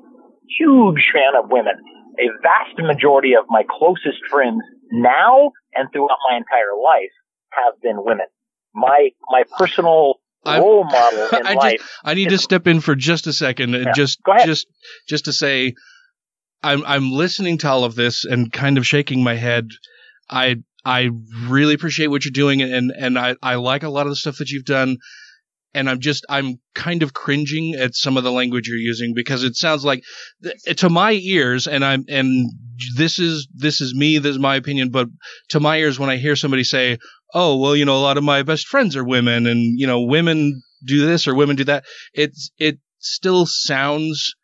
[0.59, 1.75] huge fan of women.
[2.19, 4.63] A vast majority of my closest friends
[4.93, 7.11] now and throughout my entire life
[7.51, 8.27] have been women.
[8.75, 11.81] My my personal role model in I life.
[11.81, 14.67] just I need to step in for just a second and Yeah, just just
[15.09, 15.75] just to say
[16.63, 19.69] I'm I'm listening to all of this and kind of shaking my head.
[20.31, 21.11] I I
[21.47, 24.39] really appreciate what you're doing and and I I like a lot of the stuff
[24.39, 24.99] that you've done
[25.75, 29.43] and I'm just I'm kind of cringing at some of the language you're using because
[29.45, 30.03] it sounds like
[30.77, 32.51] to my ears and I'm and
[32.97, 35.09] this is this is me this is my opinion but
[35.51, 36.99] to my ears when I hear somebody say
[37.35, 40.01] oh well you know a lot of my best friends are women and you know
[40.01, 41.85] women do this or women do that.
[42.13, 44.35] It's it still sounds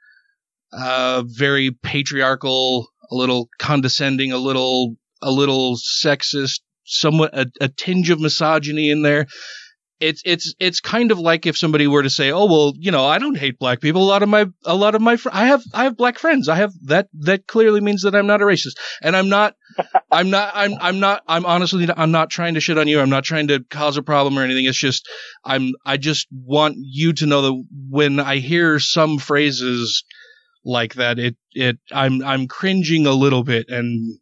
[0.72, 8.10] uh very patriarchal a little condescending a little a little sexist somewhat a, a tinge
[8.10, 9.26] of misogyny in there
[10.00, 13.04] it's it's it's kind of like if somebody were to say, "Oh well, you know,
[13.06, 14.02] I don't hate black people.
[14.02, 16.48] A lot of my a lot of my fr- I have I have black friends.
[16.48, 19.54] I have that that clearly means that I'm not a racist, and I'm not
[20.10, 23.00] I'm not I'm I'm not I'm honestly I'm not trying to shit on you.
[23.00, 24.64] I'm not trying to cause a problem or anything.
[24.64, 25.08] It's just
[25.44, 30.04] I'm I just want you to know that when I hear some phrases
[30.64, 34.18] like that, it it I'm I'm cringing a little bit, and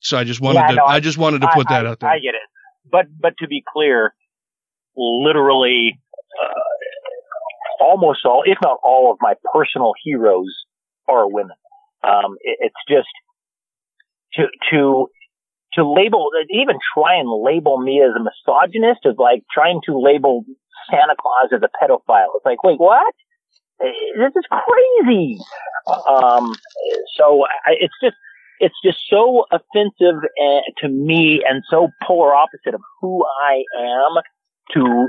[0.00, 1.90] so I just wanted Yeah, to no, I just wanted to put I, that I,
[1.90, 2.10] out there.
[2.10, 2.42] I get it,
[2.90, 4.14] but but to be clear,
[4.96, 5.98] literally,
[6.42, 10.54] uh, almost all, if not all, of my personal heroes
[11.08, 11.56] are women.
[12.04, 13.08] Um, it, it's just
[14.34, 15.08] to to
[15.74, 20.44] to label, even try and label me as a misogynist is like trying to label
[20.90, 22.28] Santa Claus as a pedophile.
[22.36, 23.14] It's like, wait, what?
[23.80, 25.38] This is crazy.
[26.08, 26.54] Um,
[27.16, 28.16] so I, it's just
[28.60, 34.22] it's just so offensive uh, to me and so polar opposite of who I am
[34.74, 35.08] to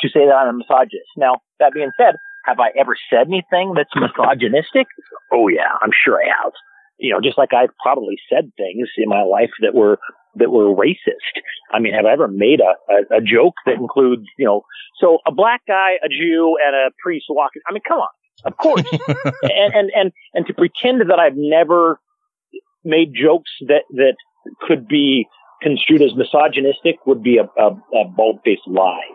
[0.00, 1.10] to say that I'm a misogynist.
[1.16, 2.16] Now, that being said,
[2.46, 4.86] have I ever said anything that's misogynistic?
[5.32, 6.52] Oh yeah, I'm sure I have.
[6.98, 9.98] You know, just like I've probably said things in my life that were
[10.36, 11.40] that were racist.
[11.72, 14.62] I mean, have I ever made a, a, a joke that includes, you know,
[15.00, 17.62] so a black guy, a Jew, and a priest walking?
[17.68, 18.08] I mean, come on,
[18.44, 18.84] of course.
[19.42, 22.00] and and and and to pretend that I've never
[22.84, 24.16] made jokes that that
[24.66, 25.26] could be
[25.62, 29.10] construed as misogynistic would be a, a, a bald-faced lie.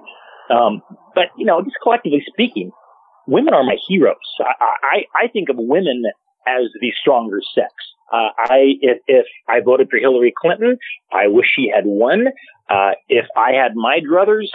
[0.49, 0.81] Um,
[1.13, 2.71] but you know, just collectively speaking,
[3.27, 4.15] women are my heroes.
[4.39, 4.53] I,
[4.83, 6.03] I I think of women
[6.47, 7.73] as the stronger sex.
[8.13, 10.77] Uh, I if, if I voted for Hillary Clinton,
[11.11, 12.27] I wish she had won.
[12.69, 14.47] Uh, if I had my druthers,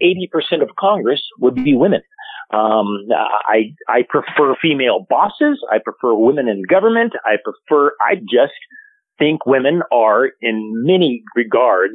[0.00, 2.00] eighty percent of Congress would be women.
[2.52, 3.06] Um,
[3.46, 5.58] I I prefer female bosses.
[5.70, 7.12] I prefer women in government.
[7.24, 7.92] I prefer.
[8.00, 8.52] I just
[9.18, 11.94] think women are, in many regards,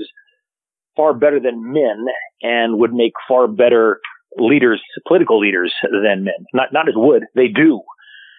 [0.95, 2.05] far better than men,
[2.41, 3.99] and would make far better
[4.37, 6.45] leaders, political leaders than men.
[6.53, 7.81] Not not as would they do.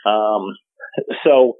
[0.06, 0.54] Um,
[1.24, 1.56] so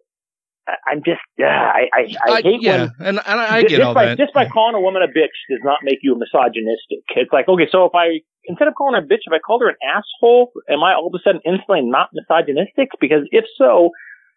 [0.87, 3.83] I'm just, uh, I, I, I, I hate yeah, when and, and I get just
[3.83, 4.19] all by, that.
[4.19, 7.03] Just by calling a woman a bitch does not make you misogynistic.
[7.17, 9.63] It's like, okay, so if I instead of calling her a bitch, if I called
[9.63, 12.91] her an asshole, am I all of a sudden instantly not misogynistic?
[13.01, 13.91] Because if so,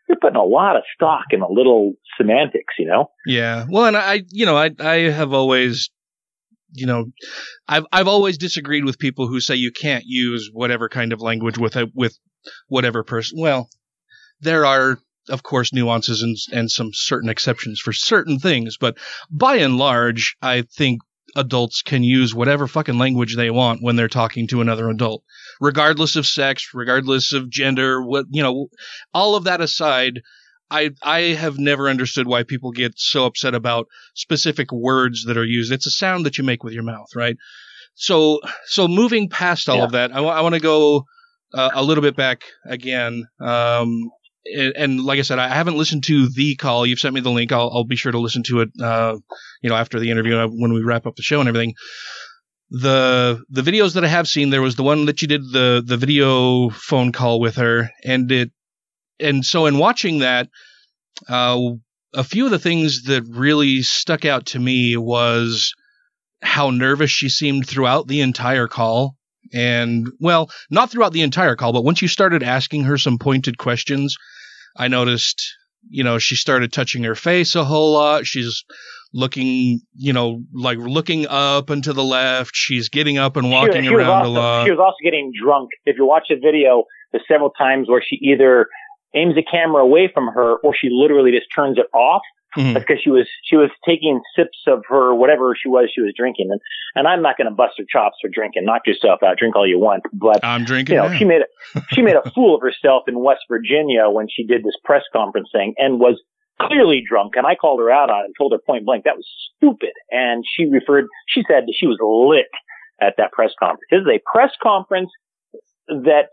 [0.08, 3.12] you're putting a lot of stock in a little semantics, you know?
[3.26, 3.66] Yeah.
[3.70, 5.90] Well, and I, you know, I, I have always,
[6.74, 7.06] you know,
[7.68, 11.58] I've, I've always disagreed with people who say you can't use whatever kind of language
[11.58, 12.18] with a, with
[12.68, 13.40] whatever person.
[13.40, 13.70] Well,
[14.42, 15.00] there are,
[15.30, 18.98] of course, nuances and, and some certain exceptions for certain things, but
[19.32, 21.00] by and large, I think
[21.36, 25.24] adults can use whatever fucking language they want when they're talking to another adult,
[25.60, 28.68] regardless of sex, regardless of gender, what, you know,
[29.14, 30.22] all of that aside,
[30.70, 35.46] I I have never understood why people get so upset about specific words that are
[35.46, 35.72] used.
[35.72, 37.38] It's a sound that you make with your mouth, right?
[37.96, 39.84] So so moving past all Yeah.
[39.84, 41.06] of that, I want to go
[41.54, 43.28] uh, a little bit back again.
[43.40, 44.10] Um,
[44.46, 46.86] and, and like I said, I haven't listened to the call.
[46.86, 47.52] You've sent me the link.
[47.52, 48.70] I'll, I'll be sure to listen to it.
[48.82, 49.18] Uh,
[49.62, 51.76] you know, after the interview uh, when we wrap up the show and everything.
[52.70, 55.84] The the videos that I have seen, there was the one that you did the
[55.86, 58.52] the video phone call with her, and it
[59.20, 60.50] and so in watching that,
[61.30, 61.60] uh,
[62.14, 65.74] a few of the things that really stuck out to me was
[66.42, 69.16] how nervous she seemed throughout the entire call.
[69.52, 73.58] And well, not throughout the entire call, but once you started asking her some pointed
[73.58, 74.16] questions,
[74.78, 75.44] I noticed,
[75.90, 78.26] you know, she started touching her face a whole lot.
[78.26, 78.64] She's
[79.14, 82.52] looking, you know, like looking up and to the left.
[82.56, 84.66] She's getting up and walking she, she around also, a lot.
[84.66, 85.70] She was also getting drunk.
[85.86, 88.68] If you watch the video, there's several times where she either
[89.16, 92.24] aims the camera away from her or she literally just turns it off.
[92.58, 92.74] Mhm.
[92.74, 96.14] That's because she was she was taking sips of her whatever she was she was
[96.16, 96.62] drinking, and
[96.96, 98.66] and I'm not going to bust her chops for drinking.
[98.66, 100.04] Knock yourself out, drink all you want.
[100.14, 100.96] But I'm drinking.
[100.96, 101.18] you know, now.
[101.18, 104.64] she made a she made a fool of herself in West Virginia when she did
[104.64, 106.22] this press conference thing and was
[106.62, 107.34] clearly drunk.
[107.36, 109.28] And I called her out on it and told her point blank that was
[109.58, 109.92] stupid.
[110.12, 112.48] And she referred, she said that she was lit
[113.02, 113.82] at that press conference.
[113.90, 115.10] This is a press conference
[115.88, 116.30] that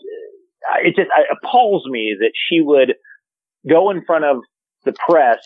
[0.70, 2.94] uh, it just uh, appalls me that she would
[3.68, 4.38] go in front of
[4.84, 5.38] the press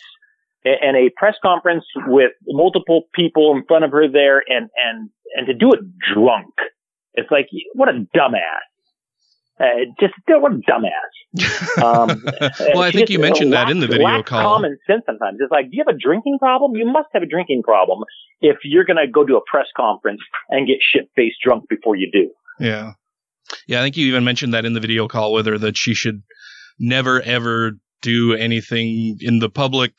[0.65, 5.47] and a press conference with multiple people in front of her there and and and
[5.47, 5.81] to do it
[6.15, 6.55] drunk.
[7.15, 8.65] It's like what a dumbass.
[9.61, 11.81] Uh, just what a dumbass.
[11.81, 12.25] Um,
[12.75, 14.43] well, I think just you mentioned that lacks- in the video call.
[14.43, 15.39] Common sense sometimes.
[15.41, 16.75] It's like, do you have a drinking problem?
[16.75, 18.01] You must have a drinking problem
[18.41, 21.95] if you're going to go to a press conference and get shit faced drunk before
[21.95, 22.31] you do.
[22.59, 22.93] Yeah.
[23.69, 25.95] Yeah, I think you even mentioned that in the video call with her that she
[25.95, 26.23] should
[26.79, 27.73] never ever
[28.03, 29.93] do anything in the public,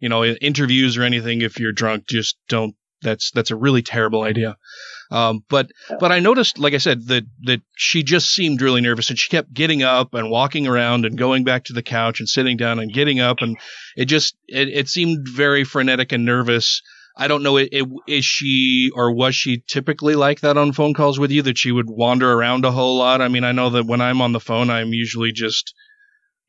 [0.00, 2.06] you know, interviews or anything if you're drunk.
[2.08, 2.74] Just don't.
[3.02, 4.56] That's that's a really terrible idea.
[5.10, 5.70] Um, but
[6.00, 9.30] but I noticed, like I said, that that she just seemed really nervous, and she
[9.30, 12.78] kept getting up and walking around and going back to the couch and sitting down
[12.78, 13.56] and getting up, and
[13.96, 16.82] it just it, it seemed very frenetic and nervous.
[17.16, 17.56] I don't know.
[17.56, 21.42] It, it, is she or was she typically like that on phone calls with you?
[21.42, 23.22] That she would wander around a whole lot.
[23.22, 25.72] I mean, I know that when I'm on the phone, I'm usually just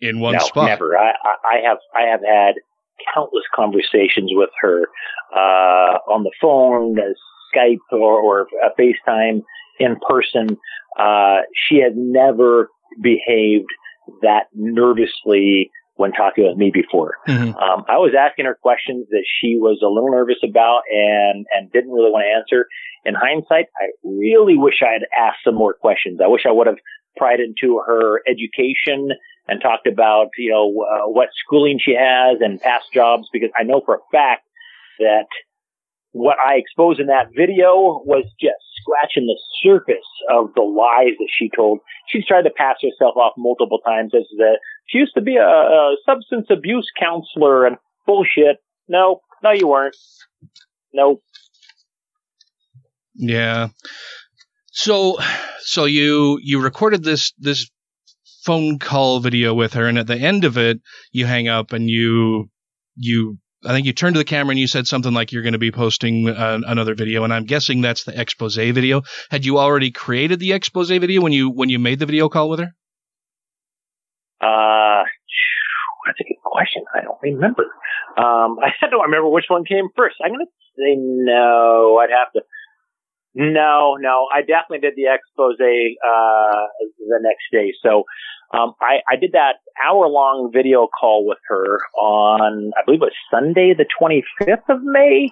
[0.02, 0.68] in one no, spot.
[0.68, 0.98] never.
[0.98, 2.56] I, I, I have I have had
[3.14, 4.88] countless conversations with her
[5.36, 7.14] uh, on the phone, uh,
[7.56, 9.42] Skype, or, or uh, FaceTime,
[9.80, 10.58] in person.
[10.98, 12.70] Uh, she has never
[13.02, 13.70] behaved
[14.22, 17.16] that nervously when talking with me before.
[17.28, 17.62] Mhm.
[17.62, 21.72] Um, I was asking her questions that she was a little nervous about and and
[21.72, 22.68] didn't really want to answer.
[23.06, 26.20] In hindsight, I really wish I had asked some more questions.
[26.24, 26.78] I wish I would have
[27.18, 29.10] pried into her education
[29.50, 33.64] and talked about you know uh, what schooling she has and past jobs because I
[33.64, 34.46] know for a fact
[35.00, 35.28] that
[36.12, 41.30] what I exposed in that video was just scratching the surface of the lies that
[41.38, 41.80] she told.
[42.08, 45.46] She's tried to pass herself off multiple times as the she used to be a,
[45.46, 48.58] a substance abuse counselor and bullshit.
[48.88, 49.96] No, no, you weren't.
[50.94, 51.22] No.
[53.14, 53.70] Yeah.
[54.72, 55.18] So
[55.60, 57.70] so you you recorded this this
[58.44, 61.90] phone call video with her, and at the end of it, you hang up and
[61.90, 62.49] you
[62.95, 65.53] you I think you turned to the camera and you said something like you're going
[65.53, 69.02] to be posting uh, another video, and I'm guessing that's the expose video.
[69.30, 72.49] Had you already created the expose video when you when you made the video call
[72.49, 72.74] with her?
[74.41, 75.03] Uh,
[76.06, 76.84] that's a good question.
[76.95, 77.64] I don't remember.
[78.18, 80.16] Um, I don't remember which one came first.
[80.24, 81.99] I'm going to say no.
[82.02, 82.41] I'd have to.
[83.35, 86.65] No, no, I definitely did the expose uh,
[86.97, 87.73] the next day.
[87.84, 88.03] So
[88.51, 93.06] um, I, I did that hour long video call with her on, I believe it
[93.06, 95.30] was Sunday, the 25th of May.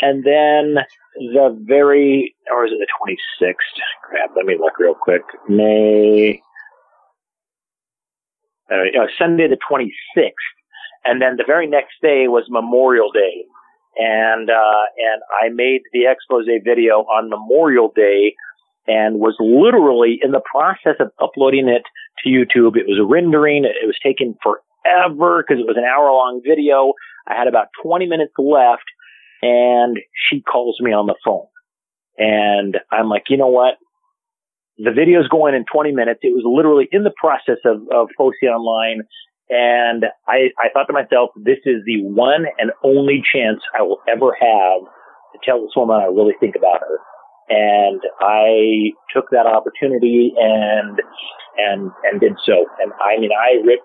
[0.00, 0.82] And then
[1.14, 3.54] the very, or is it the 26th?
[4.02, 5.22] Crap, let me look real quick.
[5.48, 6.42] May,
[8.72, 10.30] uh, Sunday the 26th.
[11.04, 13.44] And then the very next day was Memorial Day
[13.96, 18.34] and uh, and I made the expose video on Memorial Day
[18.86, 21.82] and was literally in the process of uploading it
[22.22, 22.76] to YouTube.
[22.76, 23.64] It was rendering.
[23.64, 26.94] It was taking forever because it was an hour long video.
[27.26, 28.88] I had about 20 minutes left
[29.42, 29.98] and
[30.28, 31.46] she calls me on the phone
[32.20, 33.74] and I'm like, you know what?
[34.76, 36.20] The video's going in 20 minutes.
[36.22, 39.02] It was literally in the process of, of posting online
[39.50, 43.98] and I, I thought to myself, this is the one and only chance I will
[44.08, 44.80] ever have
[45.34, 46.98] to tell this woman I really think about her.
[47.48, 51.00] And I took that opportunity and,
[51.58, 52.64] and, and did so.
[52.78, 53.82] And I mean, I ripped,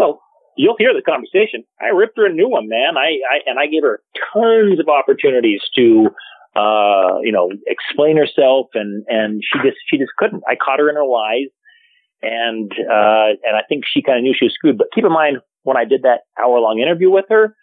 [0.00, 0.20] well,
[0.56, 1.62] you'll hear the conversation.
[1.80, 2.98] I ripped her a new one, man.
[2.98, 4.00] I, I, and I gave her
[4.34, 6.10] tons of opportunities to,
[6.56, 10.42] uh, you know, explain herself and, and she just, she just couldn't.
[10.48, 11.54] I caught her in her lies
[12.24, 14.78] and uh, and I think she kind of knew she was screwed.
[14.78, 17.54] But keep in mind, when I did that hour long interview with her,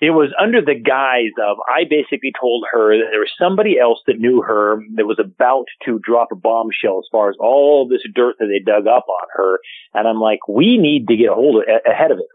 [0.00, 4.00] it was under the guise of I basically told her that there was somebody else
[4.06, 8.02] that knew her that was about to drop a bombshell as far as all this
[8.14, 9.58] dirt that they dug up on her,
[9.94, 12.26] and I'm like, we need to get a hold of ahead of it.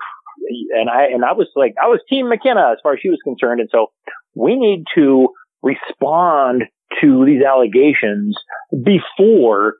[0.75, 3.19] And I and I was like, I was Team McKenna as far as she was
[3.23, 3.87] concerned, and so
[4.35, 5.29] we need to
[5.61, 6.63] respond
[7.01, 8.35] to these allegations
[8.71, 9.75] before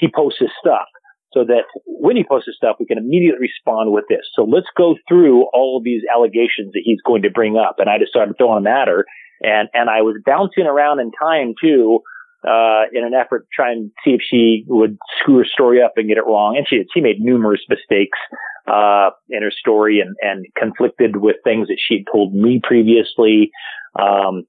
[0.00, 0.88] he posts his stuff
[1.32, 4.26] so that when he posts his stuff, we can immediately respond with this.
[4.34, 7.76] So let's go through all of these allegations that he's going to bring up.
[7.78, 9.04] And I just started throwing them at her.
[9.42, 12.00] And, and I was bouncing around in time too,
[12.46, 15.92] uh, in an effort to try and see if she would screw her story up
[15.96, 16.56] and get it wrong.
[16.56, 16.88] And she did.
[16.92, 18.18] She made numerous mistakes,
[18.66, 23.50] uh, in her story and, and conflicted with things that she had told me previously.
[23.98, 24.44] Um,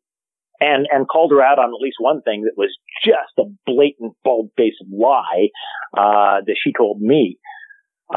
[0.61, 2.69] and and called her out on at least one thing that was
[3.03, 5.49] just a blatant bald-faced lie
[5.97, 7.37] uh, that she told me.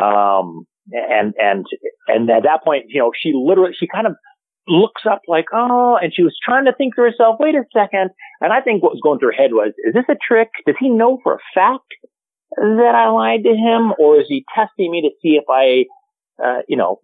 [0.01, 1.65] Um, and and
[2.07, 4.15] and at that point, you know, she literally she kind of
[4.69, 8.11] looks up like, oh, and she was trying to think to herself, wait a second.
[8.41, 10.49] And I think what was going through her head was, is this a trick?
[10.67, 11.89] Does he know for a fact
[12.57, 15.85] that I lied to him, or is he testing me to see if I,
[16.43, 17.01] uh, you know,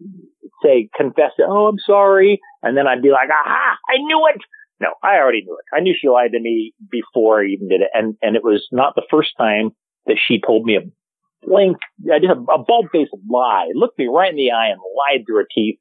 [0.62, 4.40] say confess, oh, I'm sorry, and then I'd be like, aha, I knew it.
[4.80, 5.76] No, I already knew it.
[5.76, 7.90] I knew she lied to me before I even did it.
[7.92, 9.70] And, and it was not the first time
[10.06, 11.76] that she told me a blank,
[12.12, 15.26] I did a, a bald faced lie, looked me right in the eye and lied
[15.26, 15.78] through her teeth.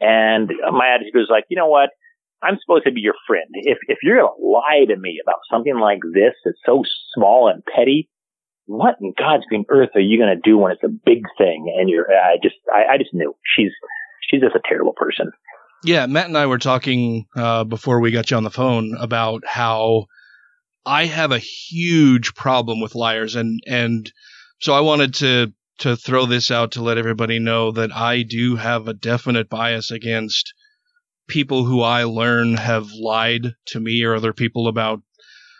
[0.00, 1.90] And my attitude was like, you know what?
[2.42, 3.48] I'm supposed to be your friend.
[3.54, 6.82] If, if you're going to lie to me about something like this that's so
[7.14, 8.10] small and petty,
[8.66, 11.72] what in God's green earth are you going to do when it's a big thing?
[11.78, 13.72] And you're, I just, I, I just knew she's,
[14.28, 15.32] she's just a terrible person.
[15.84, 19.44] Yeah, Matt and I were talking uh, before we got you on the phone about
[19.46, 20.06] how
[20.84, 24.10] I have a huge problem with liars, and and
[24.60, 28.56] so I wanted to to throw this out to let everybody know that I do
[28.56, 30.54] have a definite bias against
[31.28, 35.02] people who I learn have lied to me or other people about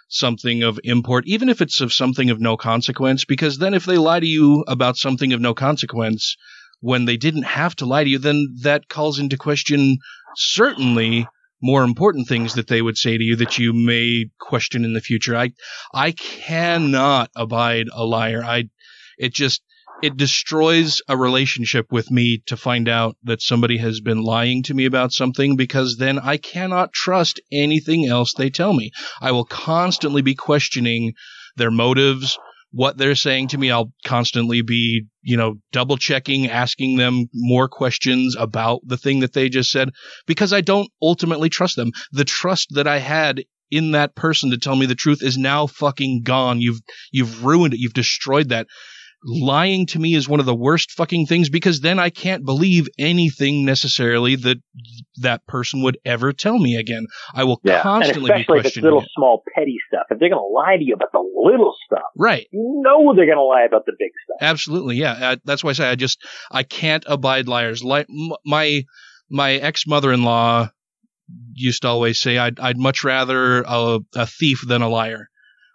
[0.09, 3.99] something of import, even if it's of something of no consequence, because then if they
[3.99, 6.37] lie to you about something of no consequence,
[6.81, 9.99] when they didn't have to lie to you, then that calls into question
[10.37, 11.27] certainly
[11.63, 15.01] more important things that they would say to you that you may question in the
[15.01, 15.37] future.
[15.37, 15.53] I
[15.95, 18.43] I cannot abide a liar.
[18.45, 18.65] I
[19.19, 19.63] it just
[20.03, 24.75] it destroys a relationship with me to find out that somebody has been lying to
[24.75, 28.91] me about something because then I cannot trust anything else they tell me.
[29.23, 31.15] I will constantly be questioning
[31.57, 32.39] their motives,
[32.77, 33.71] what they're saying to me.
[33.71, 39.33] I'll constantly be, you know, double checking, asking them more questions about the thing that
[39.33, 39.91] they just said
[40.27, 41.93] because I don't ultimately trust them.
[42.13, 45.67] The trust that I had in that person to tell me the truth is now
[45.67, 46.61] fucking gone.
[46.61, 46.81] You've,
[47.11, 47.81] you've ruined it.
[47.81, 48.67] You've destroyed that
[49.25, 52.89] lying to me is one of the worst fucking things because then I can't believe
[52.99, 54.59] anything necessarily that
[55.19, 57.07] that person would ever tell me again.
[57.35, 57.83] I will yeah.
[57.83, 59.09] constantly and especially be if it's little it.
[59.17, 60.07] small petty stuff.
[60.11, 62.47] If they're going to lie to you about the little stuff, right?
[62.53, 64.39] You know they're going to lie about the big stuff.
[64.41, 65.13] Absolutely, yeah.
[65.13, 67.83] Uh, that's why I say I just I can't abide liars.
[67.83, 68.07] Like
[68.45, 68.85] my
[69.31, 70.71] my ex mother in law
[71.55, 75.29] used to always say I'd I'd much rather a, a thief than a liar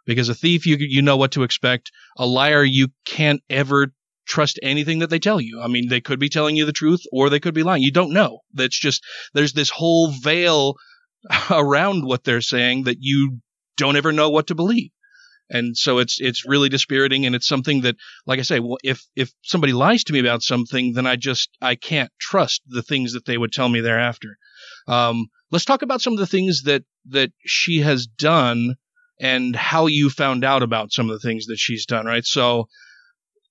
[0.06, 3.94] because a thief you you know what to expect a liar you can't ever
[4.28, 5.60] trust anything that they tell you.
[5.61, 7.84] I mean, they could be telling you the truth or they could be lying.
[7.84, 8.40] You don't know.
[8.53, 9.03] That's just
[9.34, 10.76] there's this whole veil
[11.49, 13.40] around what they're saying that you
[13.78, 14.91] don't ever know what to believe.
[15.49, 19.34] And so it's it's really dispiriting, and it's something that, like I say, if if
[19.44, 23.26] somebody lies to me about something, then I just I can't trust the things that
[23.26, 24.38] they would tell me thereafter.
[24.88, 28.76] Um, let's talk about some of the things that that she has done
[29.22, 32.06] and how you found out about some of the things that she's done.
[32.06, 32.68] Right, so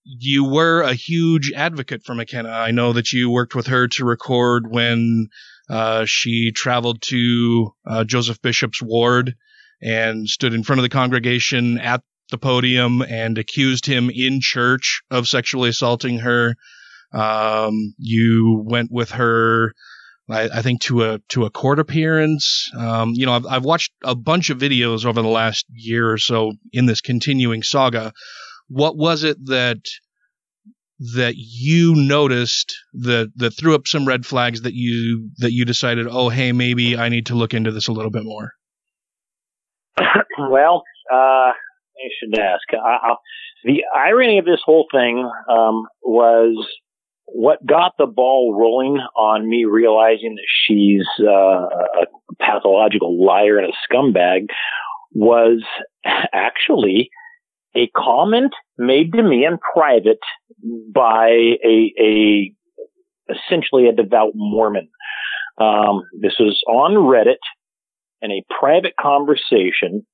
[0.05, 2.51] you were a huge advocate for McKenna.
[2.51, 5.29] I know that you worked with her to record when
[5.69, 9.35] uh, she traveled to uh, Joseph Bishop's ward
[9.81, 15.03] and stood in front of the congregation at the podium and accused him in church
[15.11, 16.55] of sexually assaulting her.
[17.13, 19.75] Um, you went with her,
[20.31, 22.71] I, I, think, to a to a court appearance.
[22.77, 26.19] Um, you know, I've, I've watched a bunch of videos over the last year or
[26.19, 28.13] so in this continuing saga.
[28.69, 29.81] What was it that
[31.15, 36.07] that you noticed that that threw up some red flags that you that you decided,
[36.11, 38.53] oh, hey, maybe I need to look into this a little bit more?
[40.39, 40.83] well,
[41.13, 42.63] uh, I should ask.
[42.73, 43.15] I,
[43.65, 46.67] the irony of this whole thing um, was
[47.33, 52.07] what got the ball rolling on me realizing that she's uh, a
[52.39, 54.47] pathological liar and a scumbag
[55.13, 55.63] was
[56.33, 57.11] actually
[57.75, 60.19] a comment made to me in private
[60.93, 62.53] by a, a
[63.29, 64.89] essentially a devout Mormon.
[65.59, 67.41] Um, this was on Reddit
[68.23, 70.07] in a private conversation,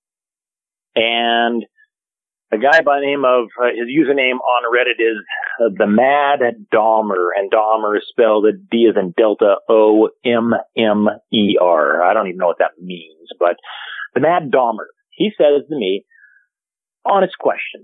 [0.94, 1.64] and
[2.52, 5.18] a guy by the name of uh, his username on Reddit is
[5.60, 6.40] uh, the Mad
[6.72, 12.02] Dommer, and Dommer is spelled D as in Delta O M M E R.
[12.02, 13.56] I don't even know what that means, but
[14.14, 14.86] the Mad Dommer.
[15.10, 16.04] He says to me,
[17.04, 17.82] honest question.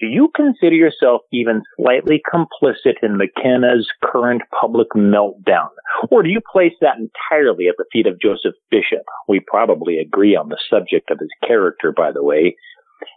[0.00, 5.68] Do you consider yourself even slightly complicit in McKenna's current public meltdown?
[6.10, 9.04] Or do you place that entirely at the feet of Joseph Bishop?
[9.28, 12.56] We probably agree on the subject of his character, by the way.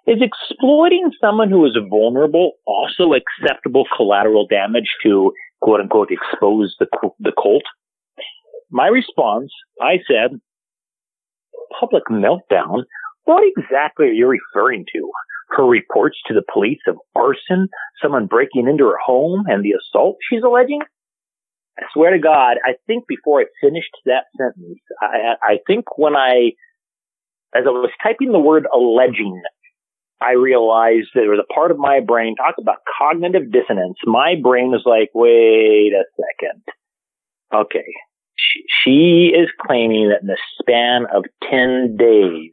[0.07, 5.31] Is exploiting someone who is vulnerable also acceptable collateral damage to
[5.61, 6.87] quote unquote expose the,
[7.19, 7.63] the cult?
[8.71, 9.51] My response,
[9.81, 10.39] I said,
[11.79, 12.83] public meltdown?
[13.23, 15.09] What exactly are you referring to?
[15.49, 17.69] her reports to the police of arson,
[18.01, 20.81] someone breaking into her home, and the assault she's alleging?
[21.77, 26.15] I swear to God, I think before I finished that sentence, I, I think when
[26.15, 26.51] I,
[27.53, 29.41] as I was typing the word alleging,
[30.21, 33.97] I realized there was a part of my brain, talk about cognitive dissonance.
[34.05, 36.63] My brain was like, wait a second.
[37.53, 37.85] Okay.
[38.35, 42.51] She, she is claiming that in the span of 10 days,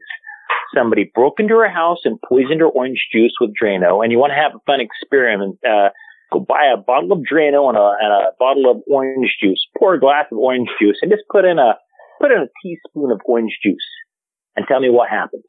[0.75, 4.33] somebody broke into her house and poisoned her orange juice with Drano, and you want
[4.33, 5.91] to have a fun experiment, uh,
[6.33, 9.95] go buy a bottle of Drano and a, and a bottle of orange juice, pour
[9.95, 11.75] a glass of orange juice, and just put in a
[12.21, 13.87] put in a teaspoon of orange juice,
[14.57, 15.45] and tell me what happens.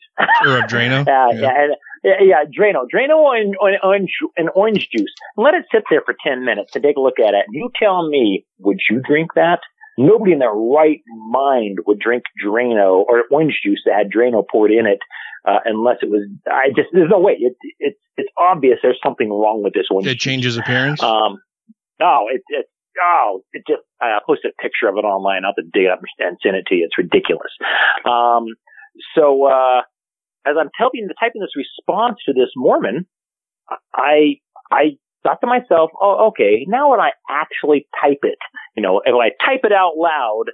[0.45, 1.01] Or of Drano.
[1.07, 1.41] uh, yeah.
[1.41, 5.65] yeah, and, yeah, yeah, Drano, Drano and, and orange and orange juice, and let it
[5.71, 7.45] sit there for ten minutes to take a look at it.
[7.47, 9.59] And you tell me, would you drink that?
[9.97, 14.71] Nobody in their right mind would drink Drano or orange juice that had Drano poured
[14.71, 14.99] in it,
[15.47, 16.27] uh, unless it was.
[16.47, 17.37] I just there's no way.
[17.39, 20.05] It, it it's obvious there's something wrong with this one.
[20.05, 21.01] It changes appearance.
[21.01, 21.37] Um,
[21.99, 22.65] no, it it
[23.01, 25.45] oh it just I posted a picture of it online.
[25.45, 26.85] I'll have to dig it up and send it to you.
[26.85, 27.51] It's ridiculous.
[28.05, 28.47] Um,
[29.15, 29.81] so uh,
[30.45, 33.05] as I'm typing typing this response to this Mormon,
[33.95, 34.35] I
[34.71, 38.37] I thought to myself, oh, okay, now when I actually type it,
[38.75, 40.51] you know, and when I type it out loud,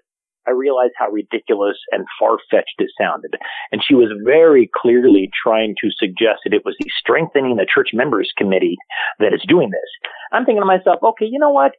[0.47, 3.35] I realized how ridiculous and far-fetched it sounded.
[3.71, 7.89] And she was very clearly trying to suggest that it was the strengthening the church
[7.93, 8.77] members committee
[9.19, 9.89] that is doing this.
[10.31, 11.73] I'm thinking to myself, okay, you know what?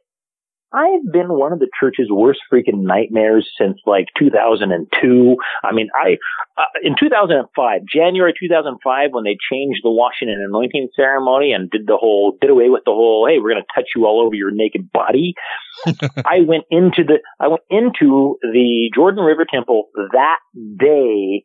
[0.73, 5.35] I've been one of the church's worst freaking nightmares since like 2002.
[5.63, 6.17] I mean, I,
[6.57, 11.87] uh, in 2005, January 2005, when they changed the washing and anointing ceremony and did
[11.87, 14.35] the whole, did away with the whole, hey, we're going to touch you all over
[14.35, 15.33] your naked body.
[16.25, 20.39] I went into the, I went into the Jordan River Temple that
[20.77, 21.43] day,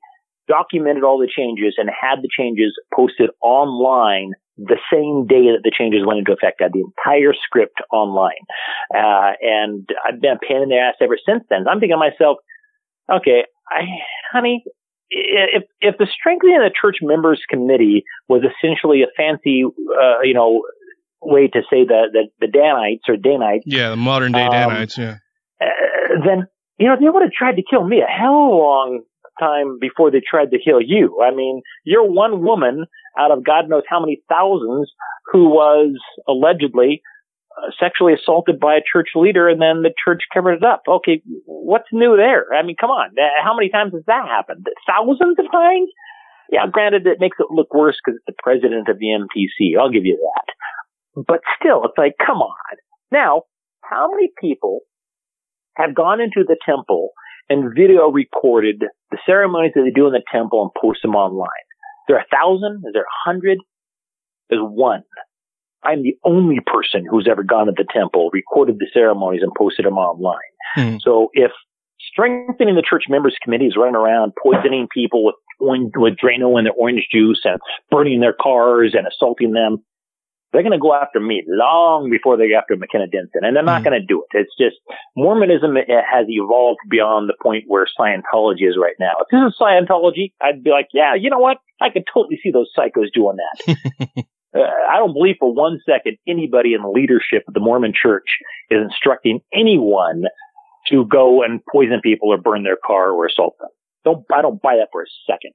[0.48, 5.72] documented all the changes and had the changes posted online the same day that the
[5.76, 6.60] changes went into effect.
[6.60, 8.44] I had the entire script online.
[8.94, 11.68] Uh, and I've been a pain in the ass ever since then.
[11.68, 12.38] I'm thinking to myself,
[13.12, 13.82] okay, I,
[14.32, 14.64] honey,
[15.10, 20.34] if, if the strengthening of the church members committee was essentially a fancy, uh, you
[20.34, 20.62] know,
[21.20, 23.64] way to say the, the, the Danites or Danites.
[23.66, 25.16] Yeah, the modern day um, Danites, yeah.
[25.60, 26.46] Uh, then,
[26.78, 29.02] you know, they would have tried to kill me a hell of a long
[29.38, 31.20] time before they tried to heal you.
[31.22, 32.84] I mean, you're one woman
[33.18, 34.92] out of God knows how many thousands
[35.32, 35.96] who was
[36.28, 37.02] allegedly
[37.56, 40.82] uh, sexually assaulted by a church leader and then the church covered it up.
[40.86, 42.46] Okay, what's new there?
[42.54, 43.10] I mean, come on.
[43.18, 44.66] Uh, how many times has that happened?
[44.86, 45.88] Thousands of times?
[46.50, 49.78] Yeah, granted, it makes it look worse because it's the president of the MTC.
[49.78, 51.24] I'll give you that.
[51.26, 52.76] But still, it's like, come on.
[53.10, 53.42] Now,
[53.82, 54.80] how many people
[55.76, 57.10] have gone into the temple
[57.48, 61.48] and video recorded the ceremonies that they do in the temple and post them online?
[61.48, 62.82] Is there a thousand?
[62.86, 63.58] Is there a hundred?
[64.50, 65.02] There's one.
[65.82, 69.86] I'm the only person who's ever gone to the temple, recorded the ceremonies, and posted
[69.86, 70.38] them online.
[70.74, 70.96] Hmm.
[71.00, 71.52] So if
[72.12, 76.74] strengthening the church members committee is running around poisoning people with with Drano and their
[76.74, 77.58] orange juice and
[77.90, 79.78] burning their cars and assaulting them,
[80.56, 83.62] they're going to go after me long before they go after McKenna Denson, and they're
[83.62, 83.88] not Hmm.
[83.90, 84.36] going to do it.
[84.38, 84.76] It's just
[85.14, 89.12] Mormonism has evolved beyond the point where Scientology is right now.
[89.20, 91.58] If this is Scientology, I'd be like, yeah, you know what?
[91.80, 94.24] I could totally see those psychos doing that.
[94.56, 94.60] Uh,
[94.90, 98.24] I don't believe for one second anybody in the leadership of the Mormon church
[98.70, 100.22] is instructing anyone
[100.88, 103.68] to go and poison people or burn their car or assault them.
[104.04, 105.52] Don't, I don't buy that for a second.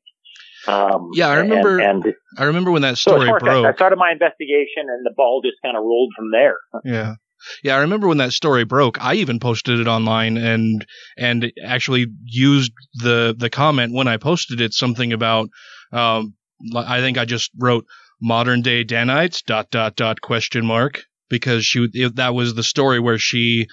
[0.68, 1.80] Um, Yeah, I remember.
[1.80, 5.14] And, and I remember when that story far as I, started my investigation and the
[5.16, 6.58] ball just kind of rolled from there.
[6.84, 7.16] Yeah.
[7.64, 9.04] Yeah, I remember when that story broke.
[9.04, 10.86] I even posted it online and
[11.18, 15.50] and actually used the the comment when I posted it something about
[15.92, 16.36] um
[16.76, 17.86] I think I just wrote
[18.22, 23.18] modern day Danites dot dot dot question mark because she that was the story where
[23.18, 23.68] she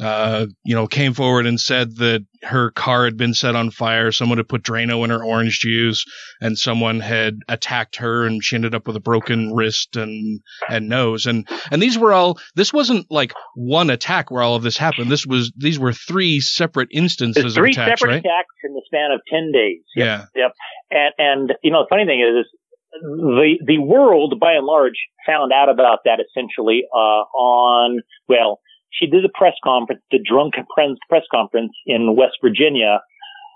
[0.00, 4.12] uh you know came forward and said that her car had been set on fire
[4.12, 6.04] someone had put Drano in her orange juice
[6.40, 10.88] and someone had attacked her and she ended up with a broken wrist and and
[10.88, 14.76] nose and and these were all this wasn't like one attack where all of this
[14.76, 18.74] happened this was these were three separate instances three of attacks separate right attacks in
[18.74, 19.82] the span of 10 days.
[19.94, 20.26] Yep, Yeah.
[20.34, 20.52] Yep.
[20.90, 22.60] And, and, you know, the funny thing is, is
[23.02, 24.96] the, the world by and large
[25.26, 28.60] found out about that essentially, uh, on, well,
[28.98, 33.00] she did a press conference, the drunk press press conference in West Virginia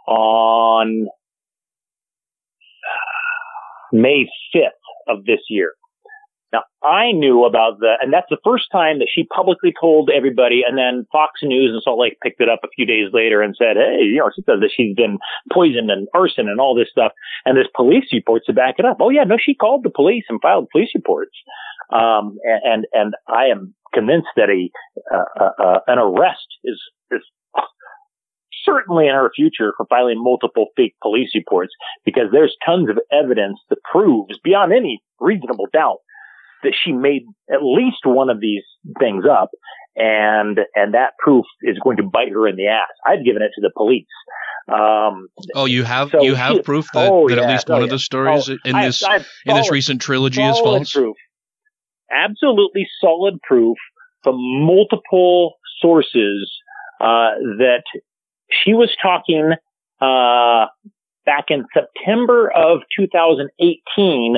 [0.07, 1.07] on
[3.93, 4.71] May 5th
[5.09, 5.73] of this year.
[6.53, 10.63] Now, I knew about the, and that's the first time that she publicly told everybody,
[10.67, 13.55] and then Fox News and Salt Lake picked it up a few days later and
[13.57, 15.19] said, hey, you know, she says that she's been
[15.53, 17.13] poisoned and arson and all this stuff.
[17.45, 18.97] And there's police reports to back it up.
[19.01, 21.37] Oh yeah, no, she called the police and filed police reports.
[21.93, 24.71] Um, and, and I am convinced that a,
[25.15, 26.81] uh, uh, uh, an arrest is,
[27.11, 27.23] is
[28.65, 31.73] certainly in her future for filing multiple fake police reports
[32.05, 35.99] because there's tons of evidence that proves beyond any reasonable doubt
[36.63, 38.63] that she made at least one of these
[38.99, 39.51] things up
[39.97, 42.89] and and that proof is going to bite her in the ass.
[43.07, 44.07] I've given it to the police.
[44.69, 47.75] Um, oh you have so you have she- proof that, oh, that at least oh,
[47.75, 50.93] one of the stories Oh, in I- this I've in this recent trilogy is false
[50.93, 51.17] Proof,
[52.13, 53.77] absolutely solid proof
[54.23, 56.51] from multiple sources
[57.01, 57.83] uh, that
[58.51, 59.53] she was talking
[60.01, 60.67] uh,
[61.25, 64.37] back in September of 2018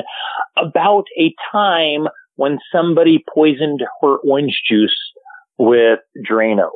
[0.57, 4.97] about a time when somebody poisoned her orange juice
[5.57, 6.69] with Drano.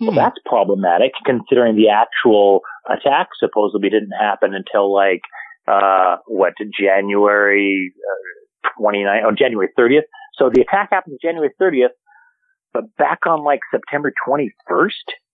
[0.00, 5.22] Well, that's problematic considering the actual attack supposedly didn't happen until like,
[5.66, 7.92] uh, what, January
[8.64, 10.02] uh, 29, oh, January 30th.
[10.38, 11.94] So the attack happened January 30th,
[12.72, 14.90] but back on like September 21st,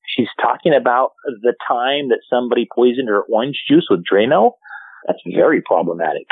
[0.06, 1.10] she's talking about
[1.42, 4.52] the time that somebody poisoned her orange juice with Drano.
[5.06, 6.26] That's very problematic.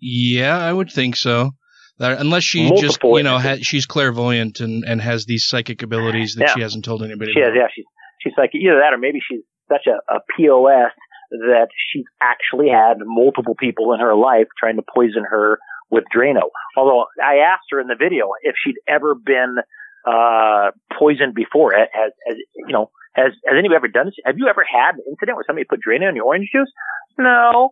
[0.00, 1.50] Yeah, I would think so.
[1.98, 6.34] That, unless she just, you know, ha- she's clairvoyant and, and has these psychic abilities
[6.36, 6.54] that Yeah.
[6.54, 7.32] she hasn't told anybody.
[7.34, 7.84] She has, yeah, she's,
[8.22, 9.40] she's like either that or maybe she's
[9.70, 10.92] such a, a POS
[11.30, 15.58] that she's actually had multiple people in her life trying to poison her
[15.90, 16.50] with Drano.
[16.76, 19.56] Although I asked her in the video if she'd ever been,
[20.06, 21.72] uh, poisoned before.
[21.72, 24.14] Has, has, you know, has, has anybody ever done this?
[24.24, 26.70] Have you ever had an incident where somebody put Drano in your orange juice?
[27.18, 27.70] No.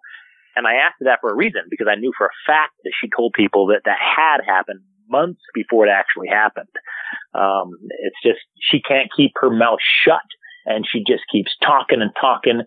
[0.57, 2.93] And I asked her that for a reason because I knew for a fact that
[3.01, 6.69] she told people that that had happened months before it actually happened.
[7.35, 7.73] Um,
[8.05, 10.27] it's just she can't keep her mouth shut,
[10.67, 12.63] and she just keeps talking and talking.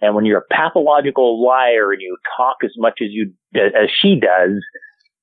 [0.00, 4.18] And when you're a pathological liar and you talk as much as you as she
[4.20, 4.60] does,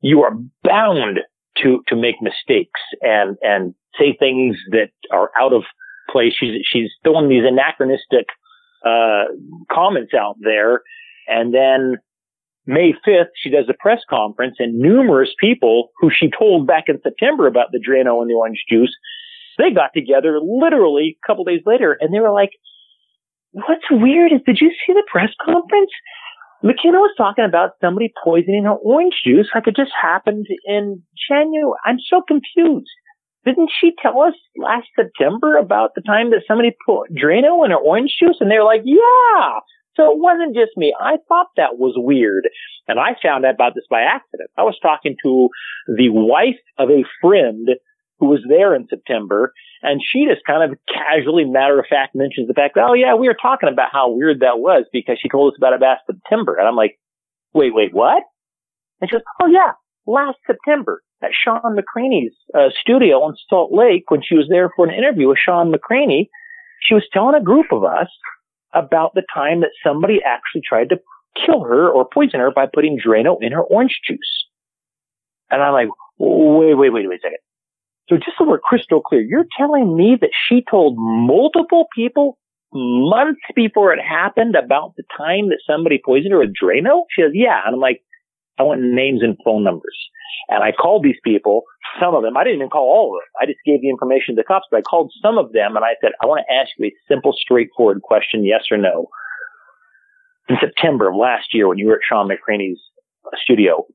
[0.04, 1.20] you are bound
[1.64, 5.64] to to make mistakes and and say things that are out of
[6.12, 6.34] place.
[6.40, 8.28] She's she's throwing these anachronistic
[8.86, 9.26] uh,
[9.72, 10.82] comments out there,
[11.28, 11.98] and then
[12.66, 17.00] May 5th, she does a press conference and numerous people who she told back in
[17.02, 18.94] September about the Drano and the orange juice,
[19.58, 22.52] they got together literally a couple days later and they were like,
[23.52, 25.92] what's weird is, did you see the press conference?
[26.64, 31.76] McKenna was talking about somebody poisoning her orange juice like it just happened in January.
[31.84, 32.90] I'm so confused.
[33.44, 37.78] didn't she tell us last September about the time that somebody put Drano in her
[37.78, 38.38] orange juice?
[38.40, 39.60] And they're like, yeah.
[39.96, 40.96] So it wasn't just me.
[40.98, 42.48] I thought that was weird.
[42.88, 44.50] And I found out about this by accident.
[44.58, 45.50] I was talking to
[45.88, 47.68] the wife of a friend
[48.24, 49.52] who was there in September
[49.82, 53.16] and she just kind of casually, matter of fact, mentions the fact, that, oh yeah,
[53.16, 56.04] we were talking about how weird that was because she told us about it last
[56.08, 56.56] September.
[56.56, 56.98] And I'm like,
[57.54, 58.24] wait, wait, what?
[59.02, 59.72] And she goes, oh yeah,
[60.08, 64.88] last September at Shawn McCraney's uh, studio in Salt Lake when she was there for
[64.88, 66.30] an interview with Shawn McCraney.
[66.80, 68.08] She was telling a group of us
[68.74, 70.98] about the time that somebody actually tried to
[71.46, 74.48] kill her or poison her by putting Drano in her orange juice.
[75.52, 77.38] And I'm like, wait, wait, wait, wait a second.
[78.10, 82.38] So just so we're crystal clear, you're telling me that she told multiple people
[82.74, 87.04] months before it happened about the time that somebody poisoned her with Drano?
[87.16, 87.62] She says, yeah.
[87.66, 88.02] And I'm like,
[88.60, 89.98] I want names and phone numbers.
[90.50, 91.64] And I called these people,
[92.02, 93.30] some of them, I didn't even call all of them.
[93.42, 95.86] I just gave the information to the cops, but I called some of them and
[95.86, 99.08] I said, I want to ask you a simple, straightforward question, yes or no.
[100.50, 102.80] In September of last year, when you were at Shawn McCraney's
[103.42, 103.86] studio,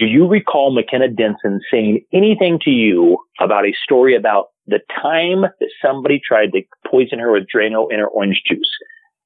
[0.00, 5.42] do you recall McKenna Denson saying anything to you about a story about the time
[5.42, 8.70] that somebody tried to poison her with Drano in her orange juice?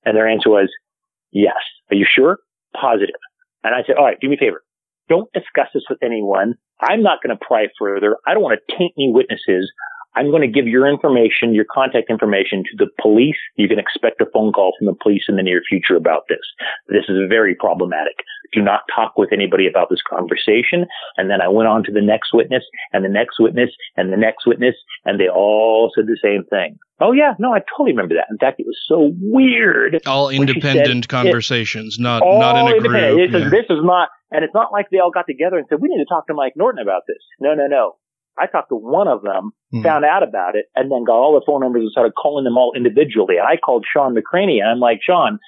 [0.04, 0.68] And their answer was,
[1.30, 1.54] yes.
[1.92, 2.38] Are you sure?
[2.74, 3.14] Positive.
[3.62, 4.64] And I said, all right, do me a favor.
[5.08, 6.54] Don't discuss this with anyone.
[6.80, 8.16] I'm not going to pry further.
[8.26, 9.70] I don't want to taint any witnesses.
[10.16, 13.36] I'm going to give your information, your contact information to the police.
[13.56, 16.44] You can expect a phone call from the police in the near future about this.
[16.88, 18.14] This is very problematic.
[18.52, 20.86] Do not talk with anybody about this conversation.
[21.16, 22.62] And then I went on to the next witness
[22.92, 24.74] and the next witness and the next witness
[25.04, 26.78] and they all said the same thing.
[27.00, 28.26] Oh yeah, no, I totally remember that.
[28.30, 30.00] In fact, it was so weird.
[30.06, 32.92] All independent conversations, not not in a group.
[32.92, 33.46] This, yeah.
[33.46, 35.88] is, this is not, and it's not like they all got together and said, we
[35.88, 37.18] need to talk to Mike Norton about this.
[37.40, 37.96] No, no, no.
[38.38, 39.82] I talked to one of them, Hmm.
[39.82, 42.56] found out about it, and then got all the phone numbers and started calling them
[42.56, 43.38] all individually.
[43.38, 45.38] And I called Shawn McCraney, and I'm like, Shawn,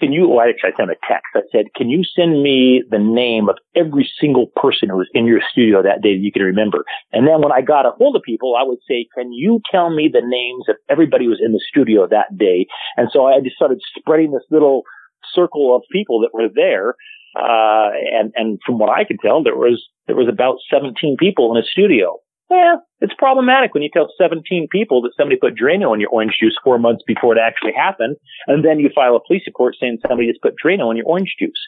[0.00, 1.30] can you, well, actually, I sent him a text.
[1.36, 5.26] I said, can you send me the name of every single person who was in
[5.26, 6.84] your studio that day that you can remember?
[7.12, 9.90] And then when I got a hold of people, I would say, can you tell
[9.90, 12.66] me the names of everybody who was in the studio that day?
[12.96, 14.82] And so I just started spreading this little
[15.34, 16.94] circle of people that were there.
[17.34, 21.54] Uh, and, and from what I could tell, there was, there was about 17 people
[21.54, 22.18] in a studio.
[22.52, 26.36] Yeah, it's problematic when you tell 17 people that somebody put Drano in your orange
[26.38, 28.16] juice four months before it actually happened,
[28.46, 31.34] and then you file a police report saying somebody just put Drano in your orange
[31.38, 31.58] juice.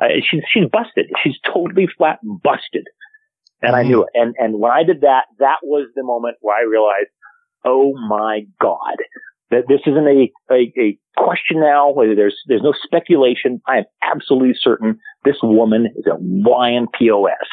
[0.00, 1.06] Uh, she's she's busted.
[1.22, 2.88] She's totally flat busted,
[3.60, 4.08] and I knew it.
[4.14, 7.10] And and when I did that, that was the moment where I realized,
[7.64, 8.96] oh my god,
[9.52, 11.92] that this isn't a a, a question now.
[11.92, 13.62] Whether there's there's no speculation.
[13.66, 17.48] I am absolutely certain this woman is a YNPOS.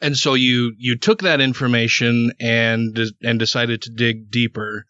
[0.00, 4.86] And so you you took that information and and decided to dig deeper.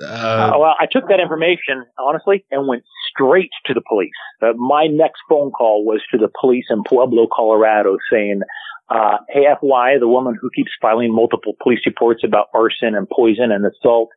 [0.00, 4.10] Uh, Uh, well, I took that information, honestly, and went straight to the police.
[4.42, 8.40] Uh, my next phone call was to the police in Pueblo, Colorado, saying,
[8.88, 13.52] uh, hey, FY, the woman who keeps filing multiple police reports about arson and poison
[13.52, 14.10] and assault,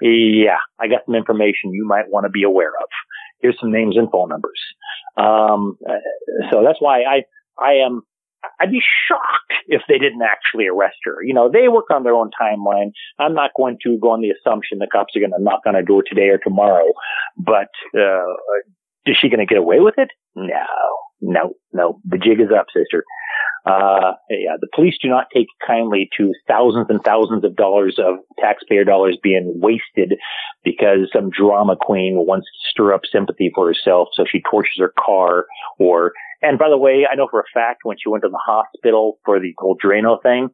[0.00, 2.88] yeah, I got some information you might want to be aware of.
[3.40, 4.60] Here's some names and phone numbers.
[5.16, 5.76] Um,
[6.50, 7.22] so that's why I,
[7.58, 8.02] I am,
[8.60, 11.22] I'd be shocked if they didn't actually arrest her.
[11.22, 12.90] You know, they work on their own timeline.
[13.18, 15.74] I'm not going to go on the assumption the cops are going to knock on
[15.74, 16.86] her door today or tomorrow.
[17.36, 18.34] But uh,
[19.06, 20.10] is she going to get away with it?
[20.34, 20.66] No,
[21.24, 22.00] no, no.
[22.04, 23.04] The jig is up, sister.
[23.66, 28.16] Uh, yeah, the police do not take kindly to thousands and thousands of dollars of
[28.38, 30.18] taxpayer dollars being wasted
[30.62, 34.92] because some drama queen wants to stir up sympathy for herself, so she torches her
[35.02, 35.46] car
[35.78, 38.40] or, and by the way, I know for a fact when she went to the
[38.44, 40.50] hospital for the whole Drano thing,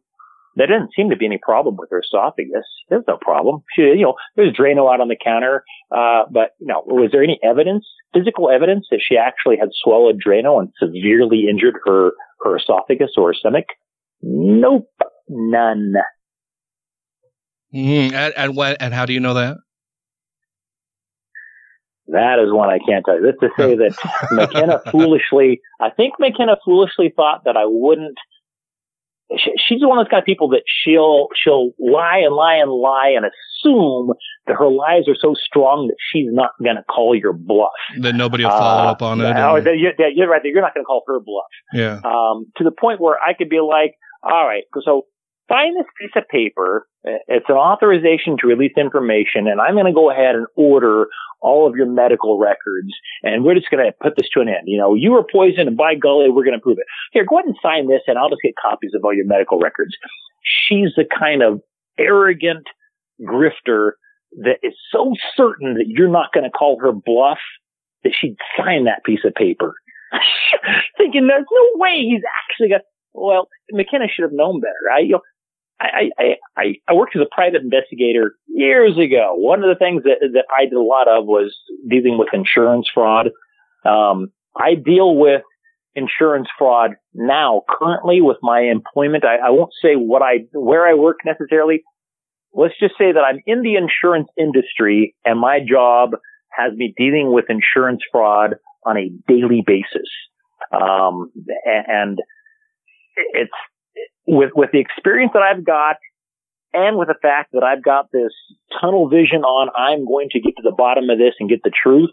[0.57, 2.65] there didn't seem to be any problem with her esophagus.
[2.89, 3.63] There's no problem.
[3.75, 5.65] She, you know, there's Drano out on the counter.
[5.91, 10.21] Uh, but, you know, was there any evidence, physical evidence that she actually had swallowed
[10.25, 13.67] Drano and severely injured her, her esophagus or her stomach?
[14.23, 14.89] Nope.
[15.29, 15.95] None.
[17.73, 18.77] mm, and, and what?
[18.81, 19.57] And how do you know that?
[22.09, 23.27] That is one I can't tell you.
[23.27, 23.95] That's to say that
[24.33, 28.19] McKenna foolishly, I think McKenna foolishly thought that I wouldn't.
[29.37, 32.71] She, she's one of those kind of people that she'll she'll lie and lie and
[32.71, 34.13] lie and assume
[34.47, 37.71] that her lies are so strong that she's not going to call your bluff.
[38.01, 39.33] That nobody will follow Uh, up on it.
[39.35, 40.43] no, and- that you're, that you're right.
[40.43, 42.01] That you're not going to call her bluff yeah.
[42.05, 45.07] um, to the point where I could be like, all right, so
[45.51, 46.87] sign this piece of paper.
[47.07, 51.07] Uh, it's an authorization to release information, and I'm going to go ahead and order
[51.43, 52.89] all of your medical records,
[53.23, 54.65] and we're just going to put this to an end.
[54.67, 56.87] You know, you were poisoned, and by golly, we're going to prove it.
[57.13, 59.59] Here, go ahead and sign this, and I'll just get copies of all your medical
[59.59, 59.95] records.
[60.43, 61.61] She's the kind of
[61.99, 62.67] arrogant
[63.21, 63.93] grifter
[64.43, 67.39] that is so certain that you're not going to call her bluff
[68.05, 69.75] that she'd sign that piece of paper.
[70.99, 72.83] Thinking there's no way he's actually got,
[73.13, 74.91] well, McKenna should have known better.
[74.95, 75.21] I, you know,
[75.81, 76.25] I, I,
[76.57, 79.35] I, I worked as a private investigator years ago.
[79.35, 81.57] One of the things that, that I did a lot of was
[81.89, 83.31] dealing with insurance fraud.
[83.85, 85.43] Um, I deal with
[85.95, 89.25] insurance fraud now currently with my employment.
[89.25, 91.83] I, I won't say what I, where I work necessarily.
[92.53, 96.11] Let's just say that I'm in the insurance industry and my job
[96.51, 100.11] has me dealing with insurance fraud on a daily basis.
[100.73, 101.31] Um,
[101.65, 102.19] and
[103.33, 103.51] it's
[104.27, 105.97] with, with the experience that I've got
[106.73, 108.33] and with the fact that I've got this
[108.81, 111.73] tunnel vision on I'm going to get to the bottom of this and get the
[111.73, 112.11] truth,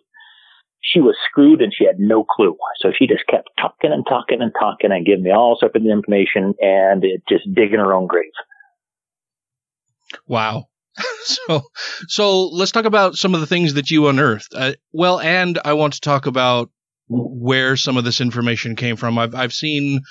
[0.81, 2.57] she was screwed and she had no clue.
[2.79, 5.85] So she just kept talking and talking and talking and giving me all sorts of
[5.85, 8.31] information and it just digging her own grave.
[10.25, 10.65] Wow.
[11.23, 11.61] so,
[12.07, 14.53] so let's talk about some of the things that you unearthed.
[14.55, 16.71] Uh, well, and I want to talk about
[17.09, 19.17] where some of this information came from.
[19.17, 20.01] I've I've seen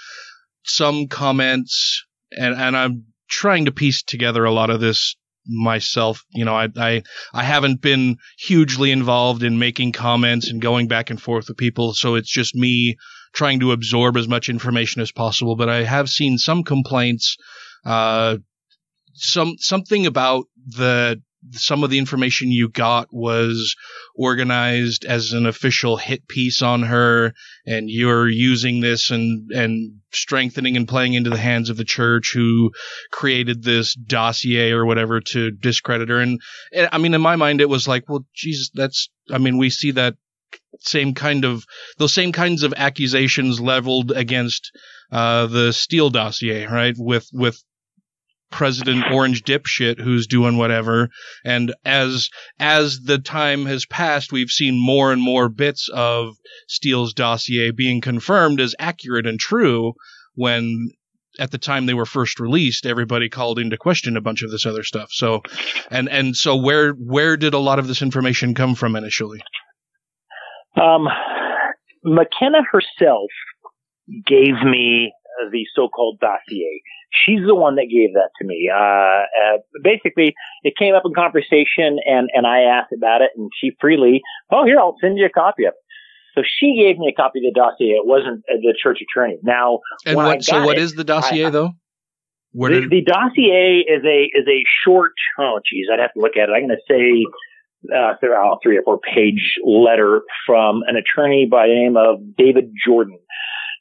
[0.67, 5.17] some comments, and and I'm trying to piece together a lot of this
[5.47, 6.25] myself.
[6.31, 7.03] You know, I I
[7.33, 11.95] I haven't been hugely involved in making comments and going back and forth with people,
[11.95, 12.97] so it's just me
[13.33, 15.57] trying to absorb as much information as possible.
[15.57, 17.37] But I have seen some complaints.
[17.85, 18.39] Uh,
[19.15, 23.77] some something about the some of the information you got was
[24.14, 27.32] organized as an official hit piece on her
[27.66, 32.32] and you're using this and and strengthening and playing into the hands of the church
[32.35, 32.70] who
[33.12, 36.40] created this dossier or whatever to discredit her and,
[36.73, 39.70] and I mean in my mind it was like well Jesus that's I mean we
[39.70, 40.16] see that
[40.81, 41.64] same kind of
[41.98, 44.70] those same kinds of accusations leveled against
[45.12, 46.94] uh, the Steele dossier, right?
[46.97, 47.62] With with
[48.51, 51.09] President Orange Dipshit who's doing whatever.
[51.44, 52.28] And as
[52.59, 56.36] as the time has passed, we've seen more and more bits of
[56.68, 59.94] Steele's dossier being confirmed as accurate and true.
[60.35, 60.90] When
[61.39, 64.66] at the time they were first released, everybody called into question a bunch of this
[64.66, 65.09] other stuff.
[65.12, 65.43] So,
[65.90, 69.43] and and so where where did a lot of this information come from initially?
[70.81, 71.09] Um,
[72.05, 73.31] McKenna herself
[74.27, 75.12] gave me
[75.51, 76.82] the so-called dossier.
[77.25, 78.71] She's the one that gave that to me.
[78.73, 83.51] Uh, uh, basically, it came up in conversation, and and I asked about it, and
[83.61, 85.83] she freely, oh, here, I'll send you a copy of it.
[86.35, 87.97] So she gave me a copy of the dossier.
[87.97, 89.39] It wasn't the church attorney.
[89.43, 91.73] Now, and what, so what it, is the dossier I, though?
[92.53, 92.91] The, did...
[92.91, 95.13] the, dossier is a is a short.
[95.39, 96.53] Oh, geez, I'd have to look at it.
[96.53, 97.25] I'm going to say
[97.95, 102.73] uh, throughout three or four page letter from an attorney by the name of David
[102.85, 103.19] Jordan.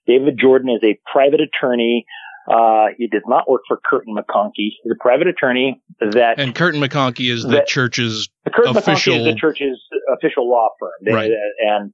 [0.08, 2.06] David Jordan is a private attorney
[2.48, 4.52] uh, he does not work for Kirton McConkie.
[4.84, 6.40] He's a private attorney that.
[6.40, 9.16] And Kirton McConkie is the church's Kirton official.
[9.16, 9.82] McConkie is the church's
[10.14, 11.14] official law firm.
[11.14, 11.32] Right.
[11.60, 11.94] And,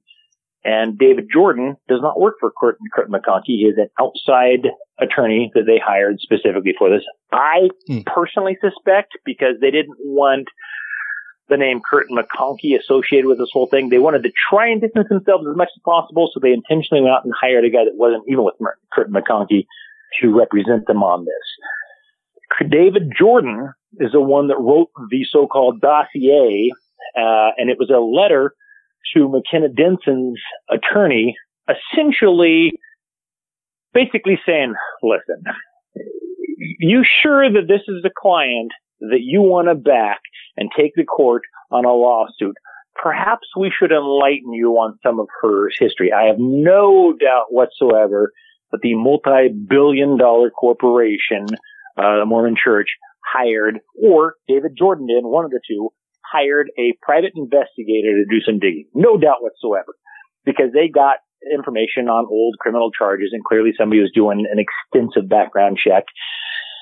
[0.64, 3.46] and David Jordan does not work for Kirton, Kirton McConkie.
[3.46, 4.68] He is an outside
[5.00, 7.02] attorney that they hired specifically for this.
[7.32, 8.00] I hmm.
[8.06, 10.48] personally suspect because they didn't want
[11.48, 13.88] the name Kirton McConkie associated with this whole thing.
[13.88, 17.14] They wanted to try and distance themselves as much as possible, so they intentionally went
[17.14, 18.54] out and hired a guy that wasn't even with
[18.92, 19.66] Kirton McConkie
[20.20, 22.68] to represent them on this.
[22.70, 26.70] David Jordan is the one that wrote the so-called dossier,
[27.16, 28.54] uh, and it was a letter
[29.14, 30.40] to McKenna Denson's
[30.70, 31.36] attorney,
[31.68, 32.72] essentially,
[33.92, 35.42] basically saying, listen,
[36.78, 40.20] you sure that this is the client that you want to back
[40.56, 42.56] and take the court on a lawsuit?
[43.02, 46.12] Perhaps we should enlighten you on some of her history.
[46.12, 48.32] I have no doubt whatsoever
[48.72, 51.46] but the multi-billion dollar corporation,
[51.96, 52.88] uh, the Mormon Church,
[53.22, 55.90] hired, or David Jordan did, one of the two,
[56.24, 58.88] hired a private investigator to do some digging.
[58.94, 59.94] No doubt whatsoever.
[60.44, 61.18] Because they got
[61.52, 66.04] information on old criminal charges and clearly somebody was doing an extensive background check.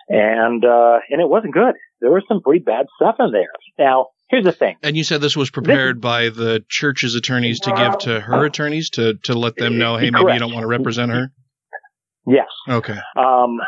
[0.09, 1.75] And, uh, and it wasn't good.
[2.01, 3.51] There was some pretty bad stuff in there.
[3.79, 4.77] Now, here's the thing.
[4.83, 8.45] And you said this was prepared this, by the church's attorneys to give to her
[8.45, 11.33] attorneys to, to let them know, hey, maybe you don't want to represent her?
[12.31, 12.47] Yes.
[12.69, 12.97] Okay.
[13.17, 13.59] Um,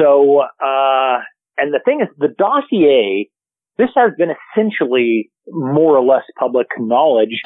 [0.00, 1.18] so, uh,
[1.58, 3.28] and the thing is, the dossier,
[3.76, 7.42] this has been essentially more or less public knowledge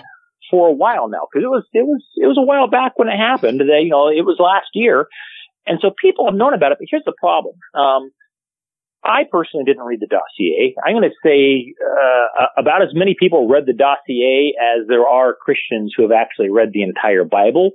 [0.51, 3.09] for a while now, because it was, it was, it was a while back when
[3.09, 3.60] it happened.
[3.60, 5.06] That, you know, it was last year.
[5.66, 7.55] And so people have known about it, but here's the problem.
[7.74, 8.10] Um,
[9.05, 10.74] I personally didn't read the dossier.
[10.84, 15.34] I'm going to say uh, about as many people read the dossier as there are
[15.34, 17.70] Christians who have actually read the entire Bible.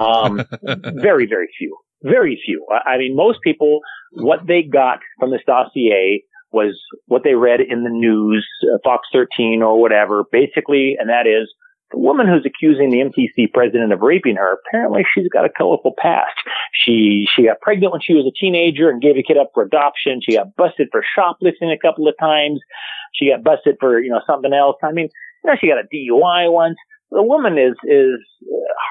[0.00, 1.76] Um, very, very few.
[2.02, 2.66] Very few.
[2.70, 3.80] I mean, most people,
[4.12, 9.08] what they got from this dossier was what they read in the news, uh, Fox
[9.12, 11.48] 13 or whatever, basically, and that is
[11.94, 15.94] the woman who's accusing the MTC president of raping her, apparently she's got a colorful
[15.96, 16.34] past.
[16.72, 19.62] She, she got pregnant when she was a teenager and gave a kid up for
[19.62, 20.20] adoption.
[20.22, 22.60] She got busted for shoplifting a couple of times.
[23.14, 24.76] She got busted for, you know, something else.
[24.82, 25.08] I mean,
[25.44, 26.76] you know, she got a DUI once.
[27.14, 28.20] The woman is, is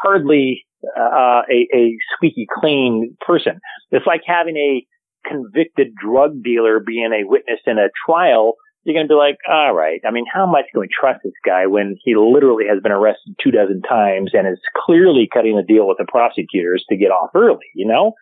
[0.02, 0.66] hardly,
[0.98, 3.60] uh, a, a squeaky clean person.
[3.92, 4.86] It's like having a
[5.28, 9.74] convicted drug dealer being a witness in a trial you're going to be like, all
[9.74, 10.02] right.
[10.06, 13.36] I mean, how much can we trust this guy when he literally has been arrested
[13.42, 17.32] two dozen times and is clearly cutting a deal with the prosecutors to get off
[17.34, 18.14] early, you know?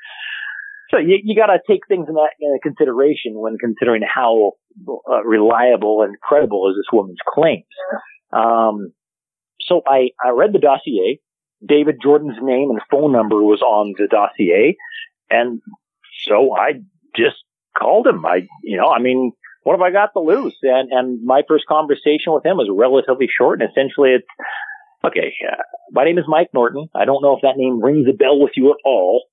[0.91, 4.51] So you, you got to take things in that into consideration when considering how
[5.09, 7.65] uh, reliable and credible is this woman's claims.
[8.33, 8.93] Um,
[9.65, 11.19] so I, I read the dossier.
[11.65, 14.77] David Jordan's name and phone number was on the dossier.
[15.29, 15.61] And
[16.27, 16.81] so I
[17.15, 17.37] just
[17.77, 18.25] called him.
[18.25, 19.31] I, you know, I mean,
[19.63, 20.55] what have I got to lose?
[20.63, 24.27] And, and my first conversation with him was relatively short and essentially it's,
[25.05, 25.61] okay, uh,
[25.91, 26.89] my name is Mike Norton.
[26.95, 29.23] I don't know if that name rings a bell with you at all.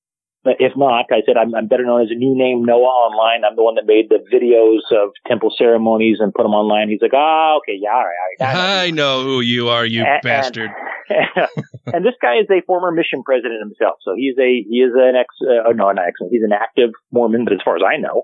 [0.44, 3.44] But if not, I said I'm, I'm better known as a NewNameNoah online.
[3.44, 6.88] I'm the one that made the videos of temple ceremonies and put them online.
[6.88, 8.86] He's like, ah, oh, okay, yeah, all right, all right.
[8.86, 10.70] I know who you are, you and, bastard.
[11.08, 11.48] And,
[11.94, 15.16] and, this guy is a former mission president himself, so he's a he is an
[15.16, 18.22] ex, uh, no, not ex, he's an active Mormon, but as far as I know,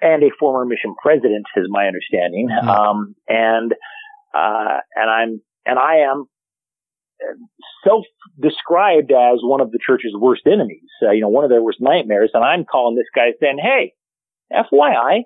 [0.00, 2.48] and a former mission president, is my understanding.
[2.50, 2.68] Mm-hmm.
[2.68, 3.72] Um, and
[4.34, 6.26] uh, and I'm and I am
[7.84, 10.88] self-described as one of the church's worst enemies.
[11.02, 12.30] Uh, you know, one of their worst nightmares.
[12.34, 13.92] And I'm calling this guy saying, "Hey,
[14.52, 15.24] FYI."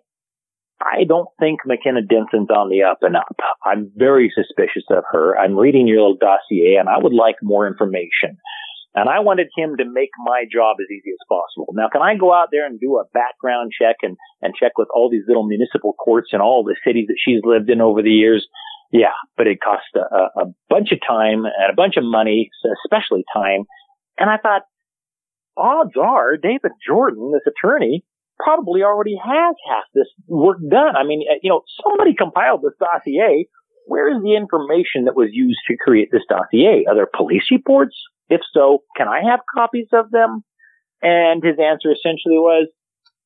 [0.81, 3.35] I don't think McKenna Denson's on the up and up.
[3.65, 5.37] I'm very suspicious of her.
[5.37, 8.39] I'm reading your little dossier and I would like more information.
[8.95, 11.75] And I wanted him to make my job as easy as possible.
[11.75, 14.89] Now, can I go out there and do a background check and, and check with
[14.95, 18.11] all these little municipal courts in all the cities that she's lived in over the
[18.11, 18.47] years?
[18.91, 22.51] Yeah, but it cost a, a bunch of time and a bunch of money,
[22.85, 23.65] especially time.
[24.19, 24.63] And I thought,
[25.57, 28.05] odds are David Jordan, this attorney,
[28.39, 30.97] probably already has half this work done.
[30.97, 33.47] I mean, you know, somebody compiled this dossier.
[33.87, 36.85] Where is the information that was used to create this dossier?
[36.89, 37.97] Are there police reports?
[38.29, 40.45] If so, can I have copies of them?
[41.01, 42.69] And his answer essentially was,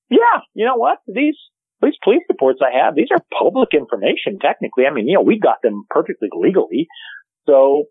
[0.09, 0.99] yeah, you know what?
[1.07, 1.37] These,
[1.83, 4.87] these police reports I have, these are public information technically.
[4.87, 6.87] I mean, you know, we got them perfectly legally.
[7.47, 7.85] So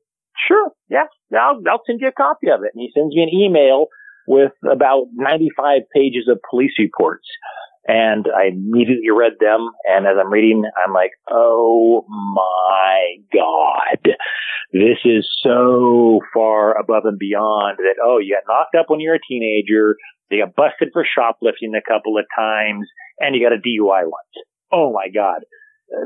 [0.47, 2.71] sure, yeah, I'll, I'll send you a copy of it.
[2.73, 3.87] And he sends me an email
[4.27, 7.27] with about 95 pages of police reports.
[7.87, 9.69] And I immediately read them.
[9.85, 14.15] And as I'm reading, I'm like, oh my God.
[14.71, 19.15] This is so far above and beyond that, oh, you got knocked up when you're
[19.15, 19.97] a teenager.
[20.29, 22.87] You got busted for shoplifting a couple of times
[23.21, 24.45] and you got a DUI once.
[24.71, 25.41] Oh my God.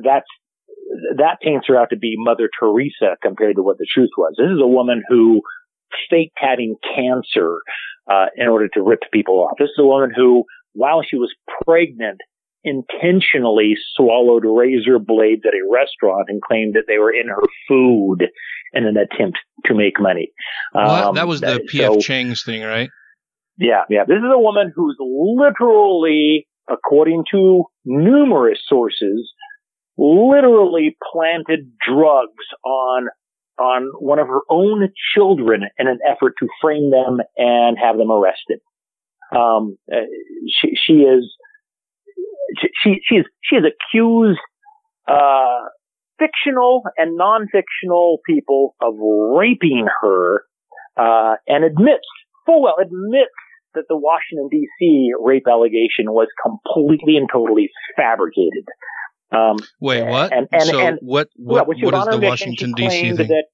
[0.03, 0.27] That's,
[1.17, 4.33] that paints her out to be Mother Teresa compared to what the truth was.
[4.37, 5.41] This is a woman who
[6.09, 7.59] faked having cancer,
[8.09, 9.57] uh, in order to rip people off.
[9.57, 11.33] This is a woman who while she was
[11.65, 12.19] pregnant,
[12.63, 18.27] intentionally swallowed razor blades at a restaurant and claimed that they were in her food
[18.73, 20.31] in an attempt to make money.
[20.73, 21.93] Well, um, that was the P.F.
[21.93, 22.89] So, Chang's thing, right?
[23.57, 24.03] Yeah, yeah.
[24.05, 29.31] This is a woman who's literally, according to numerous sources,
[29.97, 33.07] literally planted drugs on
[33.57, 38.11] on one of her own children in an effort to frame them and have them
[38.11, 38.59] arrested.
[39.33, 39.77] Um,
[40.59, 41.33] she, she is
[42.81, 44.39] she she is she is accused
[45.07, 45.69] uh,
[46.19, 50.43] fictional and non-fictional people of raping her,
[50.97, 52.05] uh, and admits
[52.45, 53.31] full well admits
[53.75, 55.11] that the Washington D.C.
[55.21, 58.65] rape allegation was completely and totally fabricated.
[59.31, 60.33] Um, Wait, what?
[60.33, 61.29] And, and, so and, what?
[61.35, 63.15] What, what is the Washington D.C.
[63.15, 63.15] thing?
[63.15, 63.45] That,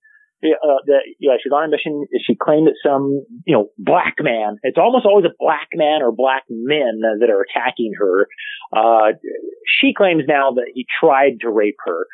[0.44, 2.06] uh, that yeah, she's on a mission.
[2.26, 4.58] She claimed that some you know black man.
[4.64, 8.28] It's almost always a black man or black men that are attacking her.
[8.76, 9.14] Uh,
[9.68, 12.06] she claims now that he tried to rape her.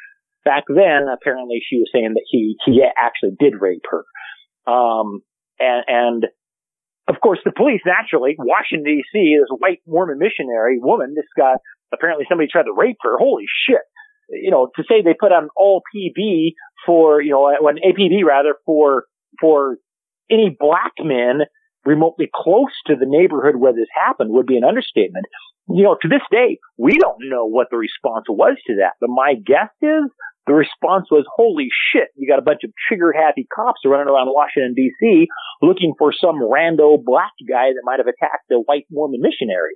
[0.44, 4.04] Back then, apparently, she was saying that he he actually did rape her.
[4.72, 5.22] Um,
[5.60, 6.26] and, and
[7.08, 9.38] of course, the police naturally, Washington D.C.
[9.40, 11.14] this white Mormon missionary woman.
[11.16, 11.54] This guy
[11.94, 13.18] apparently somebody tried to rape her.
[13.18, 13.82] Holy shit!
[14.30, 16.54] you know, to say they put on all PB
[16.86, 19.06] for, you know, uh, an APB rather for,
[19.40, 19.78] for
[20.30, 21.42] any black men
[21.86, 25.26] remotely close to the neighborhood where this happened would be an understatement.
[25.70, 28.94] you know, to this day, we don't know what the response was to that.
[29.00, 30.12] But my guess is
[30.48, 34.32] the response was, holy shit, you got a bunch of trigger happy cops running around
[34.32, 35.28] Washington DC
[35.62, 39.76] looking for some rando black guy that might have attacked a white Mormon missionary.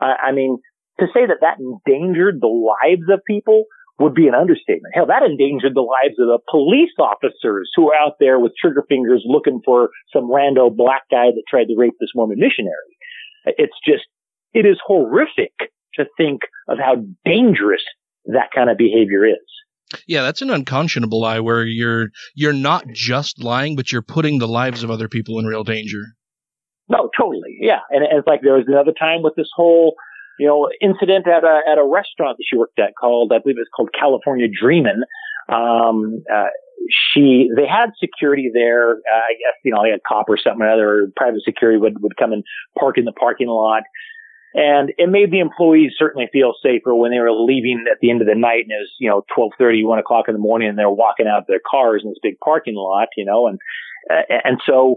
[0.00, 0.58] Uh, I mean,
[1.00, 3.64] to say that that endangered the lives of people
[3.98, 4.94] would be an understatement.
[4.94, 8.84] Hell, that endangered the lives of the police officers who are out there with trigger
[8.88, 12.94] fingers looking for some rando black guy that tried to rape this Mormon missionary.
[13.44, 14.04] It's just,
[14.54, 15.52] it is horrific
[15.94, 17.82] to think of how dangerous
[18.26, 19.42] that kind of behavior is.
[20.06, 24.48] Yeah, that's an unconscionable lie where you're you're not just lying, but you're putting the
[24.48, 26.02] lives of other people in real danger.
[26.88, 27.56] No, totally.
[27.60, 29.94] Yeah, and it's like there was another time with this whole
[30.38, 33.56] you know incident at a at a restaurant that she worked at called I believe
[33.58, 35.04] it's called California Dreamin'.
[35.48, 36.46] Um, uh,
[36.90, 38.92] she they had security there.
[38.92, 41.12] Uh, I guess you know they had cop or something or other.
[41.16, 42.44] Private security would would come and
[42.78, 43.82] park in the parking lot.
[44.54, 48.20] And it made the employees certainly feel safer when they were leaving at the end
[48.20, 50.78] of the night and it was, you know, 1230, 1 o'clock in the morning and
[50.78, 53.58] they're walking out of their cars in this big parking lot, you know, and,
[54.28, 54.96] and so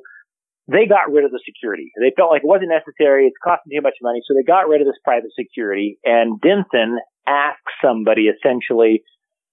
[0.68, 1.92] they got rid of the security.
[1.96, 3.28] They felt like it wasn't necessary.
[3.28, 4.20] It's costing too much money.
[4.28, 9.04] So they got rid of this private security and Denson asked somebody essentially,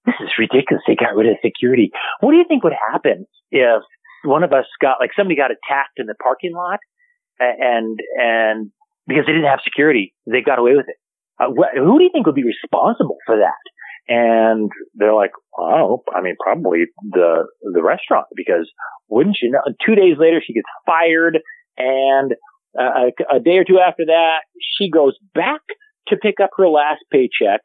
[0.04, 0.82] this is ridiculous.
[0.86, 1.94] They got rid of security.
[2.18, 3.82] What do you think would happen if
[4.24, 6.80] one of us got, like somebody got attacked in the parking lot
[7.38, 8.72] and, and
[9.06, 10.14] because they didn't have security.
[10.26, 10.96] They got away with it.
[11.40, 13.62] Uh, wh- who do you think would be responsible for that?
[14.08, 18.70] And they're like, oh, I mean, probably the, the restaurant because
[19.08, 19.60] wouldn't you know?
[19.84, 21.38] Two days later, she gets fired
[21.76, 22.32] and
[22.78, 24.40] uh, a, a day or two after that,
[24.76, 25.60] she goes back
[26.08, 27.60] to pick up her last paycheck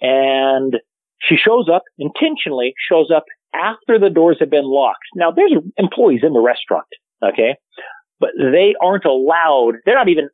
[0.00, 0.74] and
[1.20, 5.04] she shows up intentionally, shows up after the doors have been locked.
[5.14, 6.86] Now there's employees in the restaurant,
[7.24, 7.56] okay?
[8.20, 10.28] But they aren't allowed, they're not even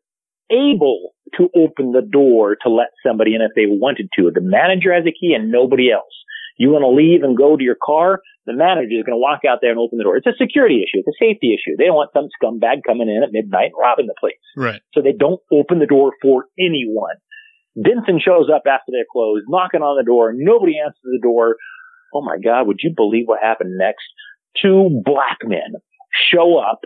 [0.51, 4.31] able to open the door to let somebody in if they wanted to.
[4.33, 6.13] The manager has a key and nobody else.
[6.57, 9.45] You want to leave and go to your car, the manager is going to walk
[9.45, 10.17] out there and open the door.
[10.17, 11.05] It's a security issue.
[11.05, 11.77] It's a safety issue.
[11.77, 14.41] They don't want some scumbag coming in at midnight and robbing the place.
[14.57, 14.81] Right.
[14.93, 17.21] So they don't open the door for anyone.
[17.77, 20.33] Denson shows up after they're closed, knocking on the door.
[20.35, 21.57] Nobody answers the door.
[22.13, 24.09] Oh my God, would you believe what happened next?
[24.61, 25.79] Two black men
[26.33, 26.81] show up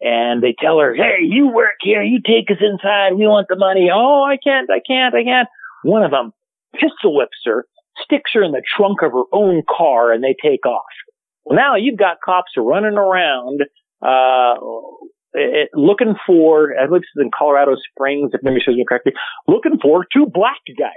[0.00, 2.02] and they tell her, Hey, you work here.
[2.02, 3.14] You take us inside.
[3.14, 3.88] We want the money.
[3.92, 4.70] Oh, I can't.
[4.70, 5.14] I can't.
[5.14, 5.48] I can't.
[5.82, 6.32] One of them
[6.74, 7.66] pistol whips her,
[8.02, 10.84] sticks her in the trunk of her own car and they take off.
[11.44, 13.62] Well, now you've got cops running around,
[14.02, 14.54] uh,
[15.32, 19.12] it, looking for, I believe this is in Colorado Springs, if memory serves me correctly,
[19.46, 20.92] looking for two black guys.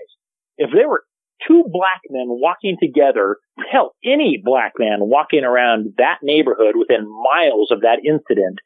[0.58, 1.04] If there were
[1.48, 3.38] two black men walking together,
[3.72, 8.60] hell, any black man walking around that neighborhood within miles of that incident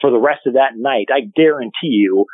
[0.00, 2.26] for the rest of that night, I guarantee you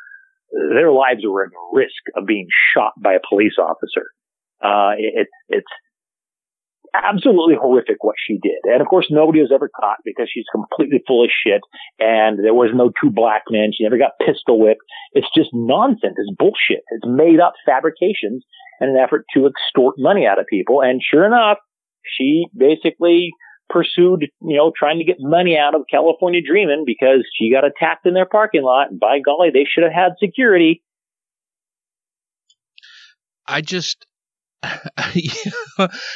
[0.72, 4.06] their lives were at risk of being shot by a police officer.
[4.62, 5.66] Uh, it, it's
[6.94, 8.60] absolutely horrific what she did.
[8.64, 11.60] And of course, nobody was ever caught because she's completely full of shit.
[11.98, 13.70] And there was no two black men.
[13.76, 14.82] She never got pistol whipped.
[15.12, 16.14] It's just nonsense.
[16.16, 16.84] It's bullshit.
[16.90, 18.44] It's made up fabrications
[18.80, 20.80] in an effort to extort money out of people.
[20.80, 21.58] And sure enough,
[22.16, 23.30] she basically
[23.68, 28.06] pursued, you know, trying to get money out of California Dreamin' because she got attacked
[28.06, 28.90] in their parking lot.
[28.90, 30.82] And by golly, they should have had security.
[33.46, 34.06] I just,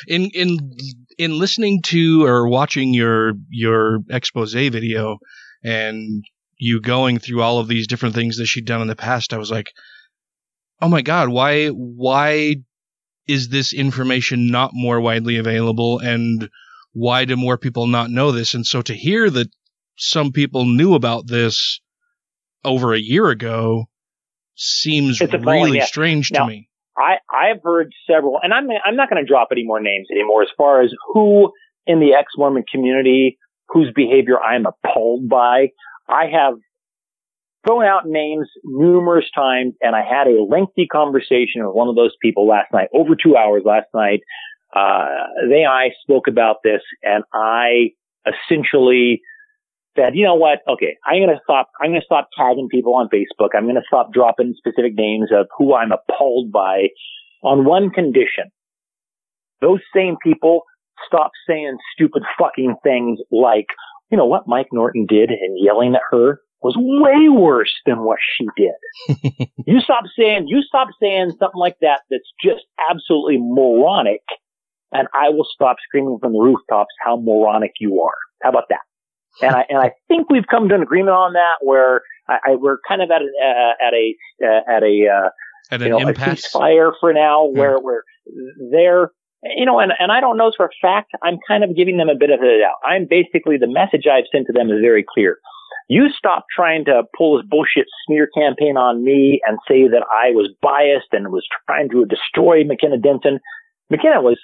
[0.09, 0.73] in in
[1.19, 5.19] in listening to or watching your your expose video
[5.63, 6.25] and
[6.57, 9.39] you going through all of these different things that she'd done in the past, I
[9.39, 9.71] was like,
[10.81, 12.57] oh my god, why why
[13.29, 16.49] is this information not more widely available and
[16.93, 18.55] why do more people not know this?
[18.55, 19.49] And so to hear that
[19.97, 21.81] some people knew about this
[22.65, 23.87] over a year ago
[24.55, 25.85] seems really yeah.
[25.85, 26.69] strange now, to me.
[26.97, 30.43] I, I've heard several, and I'm, I'm not going to drop any more names anymore
[30.43, 31.53] as far as who
[31.87, 33.39] in the ex-Mormon community
[33.69, 35.69] whose behavior I'm appalled by.
[36.09, 36.55] I have
[37.67, 42.15] thrown out names numerous times and I had a lengthy conversation with one of those
[42.21, 44.21] people last night, over two hours last night.
[44.75, 45.07] Uh,
[45.49, 47.91] they and I spoke about this and I
[48.27, 49.21] essentially
[49.97, 50.61] said, you know what?
[50.69, 53.51] Okay, I'm going to stop, I'm going to stop tagging people on Facebook.
[53.57, 56.89] I'm going to stop dropping specific names of who I'm appalled by
[57.43, 58.51] on one condition.
[59.61, 60.63] Those same people
[61.07, 63.67] stop saying stupid fucking things like,
[64.11, 68.19] you know what Mike Norton did and yelling at her was way worse than what
[68.37, 69.49] she did.
[69.67, 74.21] you stop saying, you stop saying something like that that's just absolutely moronic
[74.93, 78.15] and I will stop screaming from the rooftops how moronic you are.
[78.43, 78.81] How about that?
[79.43, 82.55] and I and I think we've come to an agreement on that where I, I
[82.57, 84.15] we're kind of at a uh, at a
[84.45, 85.29] uh, at a uh,
[85.71, 86.45] At you an know, impasse.
[86.45, 88.05] a ceasefire for now, where where
[88.73, 89.11] they're
[89.43, 91.12] you know, and and I don't know for a fact.
[91.23, 92.79] I'm kind of giving them a bit of a doubt.
[92.85, 95.39] I'm basically the message I've sent to them is very clear.
[95.89, 100.31] You stop trying to pull this bullshit smear campaign on me and say that I
[100.31, 103.41] was biased and was trying to destroy McKenna Denson.
[103.91, 104.39] McKenna was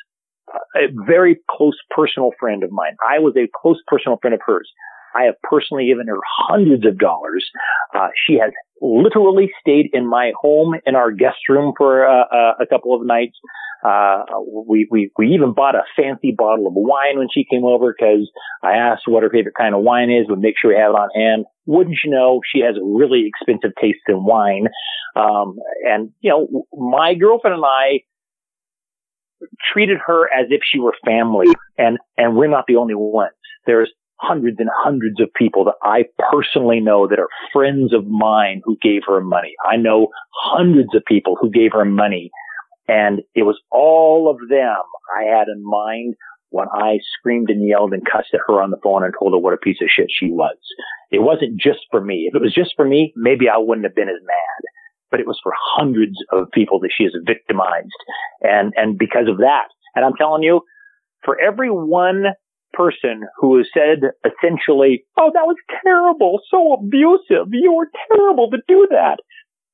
[0.77, 2.97] a very close personal friend of mine.
[3.07, 4.71] I was a close personal friend of hers.
[5.17, 7.49] I have personally given her hundreds of dollars.
[7.95, 8.53] Uh, she has
[8.83, 13.07] literally stayed in my home in our guest room for uh, uh, a couple of
[13.07, 13.37] nights.
[13.85, 14.25] Uh,
[14.67, 18.29] we, we, we even bought a fancy bottle of wine when she came over because
[18.63, 20.27] I asked what her favorite kind of wine is.
[20.29, 21.45] We'd make sure we have it on hand.
[21.67, 24.67] Wouldn't you know, she has a really expensive taste in wine.
[25.15, 28.01] Um, and, you know, my girlfriend and I
[29.73, 31.47] treated her as if she were family
[31.79, 33.33] and, and we're not the only ones.
[33.67, 38.63] There's hundreds and hundreds of people that I personally know that are friends of mine
[38.65, 39.55] who gave her money.
[39.69, 42.31] I know hundreds of people who gave her money
[42.89, 44.83] and it was all of them
[45.19, 46.15] I had in mind
[46.51, 49.39] when I screamed and yelled and cussed at her on the phone and told her
[49.39, 50.57] what a piece of shit she was.
[51.11, 52.29] It wasn't just for me.
[52.31, 54.63] If it was just for me, maybe I wouldn't have been as mad.
[55.11, 57.87] But it was for hundreds of people that she has victimized.
[58.43, 60.63] And, and because of that, and I'm telling you,
[61.25, 62.25] for every one
[62.73, 68.59] person who has said essentially, oh, that was terrible, so abusive, you were terrible to
[68.69, 69.19] do that.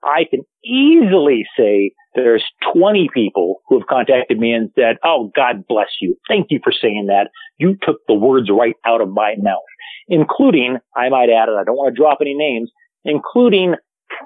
[0.04, 2.44] I can easily say there's
[2.74, 6.16] 20 people who have contacted me and said, Oh, God bless you.
[6.28, 7.30] Thank you for saying that.
[7.58, 9.60] You took the words right out of my mouth,
[10.08, 12.70] including, I might add, and I don't want to drop any names,
[13.04, 13.74] including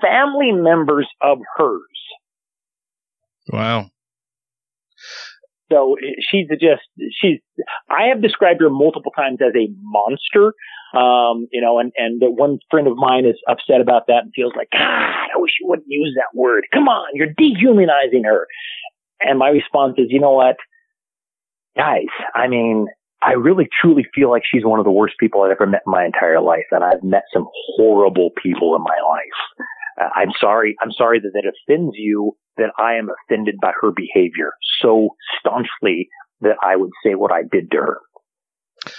[0.01, 1.81] family members of hers.
[3.49, 3.91] Wow.
[5.71, 6.83] So she's just,
[7.21, 7.41] she's,
[7.91, 10.55] I have described her multiple times as a monster.
[10.95, 14.53] Um, you know, and, and one friend of mine is upset about that and feels
[14.57, 16.67] like, God, I wish you wouldn't use that word.
[16.73, 18.47] Come on, you're dehumanizing her.
[19.21, 20.57] And my response is, you know what?
[21.77, 22.87] Guys, I mean,
[23.23, 25.91] I really truly feel like she's one of the worst people I've ever met in
[25.91, 26.67] my entire life.
[26.71, 29.67] And I've met some horrible people in my life.
[30.01, 30.77] Uh, I'm sorry.
[30.83, 35.11] I'm sorry that that offends you that I am offended by her behavior so
[35.41, 36.09] staunchly
[36.41, 38.01] that I would say what I did to her.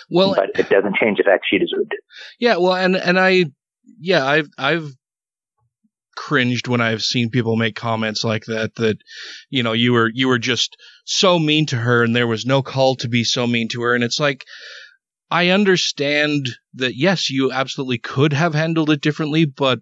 [0.09, 1.99] Well, but it doesn't change the fact she deserved it.
[2.39, 3.45] Yeah, well, and and I,
[3.99, 4.91] yeah, I've I've
[6.17, 8.75] cringed when I've seen people make comments like that.
[8.75, 8.97] That
[9.49, 10.75] you know you were you were just
[11.05, 13.95] so mean to her, and there was no call to be so mean to her,
[13.95, 14.43] and it's like.
[15.29, 19.81] I understand that yes, you absolutely could have handled it differently, but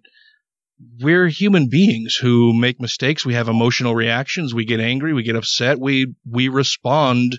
[1.00, 3.24] we're human beings who make mistakes.
[3.24, 4.52] We have emotional reactions.
[4.52, 5.12] We get angry.
[5.12, 5.78] We get upset.
[5.78, 7.38] We, we respond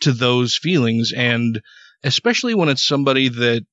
[0.00, 1.12] to those feelings.
[1.16, 1.60] And
[2.02, 3.64] especially when it's somebody that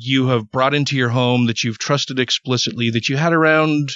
[0.00, 3.90] you have brought into your home, that you've trusted explicitly, that you had around,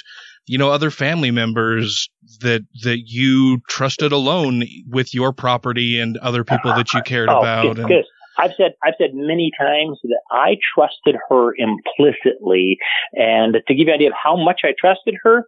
[0.45, 2.09] you know, other family members
[2.41, 7.39] that, that you trusted alone with your property and other people that you cared oh,
[7.39, 7.79] about.
[7.79, 8.03] and,
[8.37, 12.77] I've said I've said many times that I trusted her implicitly,
[13.13, 15.45] and to give you an idea of how much I trusted her,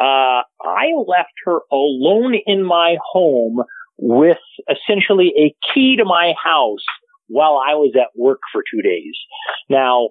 [0.00, 3.62] uh, I left her alone in my home
[3.98, 6.84] with essentially a key to my house
[7.28, 9.14] while I was at work for two days.
[9.70, 10.10] Now,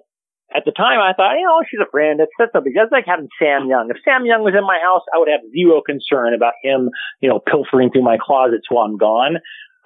[0.54, 2.20] at the time, I thought, you know, she's a friend.
[2.20, 2.72] It's that's something.
[2.74, 3.90] That's like having Sam Young.
[3.90, 7.28] If Sam Young was in my house, I would have zero concern about him, you
[7.28, 9.36] know, pilfering through my closets while I'm gone.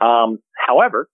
[0.00, 1.08] Um, however,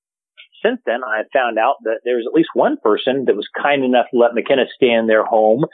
[0.64, 3.84] since then, I've found out that there was at least one person that was kind
[3.84, 5.64] enough to let McKenna stay in their home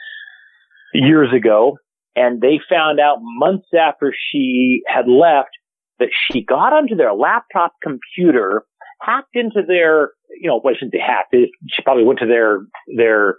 [0.93, 1.77] years ago.
[2.15, 5.51] And they found out months after she had left
[5.99, 8.63] that she got onto their laptop computer,
[9.01, 11.33] hacked into their, you know, what shouldn't they hacked?
[11.33, 12.61] She probably went to their,
[12.95, 13.35] their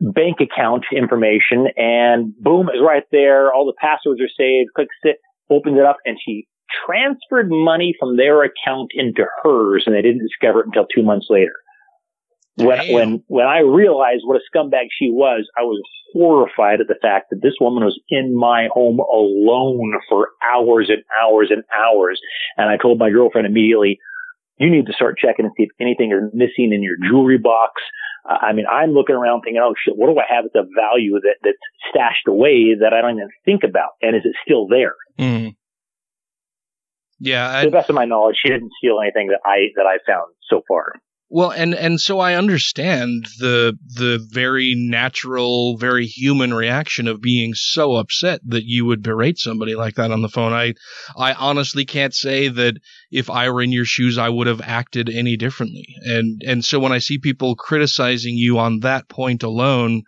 [0.00, 3.52] bank account information and boom, it's right there.
[3.52, 4.70] All the passwords are saved.
[4.74, 5.16] Clicks it,
[5.50, 6.46] opens it up and she
[6.86, 11.26] transferred money from their account into hers and they didn't discover it until two months
[11.28, 11.52] later.
[12.56, 15.80] When, when, when I realized what a scumbag she was, I was
[16.12, 21.02] horrified at the fact that this woman was in my home alone for hours and
[21.22, 22.20] hours and hours.
[22.56, 23.98] And I told my girlfriend immediately,
[24.60, 27.80] you need to start checking and see if anything is missing in your jewelry box.
[28.28, 30.68] Uh, I mean, I'm looking around thinking, oh shit, what do I have at the
[30.76, 31.56] value that, that's
[31.88, 33.96] stashed away that I don't even think about?
[34.02, 34.94] And is it still there?
[35.18, 35.56] Mm.
[37.18, 39.98] Yeah, to the best of my knowledge, she didn't steal anything that I that I
[40.06, 40.94] found so far.
[41.32, 47.54] Well, and and so I understand the the very natural, very human reaction of being
[47.54, 50.52] so upset that you would berate somebody like that on the phone.
[50.52, 50.74] I
[51.16, 52.78] I honestly can't say that
[53.12, 55.94] if I were in your shoes I would have acted any differently.
[56.02, 60.02] And and so when I see people criticizing you on that point alone,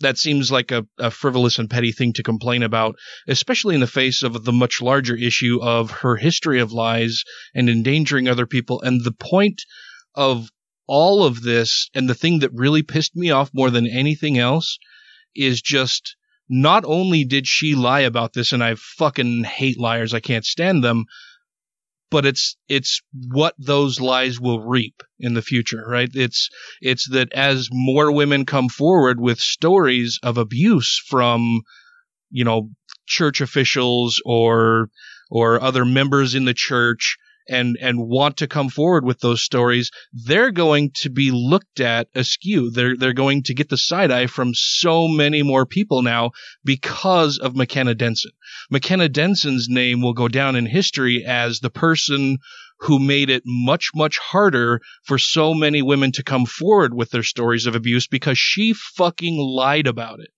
[0.00, 2.96] that seems like a, a frivolous and petty thing to complain about,
[3.26, 7.24] especially in the face of the much larger issue of her history of lies
[7.54, 8.82] and endangering other people.
[8.82, 9.62] And the point
[10.14, 10.50] of
[10.88, 14.78] all of this, and the thing that really pissed me off more than anything else,
[15.36, 16.16] is just
[16.48, 20.82] not only did she lie about this, and I fucking hate liars, I can't stand
[20.82, 21.04] them,
[22.10, 26.08] but it's it's what those lies will reap in the future, right?
[26.14, 26.48] It's
[26.80, 31.62] it's that as more women come forward with stories of abuse from,
[32.30, 32.70] you know,
[33.06, 34.88] church officials or
[35.30, 39.90] or other members in the church and and want to come forward with those stories,
[40.12, 42.70] they're going to be looked at askew.
[42.70, 46.30] They're they're going to get the side eye from so many more people now
[46.64, 48.32] because of McKenna Denson.
[48.70, 52.38] McKenna Denson's name will go down in history as the person
[52.80, 57.22] who made it much much harder for so many women to come forward with their
[57.22, 60.30] stories of abuse because she fucking lied about it.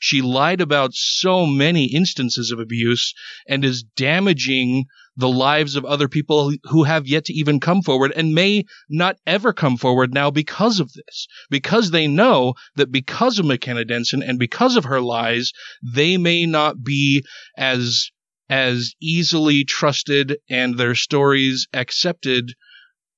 [0.00, 3.14] She lied about so many instances of abuse
[3.48, 8.12] and is damaging the lives of other people who have yet to even come forward
[8.14, 11.26] and may not ever come forward now because of this.
[11.50, 15.52] Because they know that because of McKenna Denson and because of her lies,
[15.82, 17.24] they may not be
[17.56, 18.10] as
[18.50, 22.54] as easily trusted and their stories accepted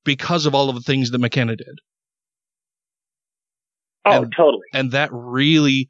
[0.04, 1.78] because of all of the things that McKenna did.
[4.04, 4.62] Oh, and, totally.
[4.72, 5.88] And that really,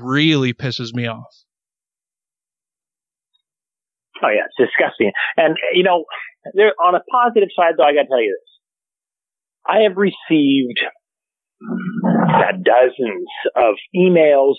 [0.00, 1.34] really pisses me off.
[4.22, 5.12] Oh yeah, it's disgusting.
[5.36, 6.04] And you know,
[6.54, 8.50] there on a positive side though, I got to tell you this:
[9.66, 10.80] I have received
[12.64, 14.56] dozens of emails,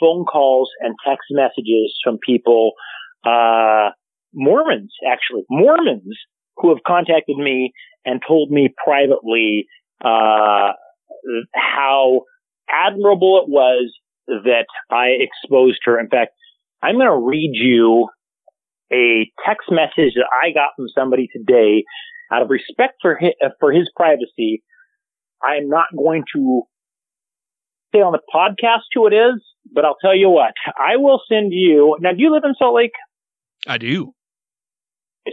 [0.00, 2.72] phone calls, and text messages from people,
[3.24, 3.90] uh,
[4.34, 6.16] Mormons actually, Mormons
[6.56, 7.72] who have contacted me
[8.04, 9.66] and told me privately
[10.04, 10.72] uh,
[11.54, 12.22] how
[12.70, 13.92] admirable it was
[14.26, 15.98] that I exposed her.
[15.98, 16.32] In fact,
[16.82, 18.08] I'm going to read you
[18.92, 21.84] a text message that I got from somebody today
[22.32, 24.62] out of respect for his, for his privacy.
[25.42, 26.62] I am not going to
[27.94, 29.42] say on the podcast who it is,
[29.72, 31.96] but I'll tell you what, I will send you.
[32.00, 32.92] Now, do you live in Salt Lake?
[33.66, 34.12] I do.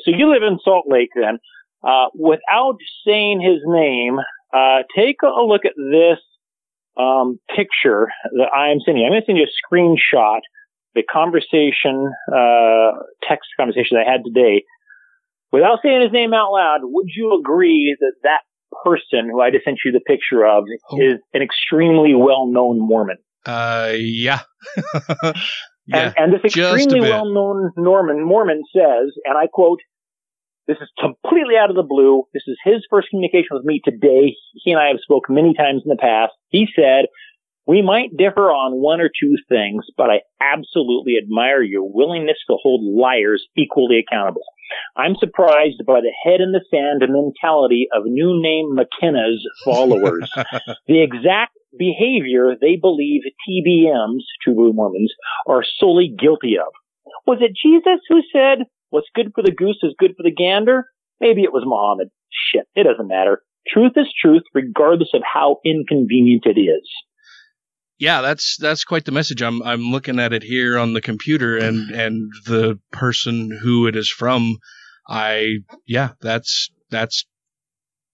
[0.03, 1.37] So you live in Salt Lake then.
[1.83, 4.17] Uh, without saying his name,
[4.53, 6.19] uh, take a look at this
[6.97, 8.07] um, picture
[8.37, 9.03] that I am sending.
[9.05, 10.41] I'm going to send you a screenshot
[10.95, 12.91] the conversation, uh,
[13.27, 14.63] text conversation I had today,
[15.51, 18.41] without saying his name out loud, would you agree that that
[18.83, 20.97] person who I just sent you the picture of oh.
[20.97, 23.17] is an extremely well-known Mormon?
[23.45, 24.41] Uh, yeah.
[25.23, 25.33] yeah.
[25.87, 29.79] And, and this extremely well-known Norman Mormon says, and I quote,
[30.67, 32.23] this is completely out of the blue.
[32.33, 34.35] This is his first communication with me today.
[34.63, 36.33] He and I have spoken many times in the past.
[36.49, 37.05] He said,
[37.65, 42.57] we might differ on one or two things, but I absolutely admire your willingness to
[42.61, 44.43] hold liars equally accountable.
[44.97, 50.29] I'm surprised by the head in the sand mentality of new name McKenna's followers.
[50.87, 55.13] the exact behavior they believe TBMs, True Blue Mormons,
[55.47, 56.71] are solely guilty of.
[57.25, 60.85] Was it Jesus who said, what's good for the goose is good for the gander?
[61.19, 62.09] Maybe it was Muhammad.
[62.29, 63.41] Shit, it doesn't matter.
[63.67, 66.87] Truth is truth regardless of how inconvenient it is
[68.03, 69.41] yeah, that's that's quite the message.
[69.41, 73.95] I'm I'm looking at it here on the computer, and and the person who it
[73.95, 74.57] is from,
[75.07, 77.25] I yeah, that's that's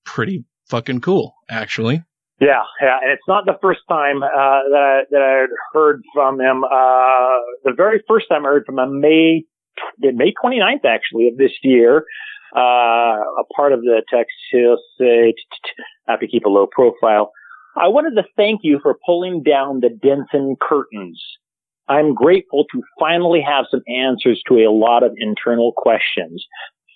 [0.05, 2.03] pretty fucking cool, actually.
[2.39, 6.39] Yeah, yeah, and it's not the first time uh, that I, that I heard from
[6.39, 6.63] him.
[6.63, 9.43] Uh, the very first time I heard from him, May
[9.99, 12.05] May 29th, actually, of this year.
[12.55, 14.01] Uh, a part of the
[14.99, 15.33] say,
[16.07, 17.31] I have to keep a low profile.
[17.75, 21.21] I wanted to thank you for pulling down the Denson curtains.
[21.87, 26.45] I'm grateful to finally have some answers to a lot of internal questions.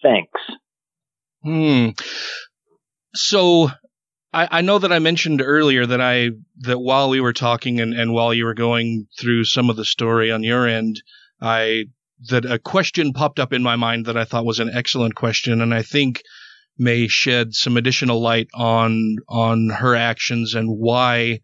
[0.02, 0.40] Thanks.
[1.44, 1.90] Hmm.
[3.16, 3.70] So
[4.34, 6.32] I, I know that I mentioned earlier that I
[6.62, 9.86] that while we were talking and, and while you were going through some of the
[9.86, 11.02] story on your end,
[11.41, 11.86] I
[12.30, 15.61] that a question popped up in my mind that I thought was an excellent question,
[15.61, 16.22] and I think
[16.77, 21.40] may shed some additional light on on her actions and why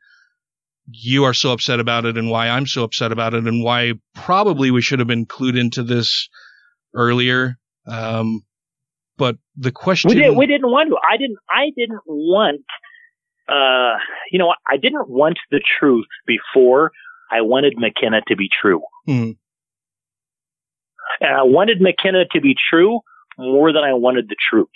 [0.92, 3.94] you are so upset about it and why I'm so upset about it and why
[4.16, 6.30] probably we should have been clued into this
[6.96, 7.58] earlier.
[7.86, 8.42] Um,
[9.18, 10.98] but the question we, did, we didn't want to.
[11.08, 11.38] I didn't.
[11.50, 12.62] I didn't want.
[13.48, 13.98] Uh,
[14.32, 16.92] you know, I didn't want the truth before.
[17.32, 19.32] I wanted McKenna to be true, hmm.
[21.20, 23.00] And I wanted McKenna to be true
[23.38, 24.68] more than I wanted the truth.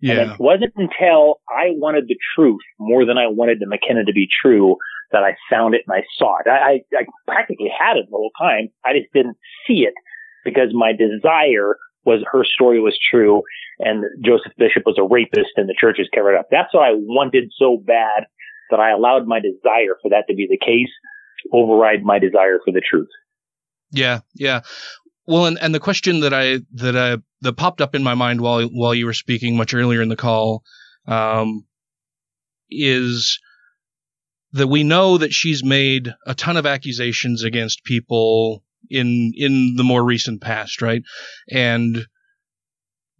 [0.00, 0.14] Yeah.
[0.14, 4.12] And it wasn't until I wanted the truth more than I wanted the McKenna to
[4.12, 4.76] be true
[5.12, 6.48] that I found it and I saw it.
[6.48, 8.68] I, I, I practically had it the whole time.
[8.84, 9.36] I just didn't
[9.66, 9.94] see it
[10.44, 13.42] because my desire was her story was true
[13.78, 16.48] and Joseph Bishop was a rapist and the church is covered up.
[16.50, 18.24] That's what I wanted so bad
[18.70, 20.90] that I allowed my desire for that to be the case
[21.52, 23.08] override my desire for the truth.
[23.90, 24.60] Yeah, yeah.
[25.26, 28.40] Well, and, and the question that I that I that popped up in my mind
[28.40, 30.62] while while you were speaking much earlier in the call
[31.06, 31.64] um,
[32.70, 33.38] is
[34.52, 39.84] that we know that she's made a ton of accusations against people in in the
[39.84, 41.02] more recent past, right?
[41.50, 42.06] And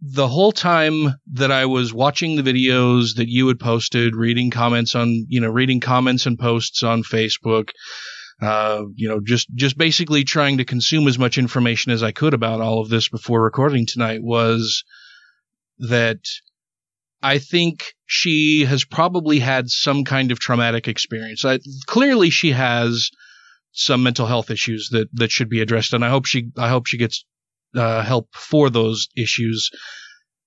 [0.05, 4.95] the whole time that I was watching the videos that you had posted, reading comments
[4.95, 7.69] on, you know, reading comments and posts on Facebook,
[8.45, 12.33] uh, you know, just just basically trying to consume as much information as I could
[12.33, 14.83] about all of this before recording tonight was
[15.79, 16.19] that
[17.21, 21.45] I think she has probably had some kind of traumatic experience.
[21.45, 23.09] I, clearly, she has
[23.71, 26.85] some mental health issues that that should be addressed, and I hope she I hope
[26.85, 27.25] she gets
[27.75, 29.69] uh, help for those issues.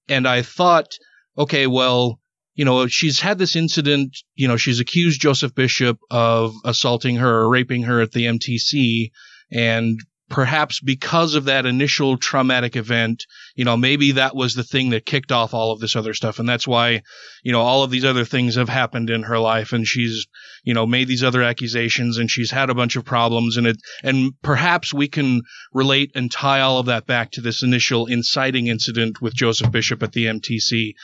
[0.08, 0.94] And I thought,
[1.36, 2.20] okay, well,
[2.56, 4.16] you know, she's had this incident.
[4.34, 9.10] You know, she's accused Joseph Bishop of assaulting her or raping her at the MTC,
[9.52, 14.90] and perhaps because of that initial traumatic event, you know, maybe that was the thing
[14.90, 16.38] that kicked off all of this other stuff.
[16.38, 17.02] And that's why,
[17.44, 20.26] you know, all of these other things have happened in her life and she's,
[20.64, 23.76] you know, made these other accusations and she's had a bunch of problems and it,
[24.02, 25.42] and perhaps we can
[25.72, 30.02] relate and tie all of that back to this initial inciting incident with Joseph Bishop
[30.02, 30.94] at the MTC.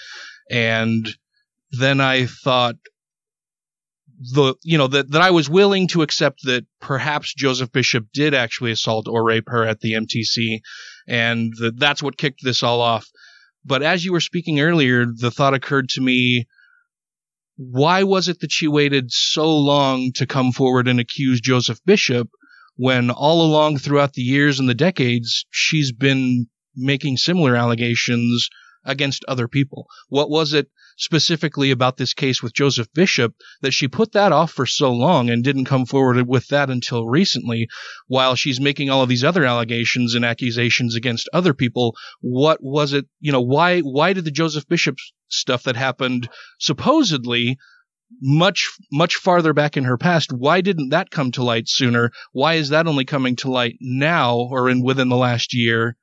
[0.50, 1.08] And
[1.72, 2.76] then I thought,
[4.34, 8.34] the you know that that I was willing to accept that perhaps Joseph Bishop did
[8.34, 10.60] actually assault or rape her at the MTC,
[11.08, 13.08] and that that's what kicked this all off.
[13.64, 16.46] But as you were speaking earlier, the thought occurred to me:
[17.56, 22.28] why was it that she waited so long to come forward and accuse Joseph Bishop
[22.76, 26.46] when all along throughout the years and the decades she's been
[26.76, 28.48] making similar allegations
[28.84, 29.86] against other people?
[30.08, 30.68] What was it
[31.02, 35.30] specifically about this case with Joseph Bishop that she put that off for so long
[35.30, 37.68] and didn't come forward with that until recently
[38.06, 41.96] while she's making all of these other allegations and accusations against other people.
[42.20, 44.96] What was it you know why why did the Joseph Bishop
[45.28, 46.28] stuff that happened
[46.60, 47.58] supposedly
[48.20, 52.12] much much farther back in her past why didn't that come to light sooner?
[52.30, 55.96] Why is that only coming to light now or in within the last year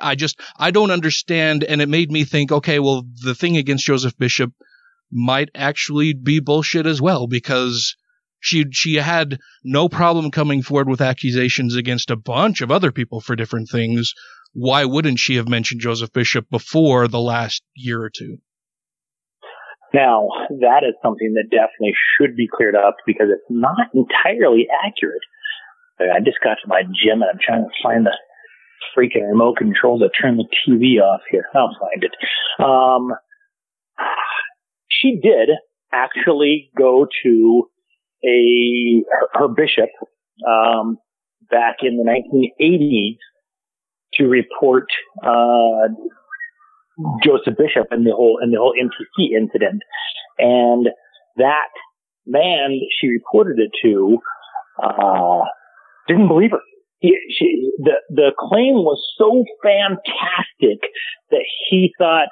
[0.00, 2.52] I just I don't understand, and it made me think.
[2.52, 4.52] Okay, well, the thing against Joseph Bishop
[5.10, 7.96] might actually be bullshit as well because
[8.40, 13.20] she she had no problem coming forward with accusations against a bunch of other people
[13.20, 14.14] for different things.
[14.52, 18.38] Why wouldn't she have mentioned Joseph Bishop before the last year or two?
[19.92, 20.28] Now,
[20.60, 25.22] that is something that definitely should be cleared up because it's not entirely accurate.
[25.98, 28.14] I just got to my gym and I'm trying to find the
[28.96, 31.44] freaking remote control to turn the TV off here.
[31.54, 32.12] I'll find it.
[32.62, 33.12] Um,
[34.88, 35.50] she did
[35.92, 37.68] actually go to
[38.24, 39.02] a
[39.32, 39.88] her, bishop
[40.46, 40.98] um,
[41.50, 43.16] back in the 1980s
[44.14, 44.86] to report
[45.22, 45.88] uh,
[47.24, 49.82] Joseph Bishop and the whole and the whole MTC incident,
[50.38, 50.88] and
[51.36, 51.70] that
[52.26, 54.18] man she reported it to
[54.82, 55.44] uh,
[56.08, 56.60] didn't believe her
[57.00, 60.80] he, she, the the claim was so fantastic
[61.30, 62.28] that he thought,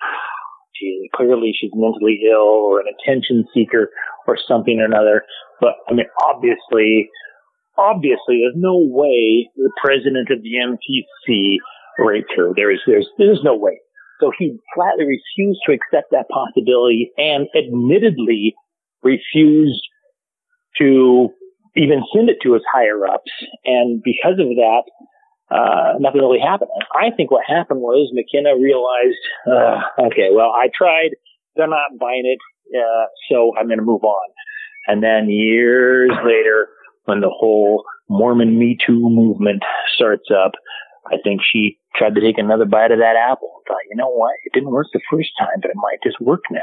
[0.02, 3.90] oh, clearly she's mentally ill or an attention seeker
[4.26, 5.24] or something or another.
[5.60, 7.08] But I mean, obviously,
[7.78, 11.56] obviously, there's no way the president of the MTC
[11.98, 12.50] raped her.
[12.54, 13.80] There is, there's, there's no way.
[14.20, 18.54] So he flatly refused to accept that possibility and admittedly
[19.02, 19.82] refused
[20.78, 21.30] to
[21.76, 23.30] even send it to his higher ups.
[23.64, 24.82] And because of that,
[25.50, 26.70] uh, nothing really happened.
[26.94, 31.10] I think what happened was McKenna realized, uh, okay, well, I tried.
[31.56, 32.38] They're not buying it.
[32.72, 34.28] Uh, so I'm going to move on.
[34.86, 36.68] And then years later,
[37.04, 39.62] when the whole Mormon Me Too movement
[39.94, 40.52] starts up,
[41.06, 44.10] I think she tried to take another bite of that apple and thought, you know
[44.10, 44.32] what?
[44.44, 46.60] It didn't work the first time, but it might just work now.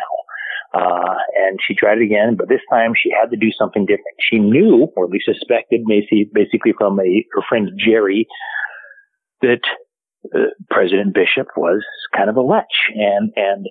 [0.74, 1.16] Uh,
[1.48, 4.18] and she tried it again, but this time she had to do something different.
[4.20, 8.28] She knew, or at least suspected, Macy, basically from a, her friend Jerry,
[9.42, 9.62] that
[10.36, 11.82] uh, President Bishop was
[12.16, 13.66] kind of a lech, and and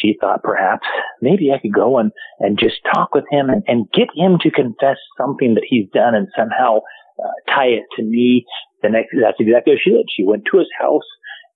[0.00, 0.86] she thought perhaps
[1.20, 4.50] maybe I could go and and just talk with him and, and get him to
[4.50, 6.78] confess something that he's done and somehow
[7.22, 8.44] uh, tie it to me.
[8.82, 10.06] The next, that's exactly what she did.
[10.16, 11.04] She went to his house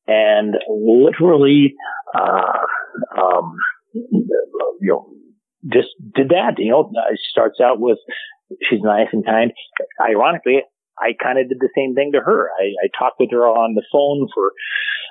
[0.06, 1.74] and literally,
[2.14, 2.58] uh,
[3.18, 3.56] um,
[3.94, 5.06] you know,
[5.72, 6.58] just did that.
[6.58, 6.90] You know,
[7.30, 7.98] starts out with
[8.68, 9.52] she's nice and kind.
[10.00, 10.62] Ironically,
[10.98, 12.50] I kind of did the same thing to her.
[12.60, 14.52] I, I talked with her on the phone for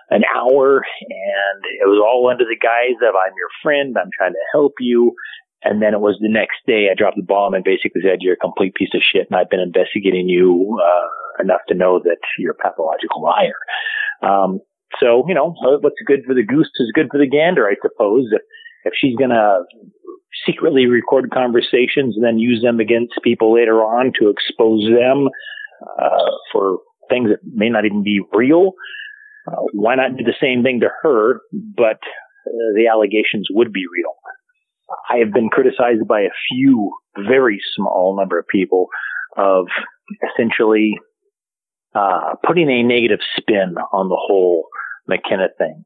[0.09, 3.95] an hour and it was all under the guise of I'm your friend.
[3.97, 5.13] I'm trying to help you.
[5.63, 8.35] And then it was the next day I dropped the bomb and basically said, you're
[8.35, 12.19] a complete piece of shit and I've been investigating you, uh, enough to know that
[12.37, 13.57] you're a pathological liar.
[14.21, 14.59] Um,
[14.99, 18.27] so, you know, what's good for the goose is good for the gander, I suppose.
[18.31, 18.41] If,
[18.85, 19.63] if she's going to
[20.45, 25.29] secretly record conversations and then use them against people later on to expose them,
[26.01, 26.79] uh, for
[27.09, 28.73] things that may not even be real,
[29.47, 31.99] uh, why not do the same thing to her, but
[32.47, 34.13] uh, the allegations would be real?
[35.09, 38.87] I have been criticized by a few, very small number of people
[39.37, 39.65] of
[40.31, 40.93] essentially
[41.95, 44.67] uh, putting a negative spin on the whole
[45.07, 45.83] McKenna thing.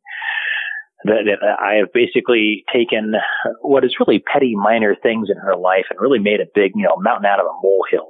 [1.08, 3.14] That, I have basically taken
[3.61, 6.84] what is really petty, minor things in her life and really made a big, you
[6.84, 8.08] know, mountain out of a molehill.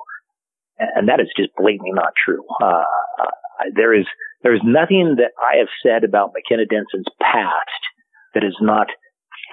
[0.77, 2.43] And that is just blatantly not true.
[2.61, 2.83] Uh,
[3.75, 4.05] there is,
[4.43, 7.81] there is nothing that I have said about McKenna Denson's past
[8.33, 8.87] that is not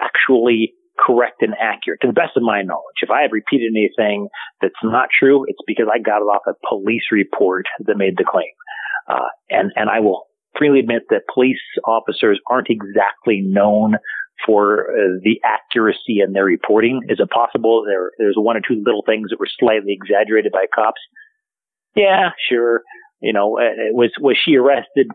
[0.02, 3.02] actually correct and accurate to the best of my knowledge.
[3.02, 4.28] If I have repeated anything
[4.60, 8.24] that's not true, it's because I got it off a police report that made the
[8.28, 8.52] claim.
[9.08, 10.26] Uh, and, and I will
[10.58, 13.96] freely admit that police officers aren't exactly known
[14.44, 17.00] for uh, the accuracy in their reporting.
[17.08, 20.66] Is it possible there, there's one or two little things that were slightly exaggerated by
[20.74, 21.00] cops?
[21.94, 22.82] Yeah, sure.
[23.20, 25.08] You know, uh, was, was she arrested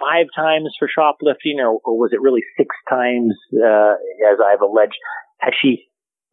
[0.00, 3.94] five times for shoplifting or, or was it really six times, uh,
[4.30, 4.96] as I've alleged?
[5.40, 5.86] Has she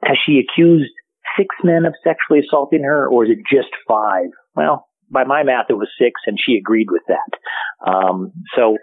[0.06, 0.92] has she accused
[1.38, 4.28] six men of sexually assaulting her, or is it just five?
[4.56, 7.90] Well, by my math, it was six, and she agreed with that.
[7.90, 8.78] Um, so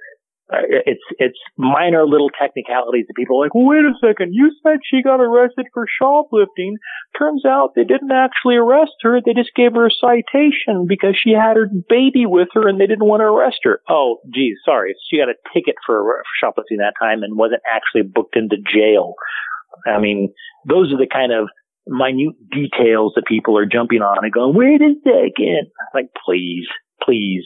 [0.52, 4.78] uh, it's it's minor little technicalities that people are like, wait a second, you said
[4.82, 6.76] she got arrested for shoplifting.
[7.16, 11.30] Turns out they didn't actually arrest her; they just gave her a citation because she
[11.30, 13.80] had her baby with her, and they didn't want to arrest her.
[13.88, 18.36] Oh, geez, sorry, she got a ticket for shoplifting that time and wasn't actually booked
[18.36, 19.14] into jail.
[19.86, 20.32] I mean,
[20.66, 21.48] those are the kind of
[21.90, 25.70] minute details that people are jumping on and going, wait a second.
[25.92, 26.66] Like, please,
[27.02, 27.44] please.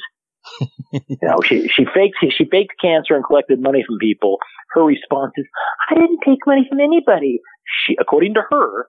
[0.93, 4.39] you know, she, she faked, she faked cancer and collected money from people.
[4.73, 5.47] Her response is,
[5.91, 7.41] I didn't take money from anybody.
[7.87, 8.87] She, according to her,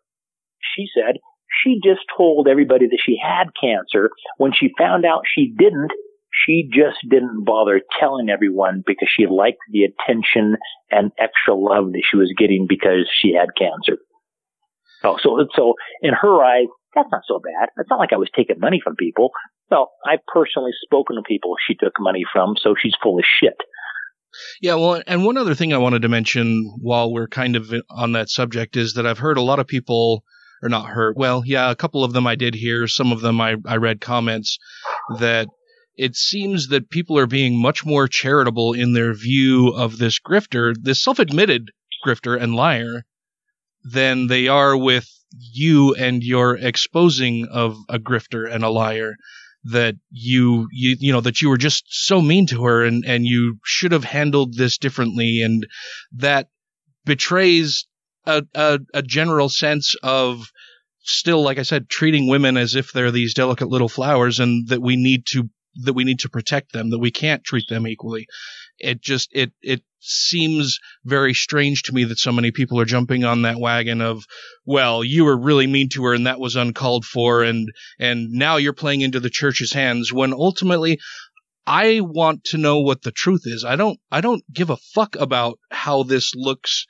[0.75, 1.15] she said
[1.63, 4.09] she just told everybody that she had cancer.
[4.37, 5.91] When she found out she didn't,
[6.45, 10.57] she just didn't bother telling everyone because she liked the attention
[10.91, 13.99] and extra love that she was getting because she had cancer.
[15.05, 17.69] Oh, so, so in her eyes, that's not so bad.
[17.77, 19.29] It's not like I was taking money from people.
[19.69, 23.57] Well, I've personally spoken to people she took money from, so she's full of shit.
[24.61, 28.13] Yeah, well, and one other thing I wanted to mention while we're kind of on
[28.13, 30.23] that subject is that I've heard a lot of people,
[30.61, 33.39] or not heard, well, yeah, a couple of them I did hear, some of them
[33.39, 34.57] I, I read comments
[35.19, 35.47] that
[35.95, 40.73] it seems that people are being much more charitable in their view of this grifter,
[40.79, 41.71] this self-admitted
[42.05, 43.05] grifter and liar,
[43.91, 49.15] than they are with you and your exposing of a grifter and a liar
[49.65, 53.25] that you you you know that you were just so mean to her and and
[53.25, 55.65] you should have handled this differently and
[56.13, 56.47] that
[57.03, 57.87] betrays
[58.25, 60.51] a, a, a general sense of
[61.01, 64.81] still like i said treating women as if they're these delicate little flowers and that
[64.81, 68.27] we need to that we need to protect them, that we can't treat them equally.
[68.79, 73.23] It just it it seems very strange to me that so many people are jumping
[73.23, 74.25] on that wagon of,
[74.65, 77.69] well, you were really mean to her and that was uncalled for and
[77.99, 80.99] and now you're playing into the church's hands when ultimately
[81.67, 83.65] I want to know what the truth is.
[83.65, 86.85] I don't I don't give a fuck about how this looks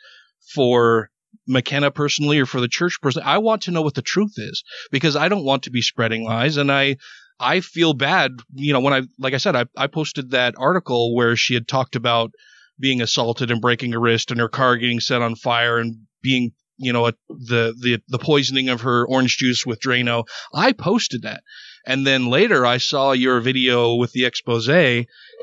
[0.54, 1.10] for
[1.48, 3.28] McKenna personally or for the church personally.
[3.28, 6.24] I want to know what the truth is because I don't want to be spreading
[6.24, 6.98] lies and I
[7.40, 11.14] I feel bad, you know, when I, like I said, I, I posted that article
[11.14, 12.32] where she had talked about
[12.80, 16.52] being assaulted and breaking a wrist and her car getting set on fire and being,
[16.78, 20.26] you know, a, the, the, the poisoning of her orange juice with Drano.
[20.54, 21.44] I posted that.
[21.86, 24.68] And then later I saw your video with the expose.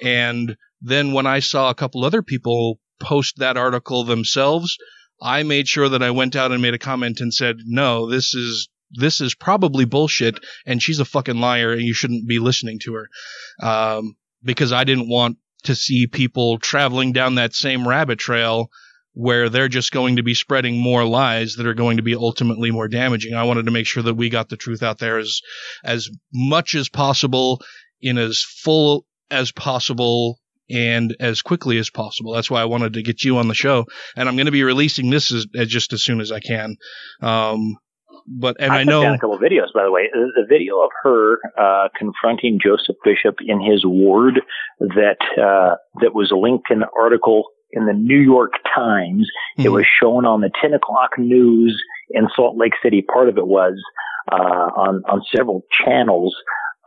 [0.02, 4.76] And then when I saw a couple other people post that article themselves,
[5.20, 8.34] I made sure that I went out and made a comment and said, no, this
[8.34, 12.78] is this is probably bullshit and she's a fucking liar and you shouldn't be listening
[12.80, 13.08] to her.
[13.62, 18.68] Um, because I didn't want to see people traveling down that same rabbit trail
[19.14, 22.70] where they're just going to be spreading more lies that are going to be ultimately
[22.70, 23.34] more damaging.
[23.34, 25.40] I wanted to make sure that we got the truth out there as,
[25.84, 27.60] as much as possible
[28.00, 30.38] in as full as possible
[30.70, 32.32] and as quickly as possible.
[32.32, 33.84] That's why I wanted to get you on the show,
[34.16, 36.76] and I'm going to be releasing this as, as just as soon as I can.
[37.20, 37.76] Um,
[38.26, 40.08] but and I, I know a couple of videos, by the way.
[40.12, 44.40] The video of her uh, confronting Joseph Bishop in his ward
[44.80, 49.28] that uh, that was linked in an article in the New York Times.
[49.58, 49.66] Mm-hmm.
[49.66, 53.02] It was shown on the 10 o'clock news in Salt Lake City.
[53.02, 53.74] Part of it was
[54.30, 56.34] uh, on on several channels.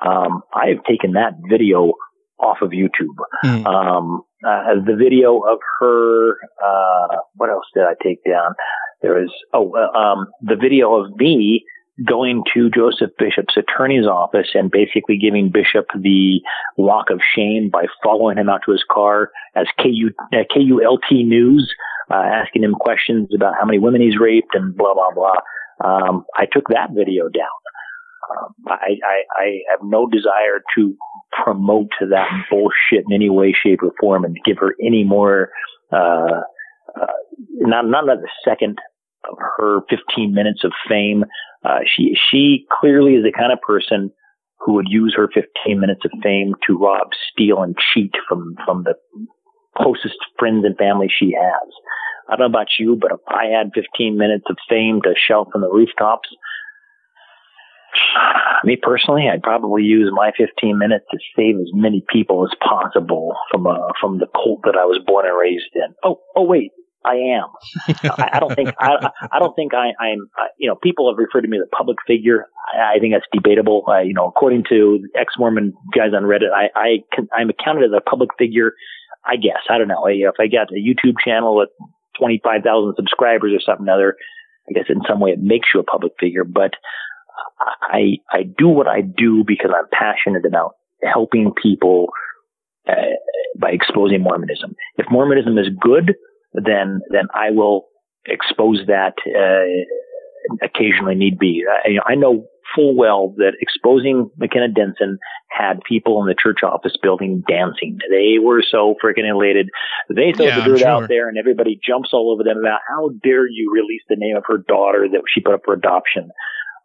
[0.05, 1.93] Um, I have taken that video
[2.39, 3.15] off of YouTube.
[3.43, 3.65] Mm.
[3.65, 6.31] Um, uh, the video of her,
[6.63, 8.53] uh, what else did I take down?
[9.01, 11.63] There is, oh, um, the video of me
[12.05, 16.41] going to Joseph Bishop's attorney's office and basically giving Bishop the
[16.77, 21.73] walk of shame by following him out to his car as KU, uh, KULT News,
[22.11, 25.39] uh, asking him questions about how many women he's raped and blah, blah, blah.
[25.83, 27.64] Um, I took that video down.
[28.31, 30.95] Um, I, I, I have no desire to
[31.43, 35.49] promote that bullshit in any way, shape, or form and give her any more,
[35.91, 36.41] uh,
[36.99, 37.17] uh,
[37.59, 38.77] not, not another second
[39.29, 41.25] of her 15 minutes of fame.
[41.63, 44.11] Uh, she, she clearly is the kind of person
[44.59, 48.83] who would use her 15 minutes of fame to rob, steal, and cheat from, from
[48.83, 48.93] the
[49.77, 51.69] closest friends and family she has.
[52.27, 55.49] I don't know about you, but if I had 15 minutes of fame to shout
[55.51, 56.29] from the rooftops,
[58.63, 63.33] me personally, I'd probably use my 15 minutes to save as many people as possible
[63.51, 65.93] from uh, from the cult that I was born and raised in.
[66.03, 66.71] Oh, oh wait,
[67.05, 67.47] I am.
[68.17, 70.29] I, I, don't think I, I don't think I, I'm.
[70.37, 72.47] I, you know, people have referred to me as a public figure.
[72.73, 73.85] I, I think that's debatable.
[74.03, 78.01] You know, according to ex-Mormon guys on Reddit, I, I can, I'm accounted as a
[78.01, 78.73] public figure.
[79.23, 80.05] I guess I don't know.
[80.07, 81.69] If I got a YouTube channel with
[82.19, 84.15] 25,000 subscribers or something other,
[84.69, 86.43] I guess in some way it makes you a public figure.
[86.43, 86.71] But
[87.81, 92.07] I I do what I do because I'm passionate about helping people
[92.87, 92.93] uh,
[93.59, 94.75] by exposing Mormonism.
[94.97, 96.15] If Mormonism is good,
[96.53, 97.87] then then I will
[98.25, 101.63] expose that uh, occasionally need be.
[101.67, 105.17] I, I know full well that exposing McKenna Denson
[105.49, 107.97] had people in the church office building dancing.
[108.09, 109.69] They were so freaking elated.
[110.09, 110.87] They throw yeah, the dirt sure.
[110.87, 114.35] out there and everybody jumps all over them about how dare you release the name
[114.35, 116.29] of her daughter that she put up for adoption.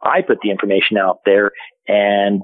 [0.02, 1.52] I put the information out there
[1.86, 2.42] and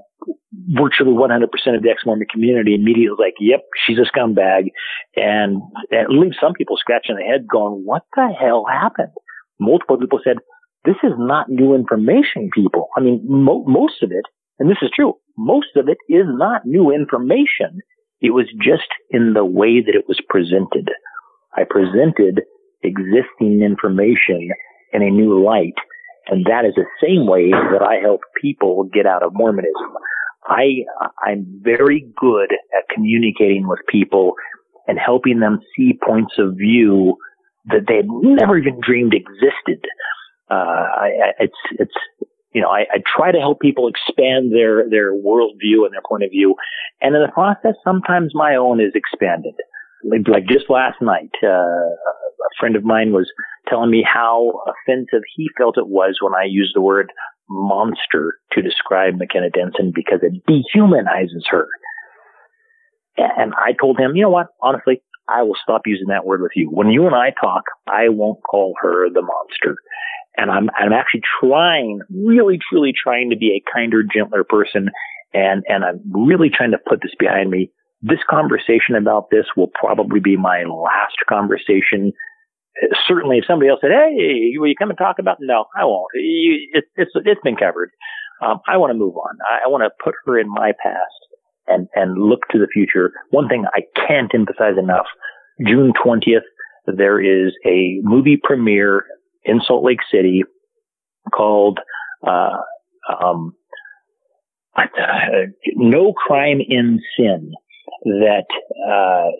[0.68, 1.44] virtually 100%
[1.76, 4.68] of the ex-Mormon community immediately was like, yep, she's a scumbag.
[5.15, 9.12] And it leaves some people scratching their head going, what the hell happened?
[9.60, 10.36] Multiple people said,
[10.85, 12.89] this is not new information, people.
[12.97, 14.25] I mean, mo- most of it,
[14.59, 17.81] and this is true, most of it is not new information.
[18.20, 20.91] It was just in the way that it was presented.
[21.55, 22.43] I presented
[22.83, 24.51] existing information
[24.93, 25.75] in a new light
[26.28, 29.96] and that is the same way that I help people get out of Mormonism.
[30.44, 30.84] I,
[31.24, 34.34] I'm very good at communicating with people
[34.86, 37.16] and helping them see points of view
[37.66, 39.84] that they had never even dreamed existed.
[40.48, 41.94] Uh, I, I, it's, it's,
[42.52, 46.22] you know, I, I try to help people expand their, their worldview and their point
[46.22, 46.55] of view.
[47.00, 49.55] And in the process, sometimes my own is expanded.
[50.05, 53.31] Like, just last night, uh, a friend of mine was
[53.68, 57.10] telling me how offensive he felt it was when I used the word
[57.49, 61.68] monster to describe McKenna Denson because it dehumanizes her.
[63.16, 64.49] And I told him, you know what?
[64.60, 66.68] Honestly, I will stop using that word with you.
[66.70, 69.76] When you and I talk, I won't call her the monster.
[70.36, 74.91] And I'm, I'm actually trying, really, truly trying to be a kinder, gentler person.
[75.33, 77.70] And, and I'm really trying to put this behind me.
[78.02, 82.12] This conversation about this will probably be my last conversation
[83.07, 86.08] certainly if somebody else said, "Hey, will you come and talk about?" No, I won't.
[86.15, 87.91] It, it's it's been covered.
[88.42, 89.39] Um, I want to move on.
[89.49, 91.26] I, I want to put her in my past
[91.66, 93.12] and and look to the future.
[93.31, 95.07] One thing I can't emphasize enough:
[95.66, 96.44] June twentieth,
[96.86, 99.05] there is a movie premiere
[99.44, 100.42] in Salt Lake City
[101.34, 101.81] called
[102.26, 102.58] uh,
[103.23, 103.55] um,
[105.76, 107.52] "No Crime in Sin."
[108.05, 108.47] That
[108.86, 109.31] uh,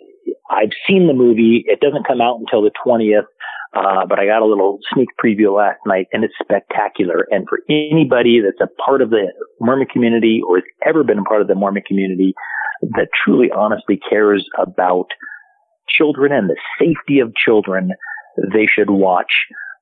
[0.49, 1.63] I've seen the movie.
[1.67, 3.27] It doesn't come out until the 20th.
[3.75, 7.27] Uh, but I got a little sneak preview last night and it's spectacular.
[7.29, 9.27] And for anybody that's a part of the
[9.59, 12.33] Mormon community or has ever been a part of the Mormon community
[12.81, 15.07] that truly honestly cares about
[15.89, 17.91] children and the safety of children,
[18.53, 19.31] they should watch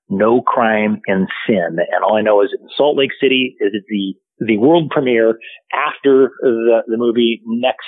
[0.09, 1.77] No Crime and Sin.
[1.77, 5.37] And all I know is in Salt Lake City is the, the world premiere
[5.73, 7.85] after the, the movie next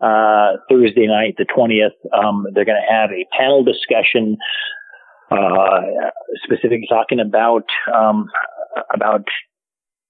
[0.00, 1.96] uh, Thursday night, the 20th.
[2.16, 4.36] Um, they're going to have a panel discussion,
[5.30, 5.80] uh,
[6.44, 8.26] specifically talking about, um,
[8.94, 9.24] about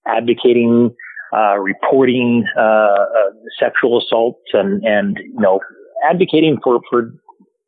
[0.06, 0.94] advocating,
[1.36, 5.60] uh, reporting, uh, uh, sexual assaults and, and, you know,
[6.08, 7.12] advocating for for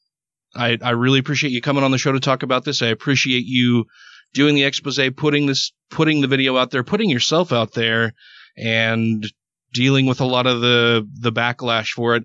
[0.54, 2.82] I, I really appreciate you coming on the show to talk about this.
[2.82, 3.84] I appreciate you
[4.32, 8.14] doing the expose, putting this, putting the video out there, putting yourself out there
[8.56, 9.26] and
[9.72, 12.24] dealing with a lot of the, the backlash for it.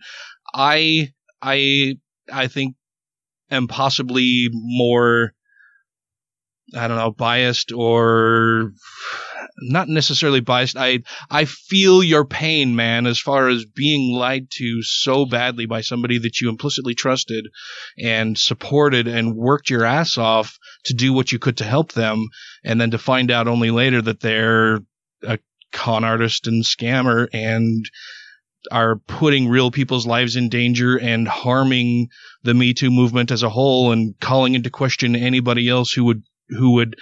[0.54, 1.10] I,
[1.42, 1.98] I,
[2.32, 2.76] I think
[3.52, 5.34] am possibly more,
[6.76, 8.72] I don't know, biased or
[9.58, 10.78] not necessarily biased.
[10.78, 15.82] I I feel your pain, man, as far as being lied to so badly by
[15.82, 17.48] somebody that you implicitly trusted
[17.98, 22.28] and supported and worked your ass off to do what you could to help them,
[22.64, 24.80] and then to find out only later that they're
[25.24, 25.38] a
[25.72, 27.90] con artist and scammer and
[28.72, 32.10] are putting real people's lives in danger and harming
[32.44, 36.24] the Me Too movement as a whole and calling into question anybody else who would
[36.50, 36.96] who would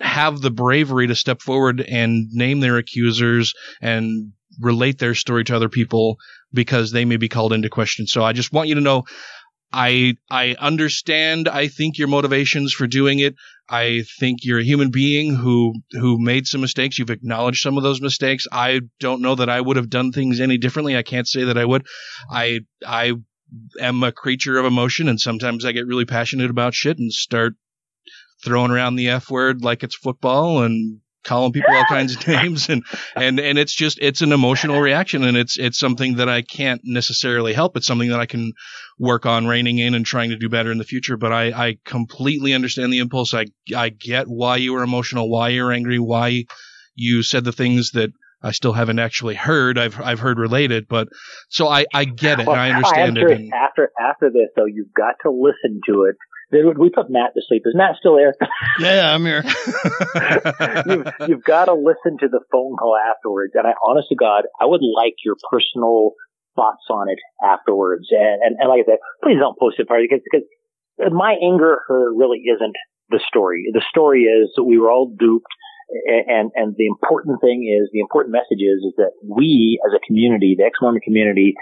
[0.00, 5.56] have the bravery to step forward and name their accusers and relate their story to
[5.56, 6.16] other people
[6.52, 8.06] because they may be called into question.
[8.06, 9.04] So I just want you to know
[9.72, 13.34] I I understand I think your motivations for doing it.
[13.68, 16.98] I think you're a human being who who made some mistakes.
[16.98, 18.46] You've acknowledged some of those mistakes.
[18.52, 20.96] I don't know that I would have done things any differently.
[20.96, 21.84] I can't say that I would.
[22.30, 23.14] I I
[23.80, 27.54] am a creature of emotion and sometimes I get really passionate about shit and start
[28.44, 32.68] throwing around the F word like it's football and calling people all kinds of names
[32.68, 36.42] and and and it's just it's an emotional reaction and it's it's something that I
[36.42, 37.76] can't necessarily help.
[37.76, 38.52] It's something that I can
[38.98, 41.78] work on reining in and trying to do better in the future but I I
[41.84, 43.34] completely understand the impulse.
[43.34, 43.46] I
[43.76, 46.44] I get why you were emotional why you're angry why
[46.94, 48.10] you said the things that
[48.42, 49.78] I still haven't actually heard.
[49.78, 51.08] I've I've heard related but
[51.48, 52.46] so I I get it.
[52.46, 55.80] Well, and I understand am it and after after this though, you've got to listen
[55.88, 56.16] to it.
[56.52, 57.62] Did we put Matt to sleep?
[57.66, 58.34] Is Matt still there?
[58.78, 59.42] Yeah, I'm here.
[60.86, 63.54] you've, you've got to listen to the phone call afterwards.
[63.56, 66.12] And I, honest to God, I would like your personal
[66.54, 68.08] thoughts on it afterwards.
[68.10, 70.44] And, and, and like I said, please don't post it, because, because
[71.10, 72.76] my anger at her really isn't
[73.08, 73.64] the story.
[73.72, 75.48] The story is that we were all duped.
[75.88, 80.04] And, and the important thing is, the important message is, is that we as a
[80.04, 81.54] community, the ex-Mormon community,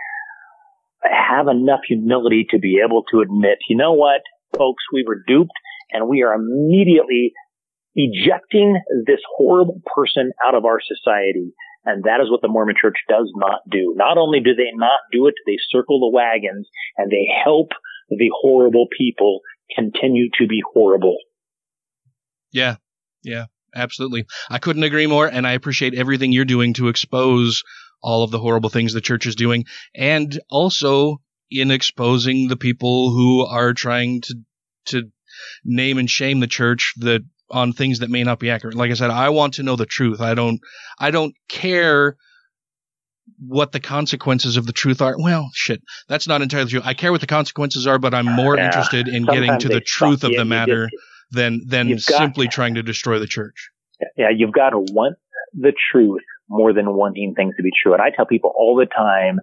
[1.05, 4.23] have enough humility to be able to admit, you know what,
[4.57, 5.52] folks, we were duped
[5.91, 7.33] and we are immediately
[7.94, 11.52] ejecting this horrible person out of our society.
[11.84, 13.94] And that is what the Mormon church does not do.
[13.97, 17.68] Not only do they not do it, they circle the wagons and they help
[18.08, 19.41] the horrible people
[19.74, 21.16] continue to be horrible.
[22.52, 22.76] Yeah.
[23.23, 23.47] Yeah.
[23.74, 24.26] Absolutely.
[24.49, 25.26] I couldn't agree more.
[25.26, 27.62] And I appreciate everything you're doing to expose
[28.02, 31.20] all of the horrible things the church is doing and also
[31.51, 34.35] in exposing the people who are trying to,
[34.87, 35.03] to
[35.65, 38.75] name and shame the church that on things that may not be accurate.
[38.75, 40.21] Like I said, I want to know the truth.
[40.21, 40.61] I don't,
[40.99, 42.17] I don't care
[43.39, 45.15] what the consequences of the truth are.
[45.19, 46.81] Well, shit, that's not entirely true.
[46.85, 48.67] I care what the consequences are, but I'm uh, more Yeah.
[48.67, 52.49] interested in getting to the truth of the matter just- than than You've got- simply
[52.49, 53.71] trying to destroy the church.
[54.17, 55.17] Yeah, you've got to want
[55.53, 57.93] the truth more than wanting things to be true.
[57.93, 59.41] And I tell people all the time,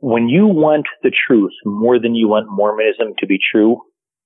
[0.00, 3.80] when you want the truth more than you want Mormonism to be true,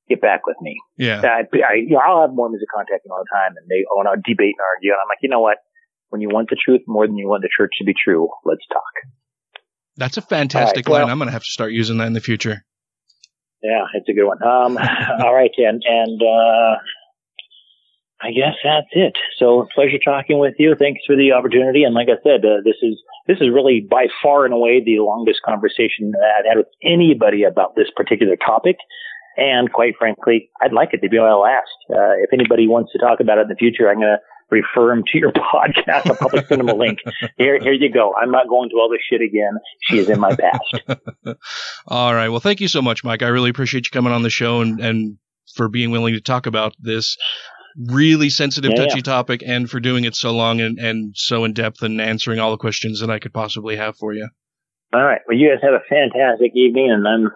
[0.09, 0.77] get back with me.
[0.97, 1.21] Yeah.
[1.23, 4.09] I, I, you know, I'll have Mormons contact me all the time and they want
[4.09, 4.93] to debate and argue.
[4.93, 5.59] And I'm like, you know what?
[6.11, 8.65] When you want the truth more than you want the church to be true, let's
[8.73, 8.83] talk.
[9.97, 11.11] That's a fantastic right, well- line.
[11.11, 12.65] I'm going to have to start using that in the future.
[13.63, 14.43] Yeah, it's a good one.
[14.43, 14.77] Um,
[15.25, 16.77] all right, and and uh,
[18.25, 19.13] I guess that's it.
[19.39, 20.75] So pleasure talking with you.
[20.79, 21.85] Thanks for the opportunity.
[21.85, 22.97] And like I said, uh, this is
[23.27, 27.77] this is really by far and away the longest conversation I've had with anybody about
[27.77, 28.77] this particular topic.
[29.37, 31.77] And quite frankly, I'd like it to be my last.
[31.91, 34.19] Uh, if anybody wants to talk about it in the future, I'm going to
[34.51, 36.07] refer them to your podcast.
[36.07, 37.01] I'll probably send them a link.
[37.37, 38.15] Here, here you go.
[38.15, 39.59] I'm not going to all this shit again.
[39.83, 40.99] She is in my past.
[41.89, 42.29] All right.
[42.29, 43.23] Well, thank you so much, Mike.
[43.23, 45.19] I really appreciate you coming on the show and, and
[45.55, 47.17] for being willing to talk about this
[47.77, 49.03] really sensitive, Yeah, touchy yeah.
[49.03, 52.51] topic and for doing it so long and, and so in depth and answering all
[52.51, 54.29] the questions that I could possibly have for you.
[54.93, 55.21] All right.
[55.27, 57.27] Well, you guys have a fantastic evening, and I'm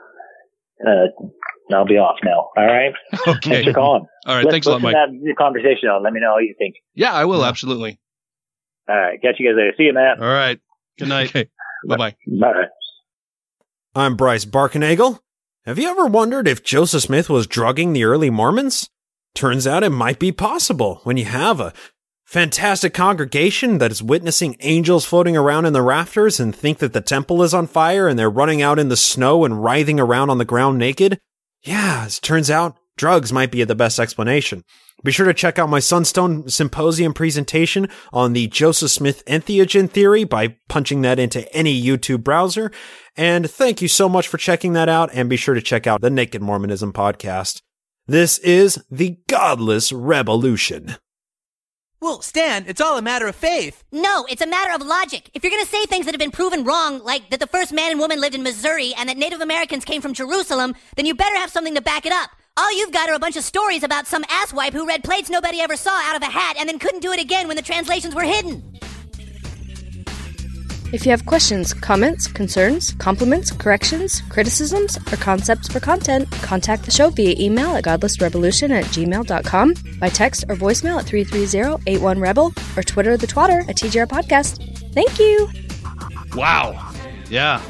[0.86, 2.50] uh, I'll be off now.
[2.56, 2.92] All right.
[3.26, 3.50] Okay.
[3.50, 4.06] Thanks for calling.
[4.26, 4.44] All right.
[4.44, 5.10] Let's Thanks a lot, listen Mike.
[5.10, 6.02] to that conversation on.
[6.04, 6.76] Let me know what you think.
[6.94, 7.44] Yeah, I will.
[7.44, 7.98] Absolutely.
[8.88, 9.20] All right.
[9.20, 9.72] Catch you guys later.
[9.76, 10.20] See you, Matt.
[10.20, 10.60] All right.
[10.98, 11.30] Good night.
[11.30, 11.48] Okay.
[11.88, 12.16] Bye bye.
[12.40, 12.52] Bye.
[13.94, 15.18] I'm Bryce Blankenagel.
[15.66, 18.88] Have you ever wondered if Joseph Smith was drugging the early Mormons?
[19.38, 21.72] Turns out it might be possible when you have a
[22.24, 27.00] fantastic congregation that is witnessing angels floating around in the rafters and think that the
[27.00, 30.38] temple is on fire and they're running out in the snow and writhing around on
[30.38, 31.20] the ground naked.
[31.62, 34.64] Yeah, as it turns out, drugs might be the best explanation.
[35.04, 40.24] Be sure to check out my Sunstone Symposium presentation on the Joseph Smith entheogen theory
[40.24, 42.72] by punching that into any YouTube browser.
[43.16, 45.10] And thank you so much for checking that out.
[45.12, 47.62] And be sure to check out the Naked Mormonism podcast.
[48.10, 50.96] This is the Godless Revolution.
[52.00, 53.84] Well, Stan, it's all a matter of faith.
[53.92, 55.30] No, it's a matter of logic.
[55.34, 57.70] If you're going to say things that have been proven wrong, like that the first
[57.70, 61.14] man and woman lived in Missouri and that Native Americans came from Jerusalem, then you
[61.14, 62.30] better have something to back it up.
[62.56, 65.60] All you've got are a bunch of stories about some asswipe who read plates nobody
[65.60, 68.14] ever saw out of a hat and then couldn't do it again when the translations
[68.14, 68.78] were hidden.
[70.90, 76.90] If you have questions, comments, concerns, compliments, corrections, criticisms, or concepts for content, contact the
[76.90, 83.18] show via email at godlessrevolution at gmail.com, by text or voicemail at 330-81-REBEL, or Twitter
[83.18, 84.64] the twatter at TGR Podcast.
[84.94, 85.50] Thank you!
[86.34, 86.92] Wow.
[87.28, 87.60] Yeah.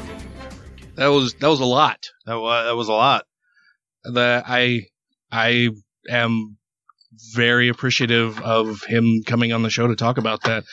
[0.95, 2.09] That was that was a lot.
[2.25, 3.25] That was that was a lot.
[4.05, 4.85] That I
[5.29, 5.69] I
[6.09, 6.57] am
[7.33, 10.63] very appreciative of him coming on the show to talk about that.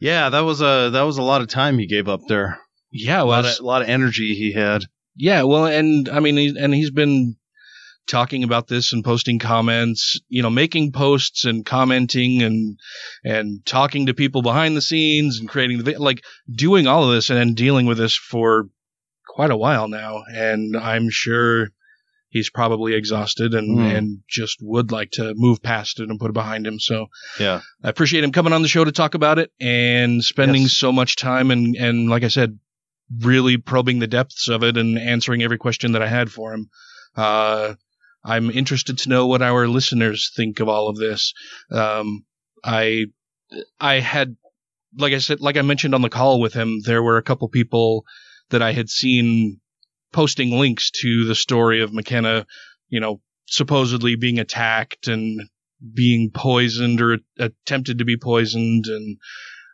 [0.00, 2.60] Yeah, that was a that was a lot of time he gave up there.
[2.90, 4.82] Yeah, a lot of, a lot of energy he had.
[5.16, 7.36] Yeah, well, and I mean, he, and he's been
[8.06, 12.78] talking about this and posting comments, you know, making posts and commenting and
[13.24, 17.30] and talking to people behind the scenes and creating the like doing all of this
[17.30, 18.68] and then dealing with this for
[19.26, 20.22] quite a while now.
[20.28, 21.68] And I'm sure
[22.32, 23.96] he's probably exhausted and Mm.
[23.96, 26.80] and just would like to move past it and put it behind him.
[26.80, 27.06] So
[27.38, 27.60] Yeah.
[27.84, 30.72] I appreciate him coming on the show to talk about it and spending Yes.
[30.76, 32.58] so much time and, and like I said,
[33.20, 36.70] really probing the depths of it and answering every question that I had for him.
[37.16, 37.74] Uh,
[38.24, 41.34] I'm interested to know what our listeners think of all of this.
[41.70, 42.24] Um,
[42.64, 43.06] I,
[43.80, 44.36] I had,
[44.96, 47.48] like I said, like I mentioned on the call with him, there were a couple
[47.48, 48.04] people
[48.50, 49.60] that I had seen
[50.12, 52.46] posting links to the story of McKenna,
[52.88, 55.40] you know, supposedly being attacked and
[55.94, 59.18] being poisoned or attempted to be poisoned and,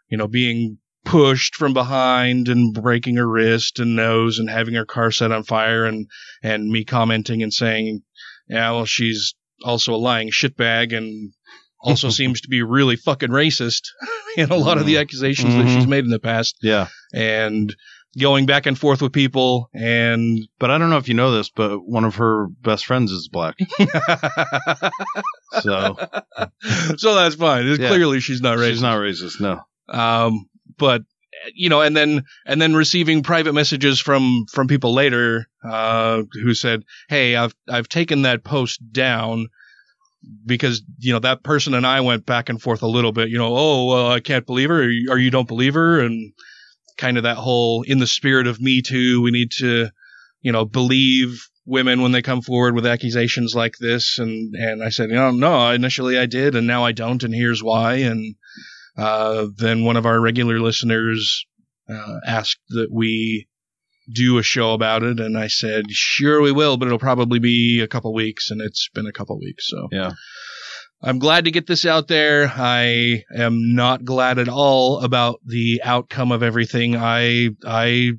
[0.09, 4.85] you know, being pushed from behind and breaking her wrist and nose and having her
[4.85, 6.07] car set on fire and,
[6.43, 8.03] and me commenting and saying,
[8.49, 9.35] yeah, well, she's
[9.65, 11.33] also a lying shitbag and
[11.81, 13.83] also seems to be really fucking racist
[14.37, 15.89] in a lot of the accusations that she's Mhm.
[15.89, 16.57] made in the past.
[16.63, 16.89] Yeah.
[17.13, 17.75] And
[18.17, 21.51] going back and forth with people and But I don't know if you know this,
[21.51, 23.57] but one of her best friends is black.
[25.61, 25.97] so
[26.97, 27.67] so that's fine.
[27.67, 27.89] Yeah.
[27.89, 28.69] Clearly she's not racist.
[28.71, 29.41] she's not racist.
[29.41, 29.61] No.
[29.89, 31.03] Um, but
[31.55, 36.55] you know, and then and then receiving private messages from from people later uh, who
[36.55, 39.49] said, "Hey, I've I've taken that post down."
[40.45, 43.29] Because you know that person and I went back and forth a little bit.
[43.29, 46.33] You know, oh, well, I can't believe her, or you don't believe her, and
[46.99, 49.89] kind of that whole in the spirit of Me Too, we need to,
[50.43, 54.19] you know, believe women when they come forward with accusations like this.
[54.19, 57.35] And and I said, you know, no, initially I did, and now I don't, and
[57.35, 57.95] here's why.
[57.95, 58.35] And
[58.97, 61.47] uh, then one of our regular listeners
[61.89, 63.49] uh, asked that we
[64.13, 67.81] do a show about it, and I said, sure, we will, but it'll probably be
[67.81, 69.69] a couple weeks, and it's been a couple weeks.
[69.69, 70.13] So Yeah.
[71.01, 72.53] I'm glad to get this out there.
[72.55, 76.97] I am not glad at all about the outcome of everything.
[76.97, 78.13] I I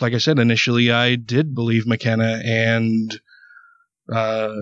[0.00, 3.20] like I said initially, I did believe McKenna and
[4.12, 4.54] uh,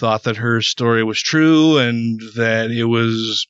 [0.00, 3.46] thought that her story was true and that it was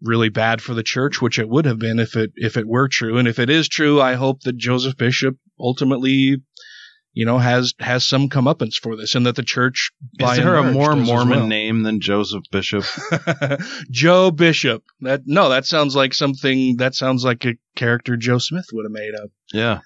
[0.00, 2.88] really bad for the church, which it would have been if it if it were
[2.88, 3.18] true.
[3.18, 6.36] And if it is true, I hope that Joseph Bishop ultimately,
[7.14, 10.56] you know, has has some comeuppance for this, and that the church by Is there
[10.56, 11.46] a more Mormon well.
[11.46, 12.84] name than Joseph Bishop?
[13.90, 14.82] Joe Bishop.
[15.00, 16.76] That no, that sounds like something.
[16.78, 19.30] That sounds like a character Joe Smith would have made up.
[19.52, 19.78] yeah.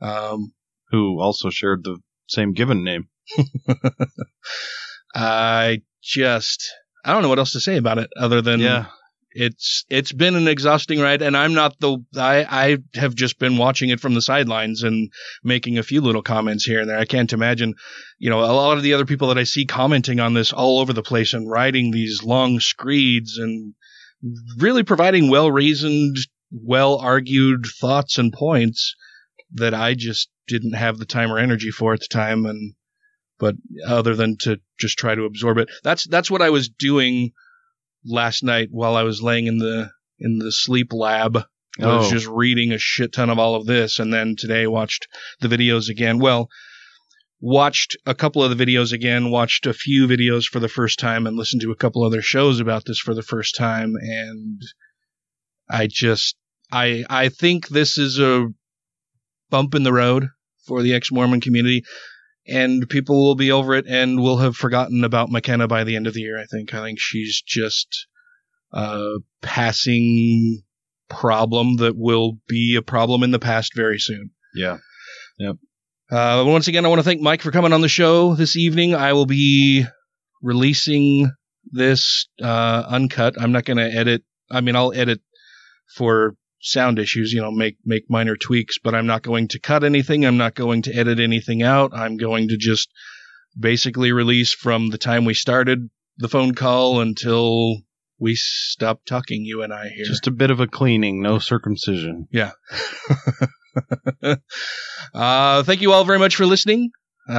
[0.00, 0.52] Um,
[0.90, 1.98] Who also shared the
[2.28, 3.08] same given name.
[5.14, 6.70] I just
[7.04, 8.86] I don't know what else to say about it other than Yeah.
[9.36, 13.58] It's it's been an exhausting ride and I'm not the I I have just been
[13.58, 15.12] watching it from the sidelines and
[15.44, 16.98] making a few little comments here and there.
[16.98, 17.74] I can't imagine,
[18.18, 20.80] you know, a lot of the other people that I see commenting on this all
[20.80, 23.74] over the place and writing these long screeds and
[24.56, 26.16] really providing well-reasoned,
[26.50, 28.96] well-argued thoughts and points
[29.52, 32.72] that I just didn't have the time or energy for at the time and
[33.38, 33.54] but
[33.86, 35.68] other than to just try to absorb it.
[35.82, 37.32] That's that's what I was doing
[38.06, 41.36] last night while I was laying in the in the sleep lab.
[41.78, 42.10] I was Oh.
[42.10, 45.06] just reading a shit ton of all of this, and then today watched
[45.40, 46.18] the videos again.
[46.18, 46.48] Well,
[47.40, 51.26] watched a couple of the videos again, watched a few videos for the first time,
[51.26, 54.62] and listened to a couple other shows about this for the first time, and
[55.68, 56.36] I just
[56.72, 58.46] I I think this is a
[59.50, 60.28] bump in the road
[60.66, 61.84] for the ex-Mormon community
[62.48, 66.06] and people will be over it and will have forgotten about McKenna by the end
[66.06, 66.38] of the year.
[66.38, 66.74] I think.
[66.74, 68.06] I think she's just
[68.72, 70.62] a passing
[71.08, 74.30] problem that will be a problem in the past very soon.
[74.54, 74.78] Yeah.
[75.38, 75.56] Yep.
[76.10, 78.94] Uh, once again, I want to thank Mike for coming on the show this evening.
[78.94, 79.84] I will be
[80.42, 81.30] releasing
[81.72, 83.40] this uh, uncut.
[83.40, 84.22] I'm not going to edit.
[84.50, 85.20] I mean, I'll edit
[85.96, 86.36] for
[86.66, 90.24] sound issues, you know, make make minor tweaks, but I'm not going to cut anything.
[90.24, 91.92] I'm not going to edit anything out.
[91.94, 92.90] I'm going to just
[93.58, 95.88] basically release from the time we started
[96.18, 97.78] the phone call until
[98.18, 100.04] we stop talking, you and I here.
[100.04, 102.28] Just a bit of a cleaning, no circumcision.
[102.30, 102.52] Yeah.
[105.14, 106.90] uh, thank you all very much for listening.
[107.28, 107.32] Uh,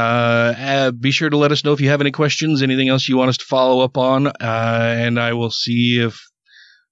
[0.58, 3.18] uh, be sure to let us know if you have any questions, anything else you
[3.18, 6.20] want us to follow up on, uh, and I will see if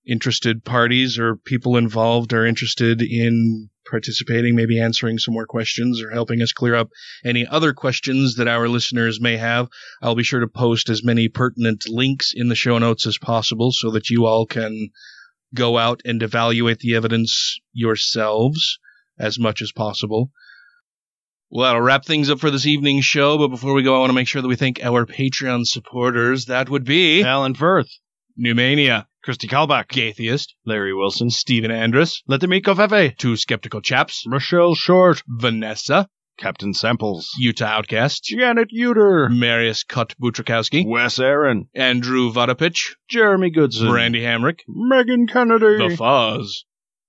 [0.08, 6.10] interested parties or people involved are interested in participating, maybe answering some more questions or
[6.10, 6.90] helping us clear up
[7.24, 9.68] any other questions that our listeners may have.
[10.02, 13.72] I'll be sure to post as many pertinent links in the show notes as possible
[13.72, 14.90] so that you all can
[15.54, 18.80] go out and evaluate the evidence yourselves
[19.18, 20.32] as much as possible.
[21.50, 23.38] Well, that'll wrap things up for this evening's show.
[23.38, 26.46] But before we go, I want to make sure that we thank our Patreon supporters.
[26.46, 27.90] That would be Alan Firth,
[28.38, 34.24] Newmania, Christy Kalbach, Gatheist, Larry Wilson, Stephen Andrus, Let the Miko Fefe, Two Skeptical Chaps,
[34.28, 42.32] Rochelle Short, Vanessa, Captain Samples, Utah Outcast, Janet Uter, Marius Kut Butrakowski, Wes Aaron, Andrew
[42.32, 46.58] Vodopich, Jeremy Goodson, Randy Hamrick, Megan Kennedy, The Foz,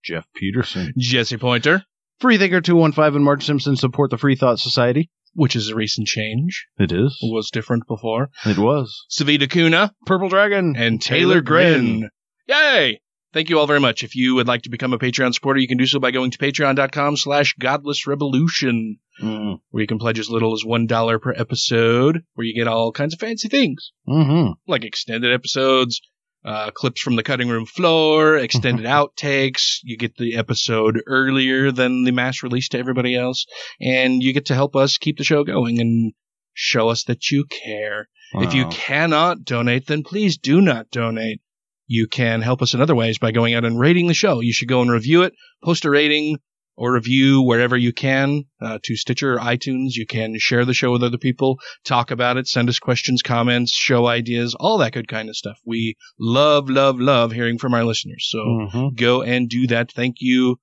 [0.03, 1.85] Jeff Peterson, Jesse Pointer,
[2.21, 5.11] Freethinker 215 and Marge Simpson support the Free Thought Society.
[5.37, 6.67] Which is a recent change.
[6.79, 7.17] It is.
[7.23, 8.31] Was different before.
[8.45, 9.05] It was.
[9.11, 10.75] Savita Kuna, Purple Dragon.
[10.77, 12.11] and Taylor Grin.
[12.49, 13.01] Yay!
[13.33, 14.03] Thank you all very much.
[14.03, 16.31] If you would like to become a Patreon supporter, you can do so by going
[16.31, 19.59] to patreon.com slash godlessrevolution, Mm.
[19.71, 23.15] where you can pledge as little as $1 per episode, where you get all kinds
[23.15, 24.53] of fancy things, Mm-hmm.
[24.67, 26.01] like extended episodes,
[26.47, 29.79] uh, clips from the cutting room floor, extended outtakes.
[29.83, 33.47] You get the episode earlier than the mass release to everybody else,
[33.81, 36.13] and you get to help us keep the show going and
[36.55, 38.09] show us that you care.
[38.35, 41.41] If you cannot donate, then please do not donate.
[41.87, 44.41] You can help us in other ways by going out and rating the show.
[44.41, 46.39] You should go and review it, post a rating
[46.77, 49.95] or review wherever you can uh, to Stitcher or iTunes.
[49.95, 53.73] You can share the show with other people, talk about it, send us questions, comments,
[53.73, 55.59] show ideas, all that good kind of stuff.
[55.65, 58.27] We love, love, love hearing from our listeners.
[58.31, 58.95] So Mhm.
[58.97, 59.91] go and do that.
[59.93, 60.61] Thank you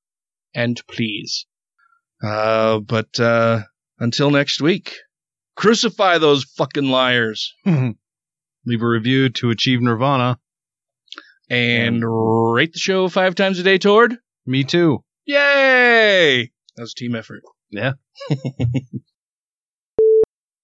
[0.53, 1.45] and please.
[2.23, 3.61] Uh, but uh,
[3.99, 4.93] until next week,
[5.55, 7.53] crucify those fucking liars
[8.65, 10.39] Leave a review to achieve nirvana.
[11.49, 12.01] and
[12.53, 14.15] rate the show five times a day toward.
[14.45, 15.03] Me too.
[15.25, 16.51] Yay!
[16.75, 17.43] That was a team effort.
[17.71, 17.93] Yeah.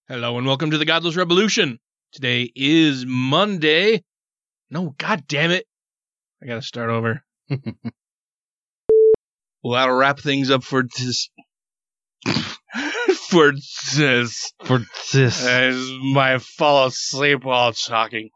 [0.10, 1.80] Hello and welcome to the Godless Revolution.
[2.12, 4.04] Today is Monday.
[4.70, 5.66] No, god damn it.
[6.44, 7.24] I gotta start over.
[9.64, 11.30] well, that'll wrap things up for this.
[13.30, 13.54] for
[13.96, 14.52] this.
[14.66, 14.80] For
[15.14, 15.46] this.
[15.46, 18.30] As I fall asleep while talking.